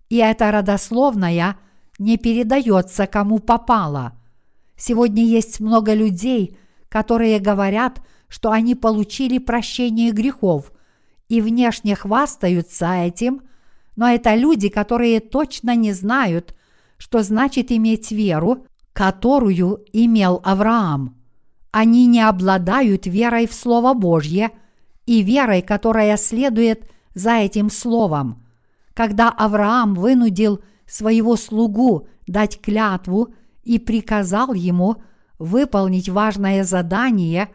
и 0.08 0.16
эта 0.16 0.50
родословная 0.50 1.56
не 1.98 2.16
передается 2.16 3.06
кому 3.06 3.38
попало. 3.38 4.12
Сегодня 4.76 5.24
есть 5.24 5.60
много 5.60 5.92
людей, 5.94 6.56
которые 6.88 7.38
говорят, 7.40 8.00
что 8.28 8.50
они 8.50 8.74
получили 8.74 9.38
прощение 9.38 10.12
грехов 10.12 10.72
и 11.28 11.40
внешне 11.40 11.94
хвастаются 11.94 12.92
этим, 12.94 13.42
но 13.96 14.08
это 14.08 14.34
люди, 14.34 14.68
которые 14.68 15.20
точно 15.20 15.74
не 15.74 15.92
знают, 15.92 16.54
что 16.96 17.22
значит 17.22 17.70
иметь 17.70 18.10
веру, 18.10 18.66
которую 18.92 19.84
имел 19.92 20.40
Авраам. 20.44 21.16
Они 21.70 22.06
не 22.06 22.20
обладают 22.20 23.06
верой 23.06 23.46
в 23.46 23.54
Слово 23.54 23.94
Божье 23.94 24.50
и 25.06 25.22
верой, 25.22 25.62
которая 25.62 26.16
следует 26.16 26.90
за 27.14 27.34
этим 27.36 27.70
Словом. 27.70 28.44
Когда 28.94 29.30
Авраам 29.30 29.94
вынудил 29.94 30.60
своего 30.86 31.36
слугу 31.36 32.08
дать 32.26 32.60
клятву 32.60 33.34
и 33.62 33.78
приказал 33.78 34.54
ему 34.54 34.96
выполнить 35.38 36.08
важное 36.08 36.64
задание, 36.64 37.50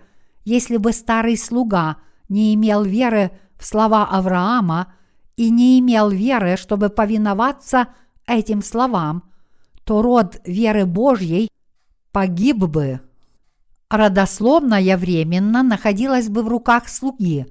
если 0.45 0.77
бы 0.77 0.93
старый 0.93 1.37
слуга 1.37 1.97
не 2.29 2.53
имел 2.53 2.83
веры 2.83 3.31
слова 3.65 4.05
Авраама 4.05 4.93
и 5.35 5.49
не 5.49 5.79
имел 5.79 6.09
веры, 6.09 6.57
чтобы 6.57 6.89
повиноваться 6.89 7.87
этим 8.27 8.61
словам, 8.61 9.23
то 9.83 10.01
род 10.01 10.41
веры 10.45 10.85
Божьей 10.85 11.49
погиб 12.11 12.57
бы. 12.57 13.01
Родословная 13.89 14.97
временно 14.97 15.61
находилась 15.63 16.29
бы 16.29 16.43
в 16.43 16.47
руках 16.47 16.87
слуги, 16.89 17.45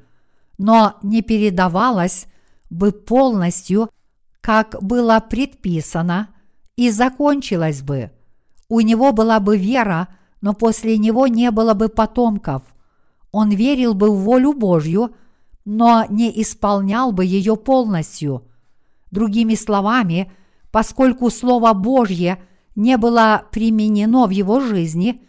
но 0.58 0.96
не 1.02 1.22
передавалась 1.22 2.26
бы 2.70 2.90
полностью, 2.90 3.90
как 4.40 4.76
было 4.82 5.20
предписано, 5.20 6.28
и 6.76 6.90
закончилась 6.90 7.82
бы. 7.82 8.10
У 8.68 8.80
него 8.80 9.12
была 9.12 9.38
бы 9.38 9.56
вера, 9.56 10.08
но 10.40 10.54
после 10.54 10.98
него 10.98 11.26
не 11.26 11.50
было 11.50 11.74
бы 11.74 11.88
потомков. 11.88 12.62
Он 13.30 13.50
верил 13.50 13.94
бы 13.94 14.10
в 14.10 14.20
волю 14.20 14.52
Божью, 14.54 15.14
но 15.64 16.06
не 16.08 16.42
исполнял 16.42 17.12
бы 17.12 17.24
ее 17.24 17.56
полностью. 17.56 18.48
Другими 19.10 19.54
словами, 19.54 20.32
поскольку 20.70 21.30
Слово 21.30 21.72
Божье 21.72 22.42
не 22.74 22.96
было 22.96 23.44
применено 23.52 24.26
в 24.26 24.30
его 24.30 24.60
жизни, 24.60 25.22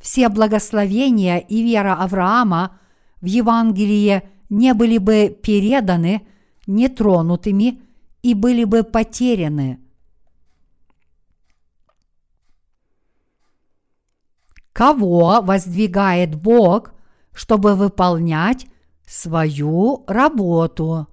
все 0.00 0.28
благословения 0.28 1.38
и 1.38 1.62
вера 1.62 1.94
Авраама 1.94 2.78
в 3.20 3.26
Евангелие 3.26 4.28
не 4.50 4.74
были 4.74 4.98
бы 4.98 5.36
переданы 5.42 6.26
нетронутыми 6.66 7.80
и 8.22 8.34
были 8.34 8.64
бы 8.64 8.82
потеряны. 8.82 9.78
Кого 14.72 15.40
воздвигает 15.42 16.34
Бог, 16.34 16.94
чтобы 17.32 17.74
выполнять 17.74 18.66
свою 19.12 20.04
работу? 20.06 21.06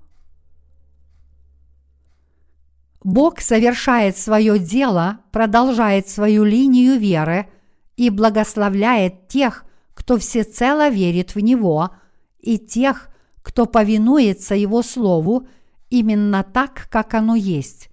Бог 3.03 3.41
совершает 3.41 4.17
свое 4.17 4.57
дело, 4.57 5.19
продолжает 5.31 6.07
свою 6.07 6.43
линию 6.43 6.97
веры 6.97 7.49
и 7.97 8.09
благословляет 8.09 9.27
тех, 9.27 9.65
кто 9.93 10.17
всецело 10.17 10.89
верит 10.89 11.35
в 11.35 11.39
Него, 11.39 11.91
и 12.39 12.57
тех, 12.57 13.09
кто 13.41 13.65
повинуется 13.65 14.55
Его 14.55 14.81
Слову 14.81 15.47
именно 15.89 16.43
так, 16.43 16.87
как 16.89 17.13
оно 17.13 17.35
есть. 17.35 17.89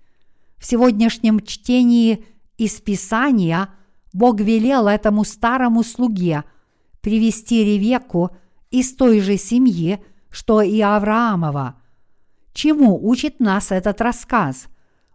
В 0.57 0.67
сегодняшнем 0.67 1.41
чтении 1.41 2.25
из 2.59 2.81
Писания 2.81 3.71
Бог 4.13 4.41
велел 4.41 4.87
этому 4.87 5.25
старому 5.25 5.83
слуге 5.83 6.45
привести 7.01 7.65
Ревеку 7.65 8.31
из 8.71 8.95
той 8.95 9.21
же 9.21 9.37
семьи, 9.37 10.03
что 10.31 10.63
и 10.63 10.81
Авраамова. 10.81 11.77
Чему 12.53 12.99
учит 13.09 13.41
нас 13.41 13.71
этот 13.71 14.01
рассказ? 14.01 14.67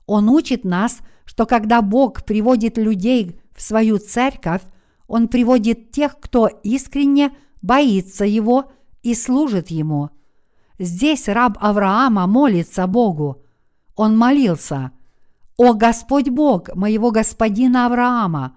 Он 0.06 0.30
учит 0.30 0.64
нас, 0.64 0.99
что 1.26 1.45
когда 1.45 1.82
Бог 1.82 2.24
приводит 2.24 2.78
людей 2.78 3.39
в 3.56 3.62
свою 3.62 3.97
церковь, 3.97 4.62
Он 5.08 5.28
приводит 5.28 5.91
тех, 5.91 6.20
кто 6.20 6.47
искренне 6.47 7.32
боится 7.62 8.26
Его 8.26 8.72
и 9.04 9.16
служит 9.16 9.70
Ему– 9.70 10.10
Здесь 10.82 11.28
раб 11.28 11.60
Авраама 11.62 12.26
молится 12.26 12.88
Богу. 12.88 13.43
Он 13.95 14.18
молился, 14.18 14.89
«О 15.56 15.76
Господь 15.76 16.30
Бог 16.30 16.74
моего 16.74 17.12
господина 17.12 17.86
Авраама, 17.86 18.56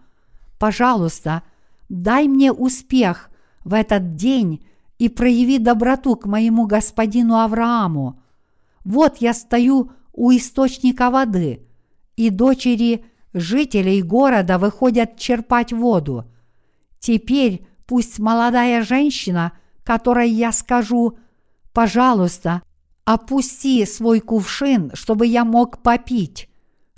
пожалуйста, 0.58 1.42
дай 1.90 2.26
мне 2.26 2.50
успех 2.50 3.28
в 3.62 3.74
этот 3.74 4.16
день 4.16 4.66
и 4.98 5.08
прояви 5.08 5.58
доброту 5.58 6.16
к 6.16 6.26
моему 6.26 6.66
господину 6.66 7.36
Аврааму. 7.36 8.20
Вот 8.84 9.18
я 9.18 9.34
стою 9.34 9.92
у 10.12 10.30
источника 10.32 11.10
воды, 11.10 11.66
и 12.16 12.30
дочери 12.30 13.04
жителей 13.32 14.02
города 14.02 14.58
выходят 14.58 15.18
черпать 15.18 15.72
воду. 15.72 16.24
Теперь 17.00 17.66
пусть 17.86 18.18
молодая 18.18 18.82
женщина, 18.82 19.52
которой 19.82 20.30
я 20.30 20.52
скажу– 20.52 21.18
Пожалуйста, 21.74 22.62
опусти 23.04 23.84
свой 23.84 24.20
кувшин, 24.20 24.92
чтобы 24.94 25.26
я 25.26 25.44
мог 25.44 25.82
попить. 25.82 26.48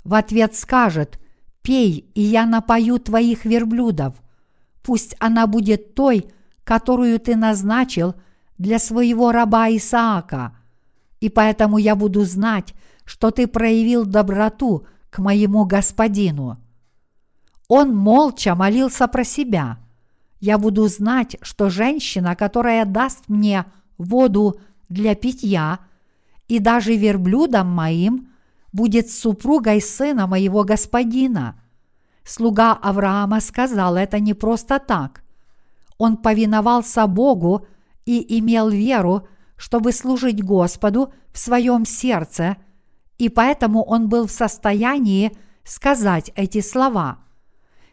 В 0.05 0.13
ответ 0.13 0.55
скажет, 0.55 1.19
пей, 1.63 2.09
и 2.13 2.21
я 2.21 2.45
напою 2.45 2.99
твоих 2.99 3.43
верблюдов. 3.43 4.13
Пусть 4.83 5.15
она 5.19 5.47
будет 5.47 5.95
той, 5.95 6.27
которую 6.67 7.17
ты 7.17 7.37
назначил 7.37 8.15
для 8.57 8.77
своего 8.77 9.31
раба 9.31 9.69
Исаака. 9.69 10.57
И 11.21 11.29
поэтому 11.29 11.77
я 11.77 11.95
буду 11.95 12.25
знать, 12.25 12.73
что 13.05 13.31
ты 13.31 13.47
проявил 13.47 14.05
доброту 14.05 14.85
к 15.09 15.19
моему 15.19 15.63
господину. 15.63 16.57
Он 17.69 17.95
молча 17.95 18.53
молился 18.53 19.07
про 19.07 19.23
себя. 19.23 19.77
Я 20.41 20.57
буду 20.57 20.89
знать, 20.89 21.37
что 21.41 21.69
женщина, 21.69 22.35
которая 22.35 22.83
даст 22.83 23.29
мне 23.29 23.63
воду 23.97 24.59
для 24.89 25.15
питья, 25.15 25.79
и 26.49 26.59
даже 26.59 26.97
верблюдам 26.97 27.69
моим 27.69 28.27
будет 28.73 29.09
супругой 29.09 29.81
сына 29.81 30.27
моего 30.27 30.65
господина. 30.65 31.55
Слуга 32.25 32.73
Авраама 32.73 33.39
сказал 33.39 33.95
это 33.95 34.19
не 34.19 34.33
просто 34.33 34.79
так. 34.79 35.23
Он 35.97 36.17
повиновался 36.17 37.07
Богу 37.07 37.65
и 38.05 38.39
имел 38.39 38.69
веру, 38.69 39.27
чтобы 39.55 39.91
служить 39.91 40.43
Господу 40.43 41.13
в 41.31 41.39
своем 41.39 41.85
сердце, 41.85 42.57
и 43.17 43.29
поэтому 43.29 43.83
он 43.83 44.09
был 44.09 44.27
в 44.27 44.31
состоянии 44.31 45.31
сказать 45.63 46.31
эти 46.35 46.61
слова. 46.61 47.19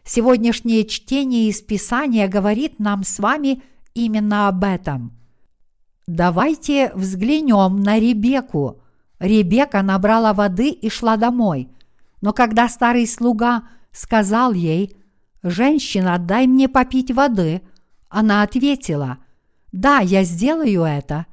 Сегодняшнее 0.03 0.85
чтение 0.85 1.49
из 1.49 1.61
Писания 1.61 2.27
говорит 2.27 2.79
нам 2.79 3.03
с 3.03 3.17
вами 3.19 3.63
именно 3.95 4.47
об 4.47 4.63
этом. 4.63 5.13
Давайте 6.05 6.91
взглянем 6.93 7.77
на 7.77 7.97
Ребеку. 7.97 8.81
Ребека 9.17 9.81
набрала 9.81 10.33
воды 10.33 10.69
и 10.69 10.89
шла 10.89 11.17
домой. 11.17 11.69
Но 12.21 12.33
когда 12.33 12.69
старый 12.69 13.07
слуга 13.07 13.63
сказал 13.91 14.53
ей, 14.53 14.95
«Женщина, 15.41 16.19
дай 16.19 16.45
мне 16.45 16.69
попить 16.69 17.11
воды», 17.11 17.63
она 18.09 18.43
ответила, 18.43 19.17
«Да, 19.71 19.99
я 19.99 20.23
сделаю 20.23 20.83
это», 20.83 21.25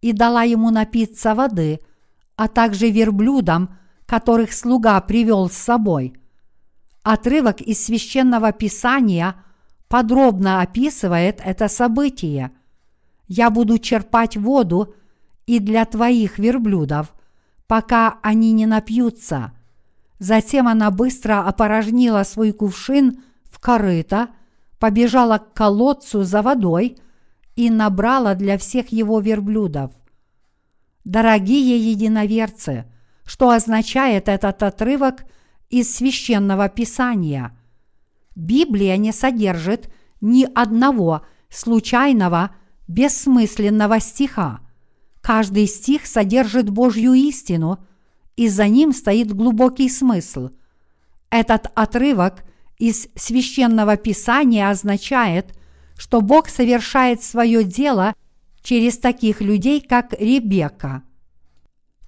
и 0.00 0.12
дала 0.12 0.42
ему 0.42 0.70
напиться 0.70 1.34
воды, 1.34 1.80
а 2.36 2.48
также 2.48 2.90
верблюдам, 2.90 3.76
которых 4.06 4.52
слуга 4.52 5.00
привел 5.00 5.50
с 5.50 5.54
собой. 5.54 6.14
Отрывок 7.02 7.60
из 7.60 7.84
священного 7.84 8.52
писания 8.52 9.36
подробно 9.88 10.60
описывает 10.60 11.40
это 11.44 11.68
событие. 11.68 12.52
«Я 13.28 13.50
буду 13.50 13.78
черпать 13.78 14.36
воду 14.36 14.94
и 15.46 15.58
для 15.58 15.84
твоих 15.84 16.38
верблюдов, 16.38 17.12
пока 17.66 18.18
они 18.22 18.52
не 18.52 18.66
напьются». 18.66 19.52
Затем 20.18 20.66
она 20.66 20.90
быстро 20.90 21.46
опорожнила 21.46 22.22
свой 22.22 22.52
кувшин 22.52 23.22
в 23.44 23.58
корыто, 23.60 24.28
побежала 24.78 25.38
к 25.38 25.52
колодцу 25.54 26.22
за 26.22 26.42
водой 26.42 26.98
и 27.54 27.70
набрала 27.70 28.34
для 28.34 28.58
всех 28.58 28.92
его 28.92 29.20
верблюдов. 29.20 29.92
Дорогие 31.04 31.78
единоверцы, 31.78 32.84
что 33.24 33.50
означает 33.50 34.28
этот 34.28 34.62
отрывок 34.62 35.24
из 35.70 35.94
священного 35.94 36.68
писания? 36.68 37.56
Библия 38.34 38.96
не 38.96 39.12
содержит 39.12 39.92
ни 40.20 40.46
одного 40.54 41.22
случайного, 41.48 42.54
бессмысленного 42.88 44.00
стиха. 44.00 44.60
Каждый 45.20 45.66
стих 45.66 46.06
содержит 46.06 46.70
Божью 46.70 47.14
истину, 47.14 47.78
и 48.36 48.48
за 48.48 48.68
ним 48.68 48.92
стоит 48.92 49.32
глубокий 49.32 49.88
смысл. 49.88 50.50
Этот 51.30 51.70
отрывок 51.74 52.44
из 52.78 53.08
священного 53.14 53.96
писания 53.96 54.68
означает, 54.68 55.54
что 55.96 56.20
Бог 56.20 56.48
совершает 56.48 57.22
свое 57.22 57.64
дело 57.64 58.14
через 58.62 58.98
таких 58.98 59.40
людей, 59.40 59.80
как 59.80 60.12
Ребекка. 60.18 61.02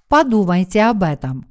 Подумайте 0.07 0.83
об 0.83 1.03
этом. 1.03 1.45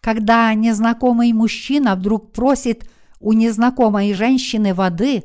Когда 0.00 0.52
незнакомый 0.54 1.32
мужчина 1.32 1.94
вдруг 1.94 2.32
просит 2.32 2.88
у 3.20 3.32
незнакомой 3.32 4.14
женщины 4.14 4.74
воды, 4.74 5.24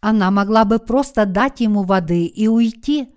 она 0.00 0.30
могла 0.30 0.64
бы 0.64 0.78
просто 0.78 1.26
дать 1.26 1.60
ему 1.60 1.82
воды 1.82 2.24
и 2.24 2.48
уйти. 2.48 3.08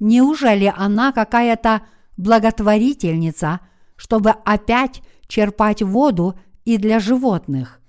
Неужели 0.00 0.72
она 0.74 1.12
какая-то 1.12 1.82
благотворительница, 2.16 3.60
чтобы 3.96 4.30
опять 4.30 5.02
черпать 5.26 5.82
воду 5.82 6.38
и 6.64 6.76
для 6.78 7.00
животных? 7.00 7.80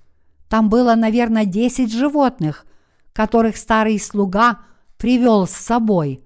Там 0.49 0.67
было, 0.67 0.95
наверное, 0.95 1.45
десять 1.45 1.93
животных, 1.93 2.65
которых 3.13 3.55
старый 3.55 3.99
слуга 3.99 4.59
привел 4.97 5.47
с 5.47 5.51
собой. 5.51 6.23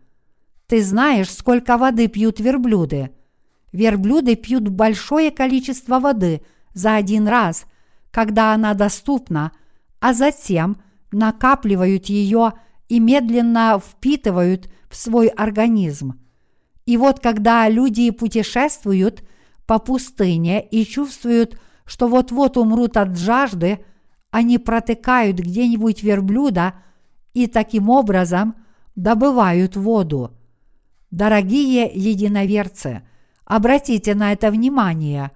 Ты 0.68 0.82
знаешь, 0.82 1.30
сколько 1.30 1.78
воды 1.78 2.08
пьют 2.08 2.40
верблюды? 2.40 3.12
Верблюды 3.74 4.36
пьют 4.36 4.70
большое 4.70 5.30
количество 5.30 6.00
воды 6.00 6.42
за 6.74 6.96
один 6.96 7.28
раз, 7.28 7.66
когда 8.12 8.54
она 8.54 8.74
доступна, 8.74 9.52
а 10.00 10.14
затем 10.14 10.78
накапливают 11.12 12.06
ее 12.06 12.54
и 12.88 13.00
медленно 13.00 13.82
впитывают 13.84 14.72
в 14.90 14.96
свой 14.96 15.28
организм. 15.28 16.20
И 16.86 16.98
вот 16.98 17.20
когда 17.20 17.68
люди 17.68 18.10
путешествуют 18.12 19.24
по 19.66 19.80
пустыне 19.80 20.66
и 20.66 20.86
чувствуют, 20.86 21.60
что 21.86 22.08
вот-вот 22.08 22.58
умрут 22.58 22.98
от 22.98 23.18
жажды, 23.18 23.84
они 24.34 24.58
протыкают 24.58 25.38
где-нибудь 25.38 26.04
верблюда 26.04 26.74
и 27.34 27.48
таким 27.48 27.90
образом 27.90 28.56
добывают 28.96 29.78
воду. 29.78 30.34
Дорогие 31.10 31.90
единоверцы– 31.94 33.04
Обратите 33.46 34.16
на 34.16 34.32
это 34.32 34.52
внимание. 34.52 35.32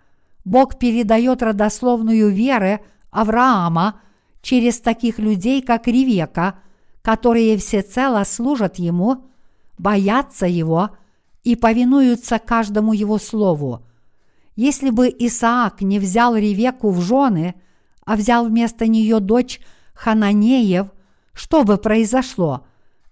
Бог 0.45 0.79
передает 0.79 1.43
родословную 1.43 2.29
веры 2.29 2.79
Авраама 3.11 4.01
через 4.41 4.79
таких 4.79 5.19
людей, 5.19 5.61
как 5.61 5.87
Ревека, 5.87 6.59
которые 7.01 7.57
всецело 7.57 8.23
служат 8.23 8.77
Ему, 8.77 9.25
боятся 9.77 10.45
Его 10.45 10.91
и 11.43 11.55
повинуются 11.55 12.39
каждому 12.39 12.93
Его 12.93 13.17
слову. 13.17 13.85
Если 14.55 14.89
бы 14.89 15.09
Исаак 15.09 15.81
не 15.81 15.99
взял 15.99 16.35
Ревеку 16.35 16.91
в 16.91 17.01
жены, 17.01 17.55
а 18.07 18.15
взял 18.15 18.47
вместо 18.47 18.87
нее 18.87 19.19
дочь 19.19 19.59
Хананеев, 19.93 20.87
что 21.33 21.65
бы 21.65 21.77
произошло? 21.77 22.65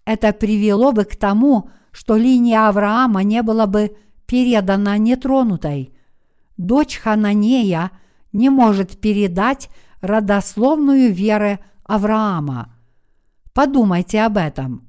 Это 0.05 0.31
привело 0.31 0.93
бы 0.93 1.03
к 1.03 1.17
тому, 1.17 1.69
что 1.91 2.15
линия 2.15 2.69
Авраама 2.69 3.21
не 3.23 3.43
была 3.43 3.67
бы 3.67 3.97
передана 4.25 4.97
нетронутой. 4.97 5.93
Дочь 6.55 6.97
Хананея 6.97 7.91
не 8.31 8.49
может 8.49 9.01
передать 9.01 9.69
родословную 9.99 11.11
веры 11.11 11.59
Авраама. 11.83 12.73
Подумайте 13.53 14.21
об 14.21 14.37
этом. 14.37 14.87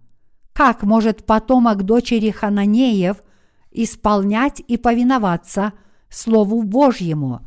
Как 0.53 0.85
может 0.85 1.27
потомок 1.27 1.83
дочери 1.83 2.31
Хананеев 2.31 3.17
исполнять 3.73 4.63
и 4.69 4.77
повиноваться 4.77 5.73
Слову 6.09 6.63
Божьему? 6.63 7.41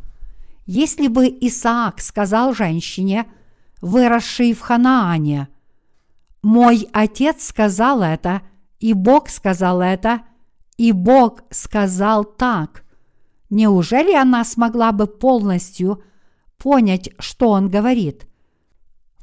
Если 0.72 1.08
бы 1.08 1.26
Исаак 1.26 2.00
сказал 2.00 2.54
женщине, 2.54 3.26
выросшей 3.82 4.54
в 4.54 4.60
Ханаане, 4.62 5.48
«Мой 6.44 6.88
отец 6.94 7.48
сказал 7.48 8.04
это, 8.04 8.44
и 8.80 8.94
Бог 8.94 9.30
сказал 9.30 9.82
это, 9.82 10.22
и 10.78 10.92
Бог 10.92 11.42
сказал 11.50 12.24
так. 12.24 12.84
Неужели 13.50 14.14
она 14.14 14.46
смогла 14.46 14.92
бы 14.92 15.08
полностью 15.08 16.04
понять, 16.60 17.10
что 17.18 17.50
он 17.50 17.68
говорит? 17.68 18.28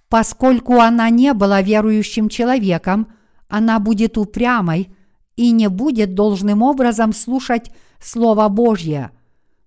Поскольку 0.09 0.81
она 0.81 1.11
не 1.11 1.33
была 1.33 1.63
верующим 1.63 2.29
человеком, 2.29 3.07
она 3.47 3.79
будет 3.79 4.19
упрямой 4.19 4.91
и 5.37 5.53
не 5.53 5.69
будет 5.69 6.17
должным 6.17 6.63
образом 6.63 7.13
слушать 7.13 7.71
Слово 8.01 8.49
Божье. 8.49 9.13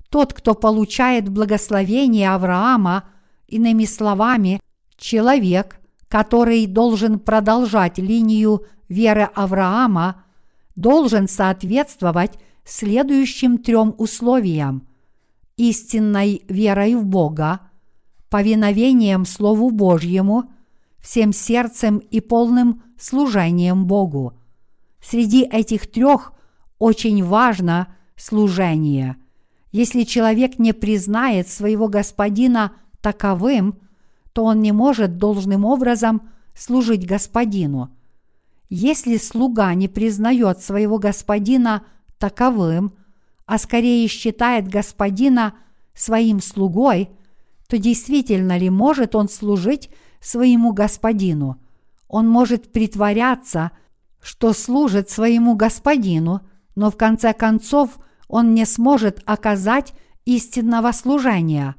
Тот, 0.10 0.34
кто 0.34 0.56
получает 0.56 1.30
благословение 1.30 2.32
Авраама, 2.32 3.06
иными 3.48 3.86
словами, 3.86 4.60
человек, 4.98 5.80
который 6.08 6.66
должен 6.66 7.20
продолжать 7.20 7.98
линию 7.98 8.66
веры 8.88 9.30
Авраама– 9.36 10.24
должен 10.80 11.28
соответствовать 11.28 12.40
следующим 12.64 13.58
трем 13.58 13.94
условиям– 13.98 14.88
истинной 15.58 16.44
верой 16.48 16.96
в 16.96 17.04
Бога, 17.04 17.60
повиновением 18.30 19.26
Слову 19.26 19.72
Божьему, 19.72 20.46
всем 21.00 21.34
сердцем 21.34 21.98
и 21.98 22.22
полным 22.22 22.82
служением 22.98 23.86
Богу. 23.86 24.40
Среди 25.02 25.44
этих 25.44 25.92
трех 25.92 26.32
очень 26.78 27.26
важно 27.26 27.94
служение. 28.16 29.18
Если 29.72 30.04
человек 30.04 30.60
не 30.60 30.74
признает 30.74 31.48
своего 31.48 31.88
господина 31.88 32.74
таковым, 33.02 33.80
то 34.34 34.44
он 34.46 34.62
не 34.62 34.72
может 34.72 35.18
должным 35.18 35.66
образом 35.66 36.30
служить 36.56 37.06
господину– 37.06 37.92
если 38.70 39.18
слуга 39.18 39.74
не 39.74 39.88
признает 39.88 40.62
своего 40.62 41.00
господина 41.00 41.84
таковым, 42.20 42.94
а 43.48 43.58
скорее 43.58 44.08
считает 44.08 44.68
господина 44.68 45.56
своим 45.96 46.40
слугой, 46.40 47.10
то 47.68 47.80
действительно 47.80 48.58
ли 48.58 48.70
может 48.70 49.16
он 49.16 49.28
служить 49.28 49.90
своему 50.20 50.72
господину? 50.72 51.60
Он 52.08 52.30
может 52.30 52.72
притворяться, 52.72 53.72
что 54.22 54.54
служит 54.54 55.10
своему 55.10 55.56
господину, 55.56 56.42
но 56.76 56.92
в 56.92 56.98
конце 56.98 57.34
концов 57.34 57.98
он 58.30 58.54
не 58.54 58.66
сможет 58.66 59.22
оказать 59.26 59.94
истинного 60.24 60.94
служения. 60.94 61.76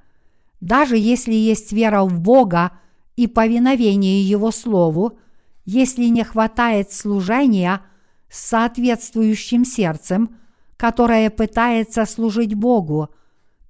Даже 0.61 0.99
если 0.99 1.33
есть 1.33 1.73
вера 1.73 2.03
в 2.03 2.21
Бога 2.21 2.73
и 3.17 3.27
повиновение 3.27 4.23
Его 4.23 4.51
Слову, 4.51 5.19
если 5.65 6.05
не 6.07 6.25
хватает 6.25 6.93
служения 6.93 7.81
с 8.29 8.41
соответствующим 8.49 9.65
сердцем, 9.65 10.37
которое 10.77 11.31
пытается 11.31 12.05
служить 12.05 12.55
Богу, 12.55 13.09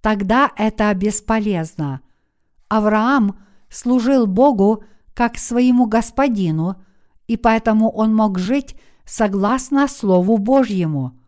тогда 0.01 0.51
это 0.57 0.93
бесполезно. 0.95 2.01
Авраам 2.69 3.39
служил 3.69 4.27
Богу 4.27 4.85
как 5.13 5.37
своему 5.37 5.87
господину, 5.87 6.77
и 7.27 7.37
поэтому 7.37 7.91
он 7.91 8.15
мог 8.15 8.39
жить 8.39 8.75
согласно 9.05 9.87
Слову 9.87 10.39
Божьему. 10.39 11.20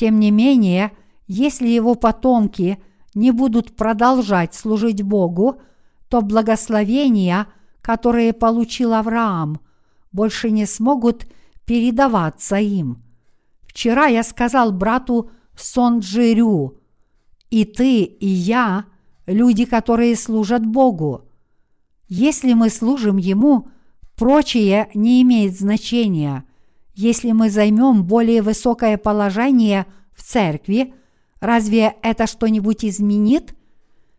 Тем 0.00 0.18
не 0.18 0.30
менее, 0.30 0.92
если 1.26 1.68
его 1.68 1.94
потомки 1.94 2.82
не 3.14 3.32
будут 3.32 3.76
продолжать 3.76 4.54
служить 4.54 5.02
Богу, 5.02 5.60
то 6.08 6.22
благословения, 6.22 7.46
которые 7.82 8.32
получил 8.32 8.94
Авраам, 8.94 9.60
больше 10.10 10.50
не 10.50 10.64
смогут 10.64 11.26
передаваться 11.66 12.56
им. 12.56 13.02
Вчера 13.60 14.06
я 14.06 14.22
сказал 14.22 14.72
брату 14.72 15.32
Сонджирю, 15.54 16.78
и 17.50 17.66
ты, 17.66 18.04
и 18.04 18.26
я– 18.26 18.86
люди, 19.26 19.66
которые 19.66 20.16
служат 20.16 20.64
Богу. 20.64 21.28
Если 22.08 22.54
мы 22.54 22.70
служим 22.70 23.18
Ему, 23.18 23.68
прочее 24.16 24.88
не 24.94 25.20
имеет 25.20 25.58
значения. 25.58 26.46
Если 27.00 27.32
мы 27.32 27.48
займем 27.48 28.04
более 28.04 28.42
высокое 28.42 28.98
положение 28.98 29.86
в 30.12 30.22
церкви, 30.22 30.92
разве 31.40 31.94
это 32.02 32.26
что-нибудь 32.26 32.84
изменит? 32.84 33.54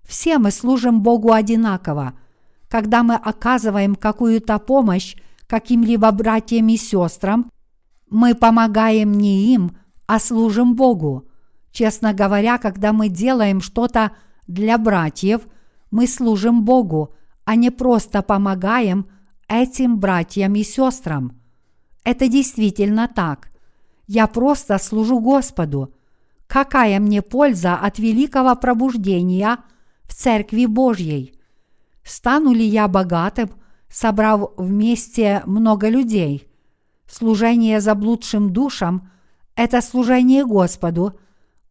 Все 0.02 0.40
мы 0.40 0.50
служим 0.50 1.04
Богу 1.04 1.32
одинаково. 1.32 2.14
Когда 2.68 3.04
мы 3.04 3.14
оказываем 3.14 3.94
какую-то 3.94 4.58
помощь 4.58 5.16
каким-либо 5.46 6.10
братьям 6.10 6.70
и 6.70 6.78
сестрам, 6.78 7.52
мы 8.10 8.34
помогаем 8.34 9.12
не 9.12 9.54
им, 9.54 9.78
а 10.08 10.18
служим 10.18 10.76
Богу. 10.76 11.28
Честно 11.72 12.16
говоря, 12.16 12.58
когда 12.58 12.94
мы 12.94 13.10
делаем 13.10 13.62
что-то 13.62 14.14
для 14.48 14.80
братьев, 14.80 15.42
мы 15.92 16.08
служим 16.08 16.66
Богу, 16.66 17.14
а 17.46 17.54
не 17.54 17.70
просто 17.70 18.24
помогаем 18.24 19.06
этим 19.48 20.00
братьям 20.00 20.56
и 20.56 20.64
сестрам. 20.64 21.41
Это 22.04 22.28
действительно 22.28 23.08
так. 23.08 23.52
Я 24.08 24.28
просто 24.28 24.78
служу 24.78 25.20
Господу. 25.20 25.94
Какая 26.48 27.00
мне 27.00 27.22
польза 27.22 27.76
от 27.76 28.00
великого 28.00 28.56
пробуждения 28.56 29.58
в 30.04 30.14
Церкви 30.14 30.66
Божьей? 30.66 31.40
Стану 32.04 32.54
ли 32.54 32.66
я 32.66 32.88
богатым, 32.88 33.52
собрав 33.90 34.52
вместе 34.58 35.44
много 35.46 35.88
людей? 35.88 36.48
Служение 37.08 37.80
заблудшим 37.80 38.52
душам– 38.52 39.10
это 39.56 39.82
служение 39.82 40.46
Господу, 40.46 41.20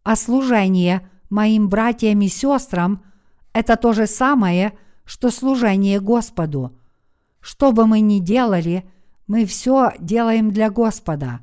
а 0.02 0.16
служение 0.16 1.08
моим 1.28 1.68
братьям 1.68 2.20
и 2.20 2.28
сестрам– 2.28 3.02
это 3.52 3.76
то 3.76 3.92
же 3.92 4.06
самое– 4.06 4.78
что 5.10 5.32
служение 5.32 5.98
Господу. 5.98 6.78
Что 7.40 7.72
бы 7.72 7.84
мы 7.84 7.98
ни 7.98 8.20
делали, 8.20 8.88
мы 9.30 9.46
все 9.46 9.92
делаем 10.00 10.50
для 10.50 10.70
Господа. 10.70 11.38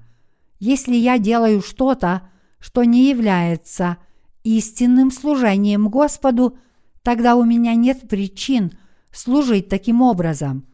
Если 0.60 0.94
я 0.94 1.18
делаю 1.18 1.62
что-то, 1.62 2.24
что 2.60 2.84
не 2.84 3.10
является 3.10 3.96
истинным 4.44 5.10
служением 5.10 5.88
Господу, 5.88 6.58
тогда 7.02 7.38
у 7.38 7.46
меня 7.46 7.76
нет 7.76 8.10
причин 8.10 8.74
служить 9.14 9.70
таким 9.70 10.02
образом. 10.02 10.66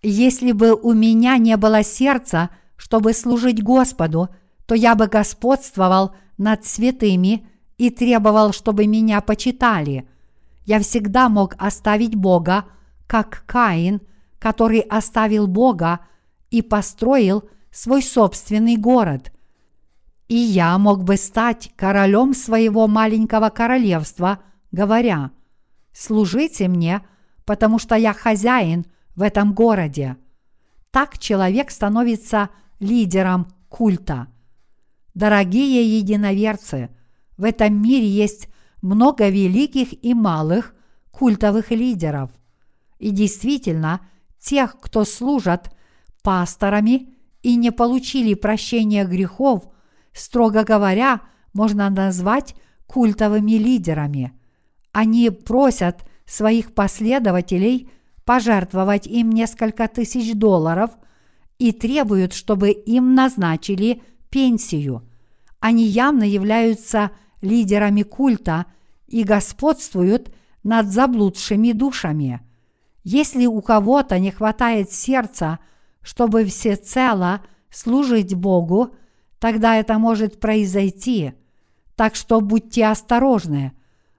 Если 0.00 0.52
бы 0.52 0.72
у 0.72 0.94
меня 0.94 1.36
не 1.36 1.58
было 1.58 1.82
сердца, 1.82 2.48
чтобы 2.78 3.12
служить 3.12 3.62
Господу, 3.62 4.30
то 4.64 4.74
я 4.74 4.94
бы 4.94 5.06
господствовал 5.06 6.14
над 6.38 6.64
святыми 6.64 7.46
и 7.76 7.90
требовал, 7.90 8.54
чтобы 8.54 8.86
меня 8.86 9.20
почитали– 9.20 10.08
я 10.64 10.80
всегда 10.80 11.28
мог 11.28 11.54
оставить 11.58 12.14
Бога, 12.14 12.66
как 13.06 13.44
Каин, 13.46 14.02
который 14.38 14.80
оставил 14.80 15.46
Бога 15.46 16.00
и 16.50 16.62
построил 16.62 17.48
свой 17.70 18.02
собственный 18.02 18.76
город. 18.76 19.32
И 20.28 20.36
я 20.36 20.76
мог 20.78 21.04
бы 21.04 21.16
стать 21.16 21.72
королем 21.76 22.34
своего 22.34 22.86
маленького 22.86 23.48
королевства, 23.48 24.40
говоря, 24.72 25.30
«Служите 25.92 26.68
мне, 26.68 27.02
потому 27.44 27.78
что 27.78 27.94
я 27.94 28.12
хозяин 28.12 28.86
в 29.14 29.22
этом 29.22 29.54
городе». 29.54 30.16
Так 30.90 31.18
человек 31.18 31.70
становится 31.70 32.50
лидером 32.80 33.48
культа. 33.68 34.28
Дорогие 35.14 35.98
единоверцы, 35.98 36.90
в 37.36 37.44
этом 37.44 37.80
мире 37.82 38.08
есть 38.08 38.48
много 38.82 39.28
великих 39.28 40.04
и 40.04 40.14
малых 40.14 40.74
культовых 41.10 41.70
лидеров. 41.70 42.30
И 42.98 43.10
действительно, 43.10 44.00
тех, 44.38 44.78
кто 44.80 45.04
служат 45.04 45.74
пасторами 46.22 47.14
и 47.42 47.56
не 47.56 47.70
получили 47.70 48.34
прощения 48.34 49.04
грехов, 49.04 49.68
строго 50.12 50.64
говоря, 50.64 51.20
можно 51.52 51.88
назвать 51.90 52.54
культовыми 52.86 53.52
лидерами. 53.52 54.32
Они 54.92 55.30
просят 55.30 56.04
своих 56.26 56.74
последователей 56.74 57.90
пожертвовать 58.24 59.06
им 59.06 59.30
несколько 59.30 59.88
тысяч 59.88 60.34
долларов 60.34 60.90
и 61.58 61.72
требуют, 61.72 62.34
чтобы 62.34 62.70
им 62.70 63.14
назначили 63.14 64.02
пенсию. 64.30 65.08
Они 65.60 65.84
явно 65.84 66.24
являются 66.24 67.10
лидерами 67.40 68.02
культа 68.02 68.66
и 69.06 69.24
господствуют 69.24 70.34
над 70.62 70.88
заблудшими 70.88 71.72
душами. 71.72 72.40
Если 73.04 73.46
у 73.46 73.60
кого-то 73.62 74.18
не 74.18 74.30
хватает 74.30 74.92
сердца, 74.92 75.58
чтобы 76.08 76.46
всецело 76.46 77.42
служить 77.68 78.34
Богу, 78.34 78.94
тогда 79.38 79.76
это 79.76 79.98
может 79.98 80.40
произойти. 80.40 81.34
Так 81.96 82.14
что 82.14 82.40
будьте 82.40 82.86
осторожны. 82.86 83.72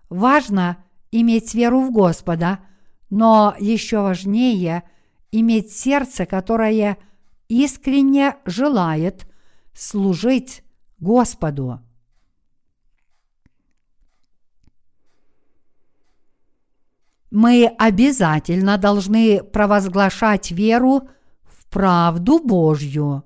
Важно 0.07 0.77
иметь 1.09 1.55
веру 1.55 1.81
в 1.81 1.91
Господа, 1.91 2.59
но 3.09 3.55
еще 3.59 4.01
важнее 4.01 4.83
иметь 5.31 5.71
сердце, 5.71 6.27
которое 6.27 6.99
искренне 7.47 8.35
желает 8.45 9.25
служить 9.73 10.61
Господу. 10.99 11.81
мы 17.31 17.67
обязательно 17.77 18.79
должны 18.79 19.43
провозглашать 19.43 20.49
веру 20.49 21.07
правду 21.69 22.39
Божью. 22.39 23.23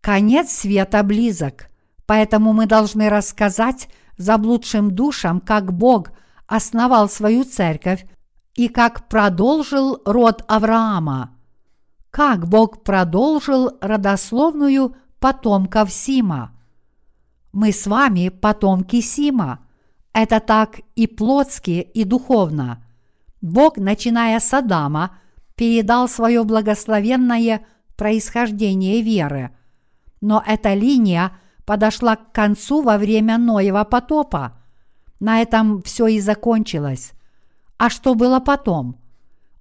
Конец 0.00 0.52
света 0.52 1.02
близок, 1.02 1.68
поэтому 2.06 2.52
мы 2.52 2.66
должны 2.66 3.08
рассказать 3.08 3.88
заблудшим 4.16 4.90
душам, 4.90 5.40
как 5.40 5.72
Бог 5.72 6.12
основал 6.46 7.08
свою 7.08 7.44
церковь 7.44 8.06
и 8.54 8.68
как 8.68 9.08
продолжил 9.08 10.00
род 10.04 10.44
Авраама, 10.46 11.36
как 12.10 12.46
Бог 12.48 12.84
продолжил 12.84 13.76
родословную 13.80 14.96
потомков 15.18 15.92
Сима. 15.92 16.52
Мы 17.52 17.72
с 17.72 17.86
вами 17.86 18.28
потомки 18.28 19.00
Сима– 19.00 19.60
это 20.12 20.40
так 20.40 20.80
и 20.94 21.06
плотски, 21.06 21.80
и 21.92 22.04
духовно. 22.04 22.85
Бог, 23.46 23.76
начиная 23.76 24.40
с 24.40 24.52
Адама, 24.52 25.18
передал 25.54 26.08
свое 26.08 26.42
благословенное 26.42 27.64
происхождение 27.96 29.02
веры. 29.02 29.56
Но 30.20 30.42
эта 30.44 30.74
линия 30.74 31.32
подошла 31.64 32.16
к 32.16 32.32
концу 32.32 32.82
во 32.82 32.98
время 32.98 33.38
Ноева 33.38 33.84
потопа. 33.84 34.58
На 35.20 35.40
этом 35.40 35.80
все 35.82 36.08
и 36.08 36.20
закончилось. 36.20 37.12
А 37.78 37.88
что 37.88 38.14
было 38.14 38.40
потом? 38.40 39.00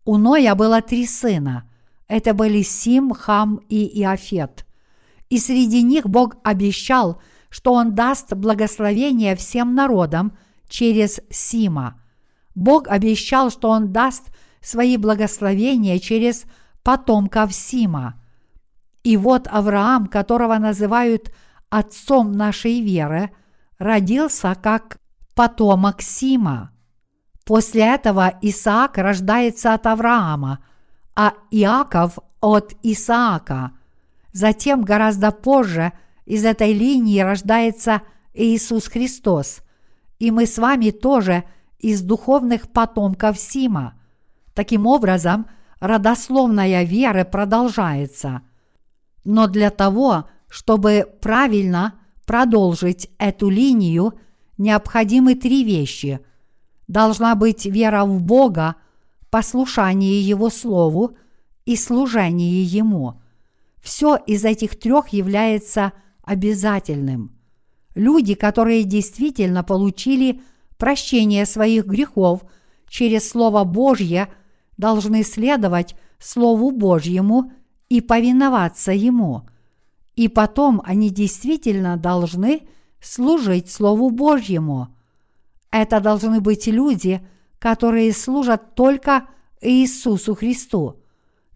У 0.04 0.18
Ноя 0.18 0.56
было 0.56 0.82
три 0.82 1.06
сына. 1.06 1.70
Это 2.08 2.34
были 2.34 2.64
Сим, 2.64 3.12
Хам 3.12 3.60
и 3.70 4.02
Иофет. 4.02 4.66
И 5.30 5.38
среди 5.38 5.84
них 5.84 6.08
Бог 6.08 6.38
обещал, 6.44 7.22
что 7.50 7.74
Он 7.74 7.94
даст 7.94 8.34
благословение 8.34 9.36
всем 9.36 9.76
народам– 9.76 10.36
через 10.68 11.22
Сима. 11.30 12.02
Бог 12.56 12.88
обещал, 12.88 13.52
что 13.52 13.70
Он 13.70 13.92
даст 13.92 14.32
свои 14.62 14.98
благословения 14.98 16.00
через 16.00 16.46
потомков 16.84 17.54
Сима. 17.54 18.22
И 19.04 19.18
вот 19.18 19.48
Авраам, 19.48 20.08
которого 20.08 20.58
называют 20.58 21.32
отцом 21.70 22.32
нашей 22.32 22.82
веры, 22.82 23.32
родился 23.78 24.56
как 24.56 25.00
потомок 25.36 26.02
Сима. 26.02 26.72
После 27.46 27.94
этого 27.94 28.34
Исаак 28.42 28.98
рождается 28.98 29.74
от 29.74 29.86
Авраама, 29.86 30.60
а 31.16 31.34
Иаков 31.52 32.18
от 32.42 32.74
Исаака. 32.82 33.72
Затем 34.32 34.82
гораздо 34.82 35.32
позже 35.32 35.94
из 36.26 36.44
этой 36.44 36.74
линии 36.74 37.20
рождается 37.20 38.02
Иисус 38.34 38.88
Христос, 38.88 39.62
и 40.18 40.32
мы 40.32 40.46
с 40.48 40.58
вами 40.58 40.90
тоже 40.90 41.44
из 41.86 42.02
духовных 42.02 42.68
потомков 42.72 43.38
Сима. 43.38 43.94
Таким 44.56 44.88
образом, 44.88 45.46
родословная 45.80 46.82
веры 46.82 47.26
продолжается. 47.26 48.42
Но 49.24 49.46
для 49.46 49.70
того, 49.70 50.28
чтобы 50.48 51.08
правильно 51.22 51.94
продолжить 52.26 53.12
эту 53.20 53.50
линию, 53.50 54.16
необходимы 54.58 55.36
три 55.36 55.64
вещи. 55.64 56.22
Должна 56.88 57.36
быть 57.36 57.68
вера 57.68 58.04
в 58.04 58.20
Бога, 58.20 58.78
послушание 59.30 60.20
Его 60.22 60.50
Слову 60.50 61.16
и 61.66 61.76
служение 61.76 62.64
Ему. 62.64 63.22
Все 63.80 64.16
из 64.16 64.44
этих 64.44 64.80
трех 64.80 65.10
является 65.10 65.94
обязательным. 66.24 67.38
Люди, 67.94 68.34
которые 68.34 68.86
действительно 68.86 69.64
получили 69.64 70.42
прощение 70.78 71.46
своих 71.46 71.86
грехов 71.86 72.44
через 72.88 73.30
Слово 73.30 73.64
Божье, 73.64 74.30
должны 74.78 75.24
следовать 75.24 75.96
Слову 76.20 76.72
Божьему 76.72 77.52
и 77.90 78.02
повиноваться 78.02 78.92
Ему. 78.92 79.48
И 80.16 80.28
потом 80.28 80.82
они 80.86 81.10
действительно 81.10 81.98
должны 81.98 82.68
служить 83.02 83.70
Слову 83.70 84.10
Божьему. 84.10 84.96
Это 85.72 86.00
должны 86.00 86.40
быть 86.40 86.68
люди, 86.68 87.26
которые 87.60 88.14
служат 88.14 88.76
только 88.76 89.28
Иисусу 89.62 90.36
Христу. 90.36 91.02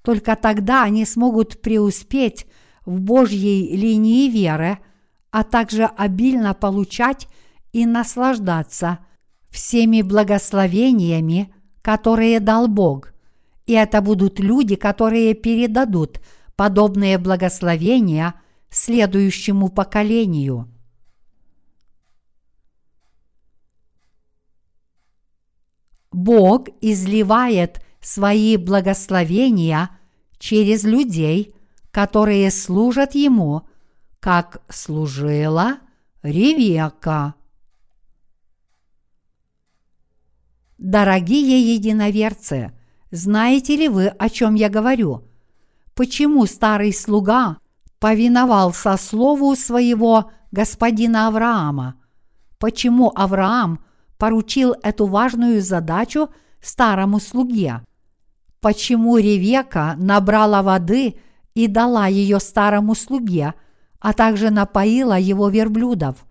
Только 0.01 0.35
тогда 0.35 0.83
они 0.83 1.05
смогут 1.05 1.61
преуспеть 1.61 2.45
в 2.85 2.99
Божьей 2.99 3.75
линии 3.75 4.29
веры, 4.29 4.79
а 5.31 5.43
также 5.43 5.85
обильно 5.85 6.53
получать 6.53 7.27
и 7.71 7.85
наслаждаться 7.85 8.99
всеми 9.49 10.01
благословениями, 10.01 11.53
которые 11.81 12.39
дал 12.39 12.67
Бог. 12.67 13.13
И 13.65 13.73
это 13.73 14.01
будут 14.01 14.39
люди, 14.39 14.75
которые 14.75 15.33
передадут 15.33 16.19
подобные 16.55 17.17
благословения 17.17 18.35
следующему 18.69 19.69
поколению. 19.69 20.67
Бог 26.11 26.67
изливает 26.81 27.81
свои 28.01 28.57
благословения 28.57 29.89
через 30.37 30.83
людей, 30.83 31.55
которые 31.91 32.49
служат 32.51 33.15
Ему, 33.15 33.67
как 34.19 34.61
служила 34.69 35.77
Ревека. 36.21 37.35
Дорогие 40.79 41.75
единоверцы, 41.75 42.71
знаете 43.11 43.75
ли 43.75 43.89
вы, 43.89 44.07
о 44.07 44.29
чем 44.29 44.55
я 44.55 44.69
говорю? 44.69 45.25
Почему 45.93 46.45
старый 46.45 46.93
слуга 46.93 47.57
повиновался 47.99 48.95
слову 48.95 49.57
своего 49.57 50.31
господина 50.53 51.27
Авраама? 51.27 51.95
Почему 52.59 53.11
Авраам 53.13 53.83
поручил 54.17 54.73
эту 54.81 55.05
важную 55.05 55.61
задачу 55.61 56.29
старому 56.61 57.19
слуге? 57.19 57.81
Почему 58.61 59.17
Ревека 59.17 59.95
набрала 59.97 60.63
воды 60.63 61.19
и 61.55 61.67
дала 61.67 62.07
ее 62.07 62.39
старому 62.39 62.95
слуге, 62.95 63.53
а 63.99 64.13
также 64.13 64.49
напоила 64.49 65.19
его 65.19 65.49
верблюдов? 65.49 66.25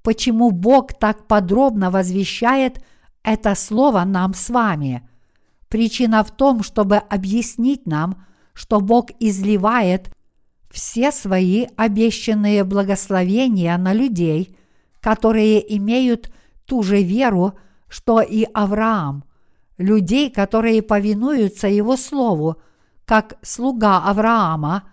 Почему 0.00 0.50
Бог 0.50 0.94
так 0.94 1.26
подробно 1.26 1.90
возвещает– 1.90 2.82
это 3.26 3.56
слово 3.56 4.04
нам 4.04 4.34
с 4.34 4.48
вами. 4.48 5.06
Причина 5.68 6.22
в 6.22 6.30
том, 6.30 6.62
чтобы 6.62 6.96
объяснить 6.96 7.84
нам, 7.84 8.24
что 8.54 8.80
Бог 8.80 9.10
изливает 9.18 10.10
все 10.70 11.10
свои 11.10 11.66
обещанные 11.76 12.62
благословения 12.62 13.76
на 13.78 13.92
людей, 13.92 14.56
которые 15.00 15.76
имеют 15.76 16.30
ту 16.66 16.84
же 16.84 17.02
веру, 17.02 17.54
что 17.88 18.20
и 18.20 18.46
Авраам, 18.54 19.24
людей, 19.76 20.30
которые 20.30 20.80
повинуются 20.80 21.66
Его 21.66 21.96
Слову, 21.96 22.56
как 23.04 23.38
слуга 23.42 24.04
Авраама, 24.04 24.84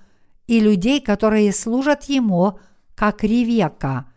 и 0.47 0.59
людей, 0.59 0.99
которые 0.99 1.53
служат 1.53 2.05
Ему, 2.05 2.57
как 2.95 3.23
Ревека. 3.23 4.07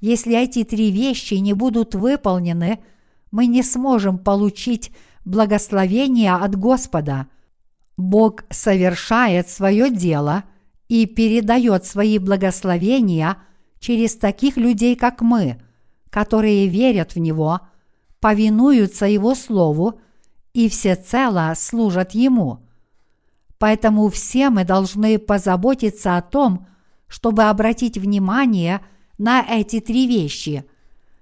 Если 0.00 0.36
эти 0.36 0.64
три 0.64 0.90
вещи 0.90 1.34
не 1.34 1.52
будут 1.52 1.94
выполнены– 1.94 2.80
мы 3.32 3.46
не 3.46 3.62
сможем 3.64 4.18
получить 4.18 4.92
благословение 5.24 6.34
от 6.34 6.54
Господа. 6.54 7.26
Бог 7.96 8.44
совершает 8.50 9.48
свое 9.48 9.90
дело 9.90 10.44
и 10.88 11.06
передает 11.06 11.84
свои 11.84 12.18
благословения 12.18 13.38
через 13.80 14.16
таких 14.16 14.56
людей, 14.56 14.94
как 14.94 15.22
мы, 15.22 15.60
которые 16.10 16.68
верят 16.68 17.14
в 17.14 17.18
Него, 17.18 17.60
повинуются 18.20 19.06
Его 19.06 19.34
Слову 19.34 19.98
и 20.52 20.68
всецело 20.68 21.52
служат 21.56 22.12
Ему. 22.12 22.60
Поэтому 23.58 24.08
все 24.08 24.50
мы 24.50 24.64
должны 24.64 25.18
позаботиться 25.18 26.16
о 26.16 26.22
том, 26.22 26.66
чтобы 27.08 27.44
обратить 27.44 27.96
внимание 27.96 28.80
на 29.18 29.40
эти 29.40 29.80
три 29.80 30.06
вещи. 30.06 30.64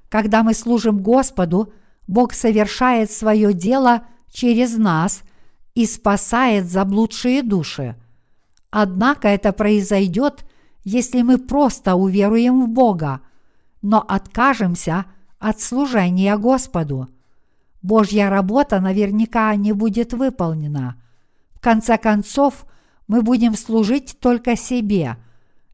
Когда 0.09 0.43
мы 0.43 0.55
служим 0.55 0.99
Господу– 1.03 1.73
Бог 2.11 2.35
совершает 2.35 3.13
свое 3.13 3.55
дело 3.55 4.03
через 4.33 4.77
нас 4.77 5.23
и 5.77 5.87
спасает 5.87 6.69
заблудшие 6.69 7.45
души. 7.45 7.95
Однако 8.73 9.29
это 9.29 9.53
произойдет, 9.53 10.45
если 10.83 11.23
мы 11.23 11.39
просто 11.39 11.95
уверуем 11.95 12.65
в 12.65 12.69
Бога, 12.69 13.21
но 13.81 14.05
откажемся 14.09 15.05
от 15.39 15.61
служения 15.61 16.37
Господу. 16.37 17.09
Божья 17.81 18.29
работа 18.29 18.81
наверняка 18.81 19.55
не 19.55 19.73
будет 19.73 20.13
выполнена. 20.13 21.01
В 21.53 21.61
конце 21.61 21.97
концов, 21.97 22.67
мы 23.07 23.23
будем 23.23 23.55
служить 23.55 24.19
только 24.19 24.57
себе. 24.57 25.17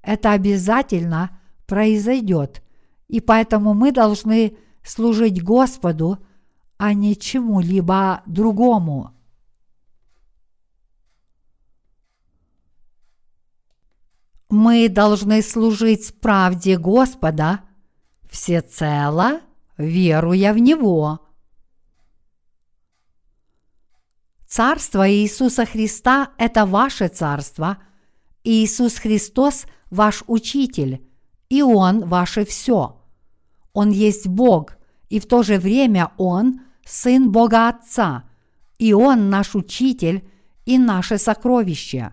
Это 0.03 0.32
обязательно 0.32 1.30
произойдет, 1.66 2.62
и 3.09 3.20
поэтому 3.22 3.72
мы 3.72 3.91
должны 3.91 4.59
служить 4.87 5.43
Господу 5.43 6.18
а 6.78 6.93
не 6.93 7.16
чему-либо 7.16 8.22
другому. 8.26 9.12
Мы 14.49 14.89
должны 14.89 15.43
служить 15.43 16.20
правде 16.20 16.78
Господа 16.78 17.62
всецело, 18.30 19.41
веруя 19.76 20.53
в 20.53 20.59
Него. 20.59 21.20
Царство 24.47 25.11
Иисуса 25.11 25.66
Христа– 25.66 26.30
это 26.39 26.64
ваше 26.64 27.09
царство. 27.09 27.78
Иисус 28.45 28.97
Христос– 28.97 29.66
ваш 29.91 30.22
учитель, 30.28 31.05
и 31.49 31.62
Он– 31.62 32.05
ваше 32.07 32.45
все. 32.45 33.03
Он 33.72 33.91
есть 33.91 34.28
Бог, 34.28 34.75
и 35.09 35.20
в 35.20 35.26
то 35.26 35.42
же 35.42 35.59
время 35.59 36.12
Он 36.16 36.61
Сын 36.84 37.30
Бога 37.30 37.68
Отца, 37.68 38.24
и 38.78 38.92
Он 38.92 39.30
наш 39.30 39.54
Учитель 39.54 40.28
и 40.64 40.78
наше 40.78 41.18
сокровище. 41.18 42.12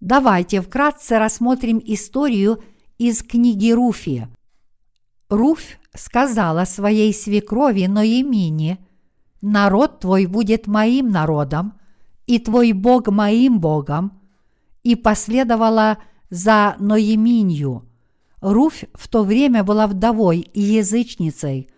Давайте 0.00 0.60
вкратце 0.60 1.18
рассмотрим 1.18 1.80
историю 1.84 2.62
из 2.98 3.22
книги 3.22 3.72
Руфи. 3.72 4.28
Руфь 5.28 5.78
сказала 5.94 6.64
своей 6.64 7.12
свекрови 7.14 7.86
Ноемине, 7.86 8.78
«Народ 9.40 10.00
твой 10.00 10.26
будет 10.26 10.66
моим 10.66 11.10
народом, 11.10 11.74
и 12.26 12.38
твой 12.38 12.72
Бог 12.72 13.08
моим 13.08 13.60
Богом», 13.60 14.20
и 14.82 14.96
последовала 14.96 15.98
за 16.30 16.76
Ноеминью. 16.78 17.88
Руфь 18.40 18.84
в 18.94 19.08
то 19.08 19.24
время 19.24 19.64
была 19.64 19.86
вдовой 19.86 20.40
и 20.40 20.60
язычницей. 20.60 21.70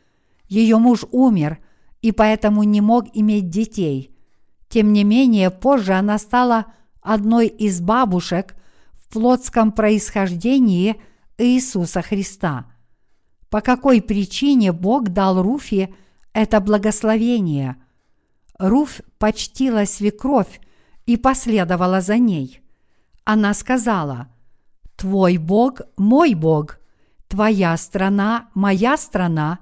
Ее 0.48 0.78
муж 0.78 1.04
умер, 1.10 1.58
и 2.02 2.12
поэтому 2.12 2.62
не 2.62 2.80
мог 2.80 3.06
иметь 3.14 3.48
детей. 3.48 4.16
Тем 4.68 4.92
не 4.92 5.04
менее, 5.04 5.50
позже 5.50 5.94
она 5.94 6.18
стала 6.18 6.66
одной 7.00 7.46
из 7.48 7.80
бабушек 7.80 8.54
в 8.92 9.08
плотском 9.08 9.72
происхождении 9.72 11.00
Иисуса 11.38 12.02
Христа. 12.02 12.66
по 13.48 13.60
какой 13.60 14.02
причине 14.02 14.72
Бог 14.72 15.10
дал 15.10 15.40
Руфе 15.40 15.94
это 16.32 16.60
благословение. 16.60 17.76
Руф 18.58 19.00
почтила 19.18 19.84
свекровь 19.86 20.60
и 21.06 21.16
последовала 21.16 22.00
за 22.00 22.18
ней. 22.18 22.60
Она 23.24 23.54
сказала, 23.54 24.28
«Твой 24.96 25.38
Бог– 25.38 25.80
мой 25.96 26.34
Бог, 26.34 26.78
твоя 27.28 27.76
страна– 27.76 28.50
моя 28.54 28.96
страна, 28.96 29.60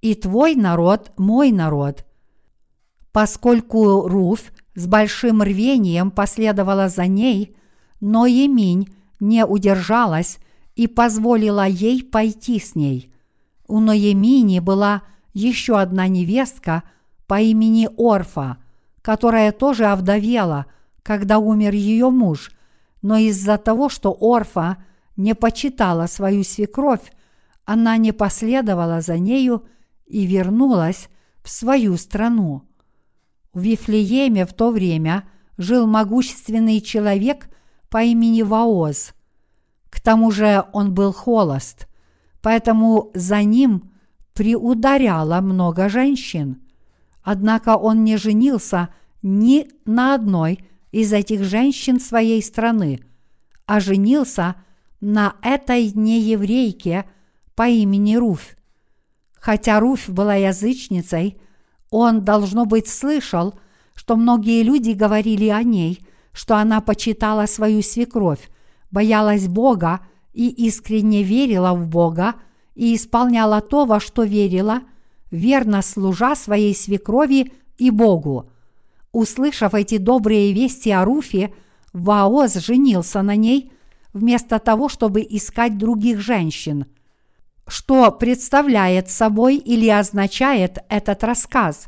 и 0.00 0.14
твой 0.14 0.54
народ– 0.54 1.12
мой 1.16 1.52
народ». 1.52 2.04
Поскольку 3.12 4.08
Руф 4.08 4.52
с 4.74 4.86
большим 4.86 5.42
рвением 5.42 6.10
последовала 6.10 6.88
за 6.88 7.06
ней, 7.06 7.56
но 8.00 8.26
Еминь 8.26 8.88
не 9.18 9.44
удержалась 9.44 10.38
и 10.74 10.86
позволила 10.86 11.66
ей 11.66 12.02
пойти 12.02 12.58
с 12.58 12.74
ней. 12.74 13.12
У 13.66 13.80
Ноемини 13.80 14.60
была 14.60 15.02
еще 15.34 15.78
одна 15.78 16.08
невестка 16.08 16.82
по 17.26 17.40
имени 17.40 17.88
Орфа, 17.96 18.56
которая 19.02 19.52
тоже 19.52 19.86
овдовела, 19.86 20.66
когда 21.02 21.38
умер 21.38 21.74
ее 21.74 22.10
муж, 22.10 22.50
но 23.02 23.16
из-за 23.16 23.58
того, 23.58 23.88
что 23.88 24.16
Орфа 24.20 24.78
не 25.16 25.34
почитала 25.34 26.06
свою 26.06 26.44
свекровь, 26.44 27.12
она 27.64 27.96
не 27.96 28.12
последовала 28.12 29.00
за 29.00 29.18
нею 29.18 29.64
и 30.10 30.26
вернулась 30.26 31.08
в 31.42 31.50
свою 31.50 31.96
страну. 31.96 32.62
В 33.52 33.60
Вифлееме 33.60 34.46
в 34.46 34.52
то 34.52 34.70
время 34.70 35.28
жил 35.56 35.86
могущественный 35.86 36.80
человек 36.80 37.48
по 37.88 38.02
имени 38.02 38.42
Ваоз– 38.42 39.14
к 39.90 40.00
тому 40.00 40.30
же 40.30 40.64
он 40.72 40.94
был 40.94 41.12
холост, 41.12 41.88
поэтому 42.40 43.10
за 43.12 43.42
ним 43.42 43.90
приударяло 44.32 45.40
много 45.40 45.88
женщин. 45.88 46.62
Однако 47.22 47.76
он 47.76 48.04
не 48.04 48.16
женился 48.16 48.88
ни 49.20 49.68
на 49.84 50.14
одной 50.14 50.60
из 50.92 51.12
этих 51.12 51.44
женщин 51.44 52.00
своей 52.00 52.42
страны, 52.42 53.00
а 53.66 53.80
женился 53.80 54.56
на 55.00 55.34
этой 55.42 55.92
нееврейке 55.92 57.04
по 57.54 57.68
имени 57.68 58.16
Руфь. 58.16 58.56
Хотя 59.40 59.80
Руфь 59.80 60.08
была 60.08 60.34
язычницей, 60.34 61.40
он, 61.90 62.24
должно 62.24 62.66
быть, 62.66 62.88
слышал, 62.88 63.54
что 63.94 64.16
многие 64.16 64.62
люди 64.62 64.90
говорили 64.90 65.48
о 65.48 65.62
ней, 65.62 66.06
что 66.32 66.56
она 66.56 66.80
почитала 66.80 67.46
свою 67.46 67.82
свекровь, 67.82 68.50
боялась 68.90 69.48
Бога 69.48 70.00
и 70.32 70.48
искренне 70.48 71.22
верила 71.22 71.72
в 71.74 71.88
Бога 71.88 72.34
и 72.74 72.94
исполняла 72.94 73.60
то, 73.60 73.86
во 73.86 73.98
что 73.98 74.22
верила, 74.22 74.82
верно 75.30 75.82
служа 75.82 76.36
своей 76.36 76.74
свекрови 76.74 77.52
и 77.78 77.90
Богу. 77.90 78.50
Услышав 79.12 79.74
эти 79.74 79.96
добрые 79.96 80.52
вести 80.52 80.90
о 80.90 81.04
Руфе, 81.04 81.52
Ваоз 81.92 82.54
женился 82.54 83.22
на 83.22 83.34
ней 83.34 83.72
вместо 84.12 84.58
того, 84.58 84.88
чтобы 84.88 85.26
искать 85.28 85.78
других 85.78 86.20
женщин. 86.20 86.86
Что 87.70 88.10
представляет 88.10 89.10
собой 89.10 89.54
или 89.54 89.88
означает 89.88 90.78
этот 90.88 91.22
рассказ? 91.22 91.86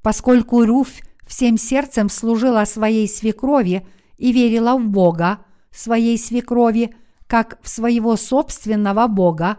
Поскольку 0.00 0.64
Руфь 0.64 1.02
всем 1.26 1.58
сердцем 1.58 2.08
служила 2.08 2.64
своей 2.64 3.08
свекрови 3.08 3.84
и 4.18 4.30
верила 4.30 4.76
в 4.76 4.86
Бога, 4.86 5.40
своей 5.72 6.16
свекрови, 6.16 6.94
как 7.26 7.58
в 7.60 7.68
своего 7.68 8.14
собственного 8.14 9.08
Бога, 9.08 9.56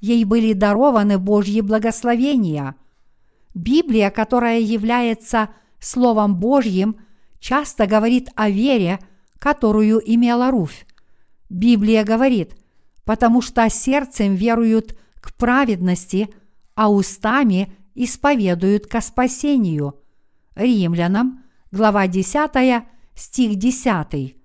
ей 0.00 0.22
были 0.26 0.52
дарованы 0.52 1.16
Божьи 1.16 1.62
благословения. 1.62 2.74
Библия, 3.54 4.10
которая 4.10 4.60
является 4.60 5.48
Словом 5.80 6.36
Божьим, 6.36 6.98
часто 7.40 7.86
говорит 7.86 8.28
о 8.34 8.50
вере, 8.50 8.98
которую 9.38 10.02
имела 10.04 10.50
Руфь. 10.50 10.84
Библия 11.48 12.04
говорит, 12.04 12.54
потому 13.06 13.40
что 13.40 13.66
сердцем 13.70 14.34
веруют 14.34 14.94
к 15.26 15.32
праведности, 15.34 16.28
а 16.76 16.88
устами 16.88 17.72
исповедуют 17.96 18.86
ко 18.86 19.00
спасению. 19.00 19.96
Римлянам, 20.54 21.42
глава 21.72 22.06
10, 22.06 22.84
стих 23.16 23.56
10. 23.56 24.36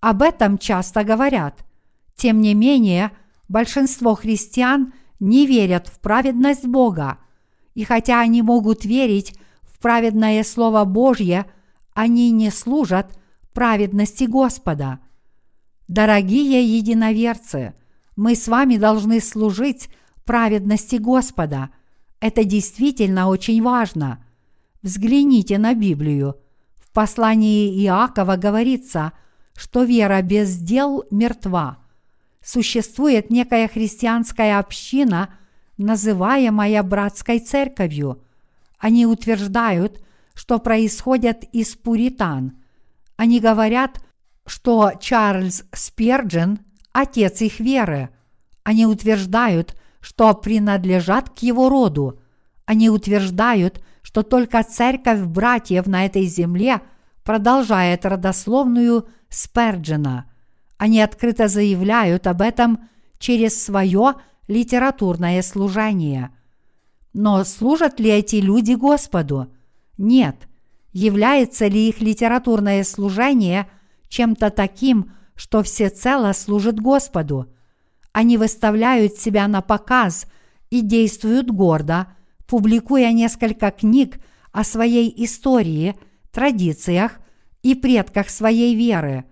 Об 0.00 0.22
этом 0.22 0.56
часто 0.56 1.04
говорят. 1.04 1.66
Тем 2.14 2.40
не 2.40 2.54
менее, 2.54 3.10
большинство 3.48 4.14
христиан 4.14 4.94
не 5.20 5.46
верят 5.46 5.88
в 5.88 6.00
праведность 6.00 6.66
Бога, 6.66 7.18
и 7.74 7.84
хотя 7.84 8.20
они 8.22 8.40
могут 8.40 8.86
верить 8.86 9.38
в 9.64 9.78
праведное 9.80 10.42
Слово 10.44 10.86
Божье, 10.86 11.44
они 11.92 12.30
не 12.30 12.50
служат 12.50 13.18
праведности 13.52 14.24
Господа. 14.24 15.00
Дорогие 15.88 16.64
единоверцы, 16.64 17.74
мы 18.16 18.34
с 18.34 18.48
вами 18.48 18.78
должны 18.78 19.20
служить 19.20 19.90
праведности 20.26 20.96
Господа. 20.96 21.70
Это 22.20 22.44
действительно 22.44 23.28
очень 23.28 23.62
важно. 23.62 24.22
Взгляните 24.82 25.56
на 25.56 25.74
Библию. 25.74 26.36
В 26.76 26.92
послании 26.92 27.82
Иакова 27.82 28.36
говорится– 28.36 29.12
что 29.56 29.84
вера 29.84 30.20
без 30.22 30.58
дел 30.58 31.04
мертва. 31.10 31.78
Существует 32.42 33.30
некая 33.30 33.66
христианская 33.68 34.58
община, 34.58 35.30
называемая 35.78 36.82
братской 36.82 37.40
церковью. 37.40 38.22
Они 38.78 39.06
утверждают, 39.06 40.02
что 40.34 40.58
происходят 40.58 41.44
из 41.52 41.74
пуритан. 41.74 42.58
Они 43.16 43.40
говорят, 43.40 44.00
что 44.44 44.92
Чарльз 45.00 45.64
Сперджен– 45.72 46.60
отец 46.92 47.40
их 47.40 47.58
веры. 47.58 48.10
Они 48.62 48.86
утверждают, 48.86 49.74
что 50.06 50.32
принадлежат 50.34 51.30
к 51.30 51.40
его 51.40 51.68
роду. 51.68 52.20
Они 52.64 52.88
утверждают, 52.88 53.82
что 54.02 54.22
только 54.22 54.62
церковь 54.62 55.22
братьев 55.22 55.88
на 55.88 56.06
этой 56.06 56.26
земле 56.26 56.80
продолжает 57.24 58.06
родословную 58.06 59.08
Сперджина. 59.28 60.30
Они 60.78 61.00
открыто 61.00 61.48
заявляют 61.48 62.28
об 62.28 62.40
этом 62.40 62.88
через 63.18 63.60
свое 63.60 64.14
литературное 64.46 65.42
служение. 65.42 66.30
Но 67.12 67.42
служат 67.42 67.98
ли 67.98 68.10
эти 68.10 68.36
люди 68.36 68.74
Господу? 68.74 69.52
Нет. 69.98 70.36
Является 70.92 71.66
ли 71.66 71.88
их 71.88 72.00
литературное 72.00 72.84
служение 72.84 73.68
чем-то 74.06 74.50
таким, 74.50 75.10
что 75.34 75.64
всецело 75.64 76.32
служит 76.32 76.78
Господу? 76.78 77.52
Они 78.16 78.38
выставляют 78.38 79.18
себя 79.18 79.46
на 79.46 79.60
показ 79.60 80.24
и 80.70 80.80
действуют 80.80 81.50
гордо, 81.50 82.06
публикуя 82.46 83.12
несколько 83.12 83.70
книг 83.70 84.18
о 84.52 84.64
своей 84.64 85.12
истории, 85.22 85.96
традициях 86.32 87.18
и 87.62 87.74
предках 87.74 88.30
своей 88.30 88.74
веры. 88.74 89.26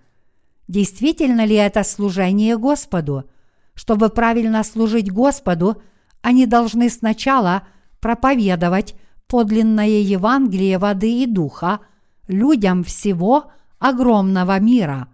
Действительно 0.69 1.47
ли 1.47 1.55
это 1.55 1.83
служение 1.83 2.59
Господу? 2.59 3.25
Чтобы 3.73 4.11
правильно 4.11 4.63
служить 4.63 5.11
Господу, 5.11 5.81
они 6.21 6.45
должны 6.45 6.91
сначала 6.91 7.67
проповедовать 8.01 8.97
подлинное 9.27 10.03
Евангелие 10.03 10.77
воды 10.77 11.23
и 11.23 11.27
духа 11.27 11.81
людям 12.29 12.85
всего 12.85 13.51
огромного 13.79 14.61
мира. 14.61 15.09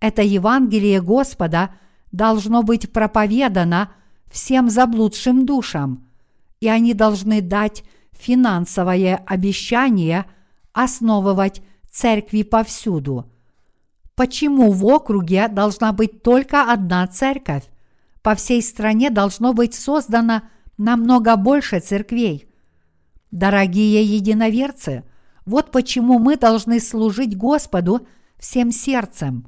Это 0.00 0.22
Евангелие 0.22 1.00
Господа 1.00 1.70
должно 2.12 2.62
быть 2.62 2.92
проповедано 2.92 3.90
всем 4.30 4.70
заблудшим 4.70 5.46
душам, 5.46 6.06
и 6.60 6.68
они 6.68 6.94
должны 6.94 7.40
дать 7.40 7.84
финансовое 8.12 9.16
обещание 9.26 10.26
основывать 10.72 11.62
церкви 11.90 12.42
повсюду. 12.42 13.30
Почему 14.14 14.72
в 14.72 14.84
округе 14.84 15.48
должна 15.48 15.92
быть 15.92 16.22
только 16.22 16.72
одна 16.72 17.06
церковь? 17.06 17.64
По 18.22 18.34
всей 18.34 18.62
стране 18.62 19.10
должно 19.10 19.52
быть 19.52 19.74
создано 19.74 20.42
намного 20.76 21.36
больше 21.36 21.80
церквей. 21.80 22.48
Дорогие 23.30 24.02
единоверцы, 24.02 25.04
вот 25.44 25.70
почему 25.70 26.18
мы 26.18 26.36
должны 26.36 26.80
служить 26.80 27.36
Господу 27.36 28.06
всем 28.38 28.72
сердцем. 28.72 29.46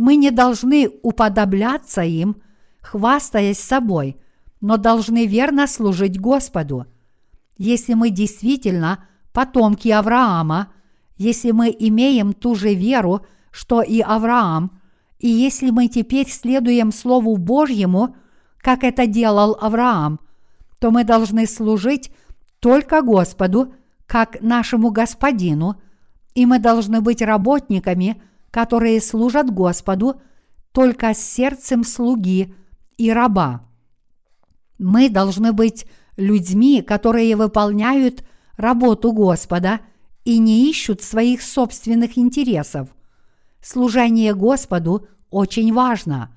Мы 0.00 0.16
не 0.16 0.30
должны 0.30 0.90
уподобляться 1.02 2.02
им, 2.02 2.36
хвастаясь 2.80 3.60
собой, 3.60 4.16
но 4.60 4.76
должны 4.76 5.26
верно 5.26 5.66
служить 5.66 6.18
Господу. 6.18 6.86
Если 7.56 7.94
мы 7.94 8.10
действительно 8.10 9.04
потомки 9.32 9.88
Авраама– 9.88 10.72
если 11.20 11.50
мы 11.50 11.76
имеем 11.78 12.32
ту 12.32 12.54
же 12.54 12.72
веру, 12.72 13.26
что 13.50 13.82
и 13.82 14.00
Авраам, 14.00 14.80
и 15.18 15.28
если 15.28 15.68
мы 15.68 15.88
теперь 15.88 16.30
следуем 16.30 16.92
Слову 16.92 17.36
Божьему, 17.36 18.16
как 18.56 18.84
это 18.84 19.06
делал 19.06 19.54
Авраам, 19.60 20.18
то 20.78 20.90
мы 20.90 21.04
должны 21.04 21.46
служить 21.46 22.10
только 22.58 23.02
Господу, 23.02 23.74
как 24.06 24.40
нашему 24.40 24.92
Господину, 24.92 25.78
и 26.34 26.46
мы 26.46 26.58
должны 26.58 27.02
быть 27.02 27.20
работниками, 27.20 28.22
которые 28.50 29.00
служат 29.00 29.50
Господу 29.50 30.20
только 30.72 31.14
с 31.14 31.18
сердцем 31.18 31.84
слуги 31.84 32.54
и 32.96 33.10
раба. 33.10 33.66
Мы 34.78 35.08
должны 35.08 35.52
быть 35.52 35.86
людьми, 36.16 36.82
которые 36.82 37.36
выполняют 37.36 38.24
работу 38.56 39.12
Господа 39.12 39.80
и 40.24 40.38
не 40.38 40.70
ищут 40.70 41.02
своих 41.02 41.42
собственных 41.42 42.18
интересов. 42.18 42.88
Служение 43.62 44.34
Господу 44.34 45.06
очень 45.30 45.72
важно. 45.72 46.34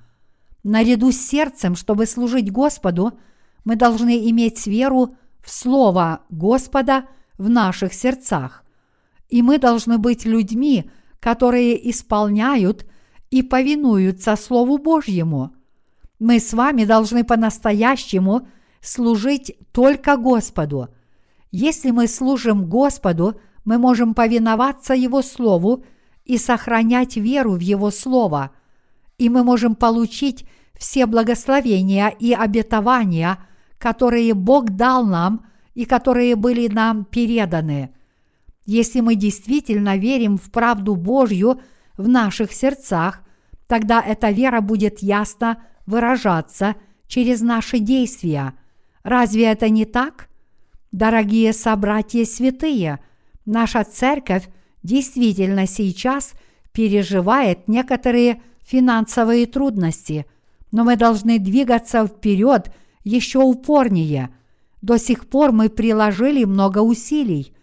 Наряду 0.62 1.12
с 1.12 1.16
сердцем, 1.16 1.76
чтобы 1.76 2.06
служить 2.06 2.50
Господу, 2.50 3.18
мы 3.64 3.76
должны 3.76 4.28
иметь 4.30 4.66
веру 4.66 5.16
в 5.42 5.50
Слово 5.50 6.22
Господа 6.30 7.06
в 7.36 7.48
наших 7.48 7.92
сердцах. 7.92 8.64
И 9.28 9.42
мы 9.42 9.58
должны 9.58 9.98
быть 9.98 10.24
людьми, 10.24 10.90
которые 11.24 11.90
исполняют 11.90 12.84
и 13.30 13.42
повинуются 13.42 14.36
Слову 14.36 14.76
Божьему. 14.76 15.54
Мы 16.18 16.38
с 16.38 16.52
вами 16.52 16.84
должны 16.84 17.24
по-настоящему 17.24 18.46
служить 18.82 19.56
только 19.72 20.18
Господу. 20.18 20.90
Если 21.50 21.92
мы 21.92 22.08
служим 22.08 22.68
Господу, 22.68 23.40
мы 23.64 23.78
можем 23.78 24.12
повиноваться 24.12 24.92
Его 24.92 25.22
Слову 25.22 25.86
и 26.26 26.36
сохранять 26.36 27.16
веру 27.16 27.52
в 27.52 27.60
Его 27.60 27.90
Слово, 27.90 28.50
и 29.16 29.30
мы 29.30 29.44
можем 29.44 29.76
получить 29.76 30.44
все 30.74 31.06
благословения 31.06 32.08
и 32.08 32.34
обетования, 32.34 33.38
которые 33.78 34.34
Бог 34.34 34.72
дал 34.72 35.06
нам 35.06 35.46
и 35.72 35.86
которые 35.86 36.36
были 36.36 36.68
нам 36.68 37.06
переданы. 37.06 37.94
Если 38.66 39.00
мы 39.00 39.14
действительно 39.14 39.96
верим 39.96 40.38
в 40.38 40.50
правду 40.50 40.96
Божью 40.96 41.60
в 41.96 42.08
наших 42.08 42.52
сердцах, 42.52 43.22
тогда 43.66 44.02
эта 44.02 44.30
вера 44.30 44.60
будет 44.60 45.00
ясно 45.00 45.62
выражаться 45.86 46.76
через 47.06 47.40
наши 47.40 47.78
действия. 47.78 48.54
Разве 49.02 49.44
это 49.44 49.68
не 49.68 49.84
так? 49.84 50.28
Дорогие 50.92 51.52
собратья 51.52 52.24
святые, 52.24 53.00
наша 53.44 53.84
церковь 53.84 54.48
действительно 54.82 55.66
сейчас 55.66 56.32
переживает 56.72 57.68
некоторые 57.68 58.40
финансовые 58.64 59.46
трудности, 59.46 60.26
но 60.72 60.84
мы 60.84 60.96
должны 60.96 61.38
двигаться 61.38 62.06
вперед 62.06 62.72
еще 63.02 63.40
упорнее. 63.40 64.30
До 64.82 64.98
сих 64.98 65.28
пор 65.28 65.52
мы 65.52 65.68
приложили 65.68 66.44
много 66.44 66.78
усилий. 66.78 67.53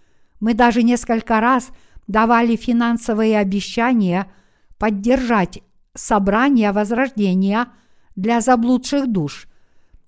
Мы 0.42 0.56
даже 0.56 0.84
несколько 0.84 1.40
раз 1.40 1.70
давали 2.08 2.58
финансовые 2.58 3.38
обещания 3.38 4.30
поддержать 4.78 5.62
собрание 5.94 6.72
возрождения 6.72 7.68
для 8.16 8.42
заблудших 8.42 9.08
душ. 9.08 9.48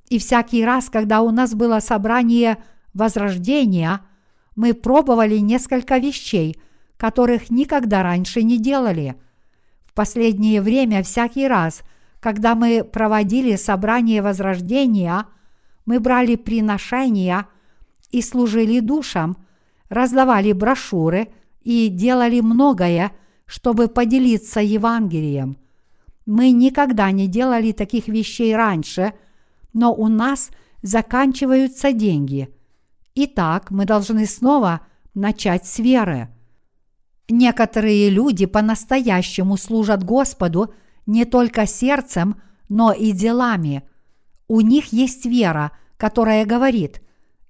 И 0.09 0.19
всякий 0.19 0.65
раз, 0.65 0.89
когда 0.89 1.21
у 1.21 1.31
нас 1.31 1.53
было 1.53 1.79
собрание 1.79 2.57
возрождения, 2.93 4.01
мы 4.55 4.73
пробовали 4.73 5.37
несколько 5.37 5.97
вещей, 5.97 6.57
которых 6.97 7.49
никогда 7.49 8.03
раньше 8.03 8.43
не 8.43 8.57
делали. 8.57 9.15
В 9.85 9.93
последнее 9.93 10.61
время 10.61 11.03
всякий 11.03 11.47
раз, 11.47 11.83
когда 12.19 12.55
мы 12.55 12.83
проводили 12.83 13.55
собрание 13.55 14.21
возрождения, 14.21 15.25
мы 15.85 15.99
брали 15.99 16.35
приношения 16.35 17.47
и 18.09 18.21
служили 18.21 18.79
душам, 18.79 19.37
раздавали 19.89 20.51
брошюры 20.53 21.29
и 21.61 21.87
делали 21.87 22.39
многое, 22.39 23.11
чтобы 23.45 23.87
поделиться 23.87 24.59
Евангелием. 24.59 25.57
Мы 26.25 26.51
никогда 26.51 27.11
не 27.11 27.27
делали 27.27 27.71
таких 27.71 28.07
вещей 28.07 28.55
раньше, 28.55 29.13
но 29.73 29.93
у 29.93 30.07
нас 30.07 30.49
заканчиваются 30.81 31.91
деньги. 31.91 32.49
Итак, 33.15 33.71
мы 33.71 33.85
должны 33.85 34.25
снова 34.25 34.81
начать 35.13 35.67
с 35.67 35.79
веры. 35.79 36.29
Некоторые 37.29 38.09
люди 38.09 38.45
по-настоящему 38.45 39.57
служат 39.57 40.03
Господу 40.03 40.73
не 41.05 41.25
только 41.25 41.67
сердцем, 41.67 42.41
но 42.69 42.91
и 42.91 43.11
делами. 43.11 43.83
У 44.47 44.61
них 44.61 44.93
есть 44.93 45.25
вера, 45.25 45.71
которая 45.97 46.45
говорит 46.45 47.01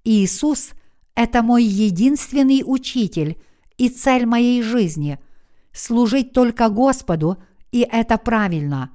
«Иисус– 0.03 0.71
это 1.15 1.41
мой 1.41 1.63
единственный 1.63 2.63
учитель 2.65 3.37
и 3.77 3.89
цель 3.89 4.25
моей 4.25 4.61
жизни– 4.61 5.19
служить 5.71 6.33
только 6.33 6.69
Господу– 6.69 7.37
и 7.73 7.87
это 7.91 8.19
правильно. 8.19 8.91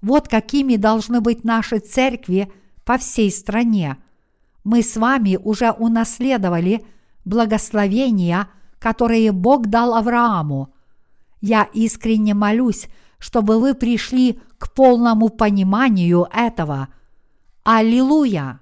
Вот 0.00 0.28
какими 0.28 0.76
должны 0.76 1.20
быть 1.20 1.42
наши 1.42 1.80
церкви 1.80 2.50
по 2.84 2.96
всей 2.96 3.32
стране. 3.32 3.96
Мы 4.62 4.82
с 4.82 4.96
вами 4.96 5.36
уже 5.42 5.72
унаследовали 5.72 6.86
благословения, 7.24 8.48
которые 8.78 9.32
Бог 9.32 9.66
дал 9.66 9.94
Аврааму. 9.94 10.72
Я 11.40 11.64
искренне 11.74 12.32
молюсь, 12.32 12.86
чтобы 13.18 13.58
вы 13.58 13.74
пришли 13.74 14.40
к 14.56 14.72
полному 14.72 15.28
пониманию 15.28 16.28
этого. 16.32 16.88
Аллилуйя! 17.64 18.60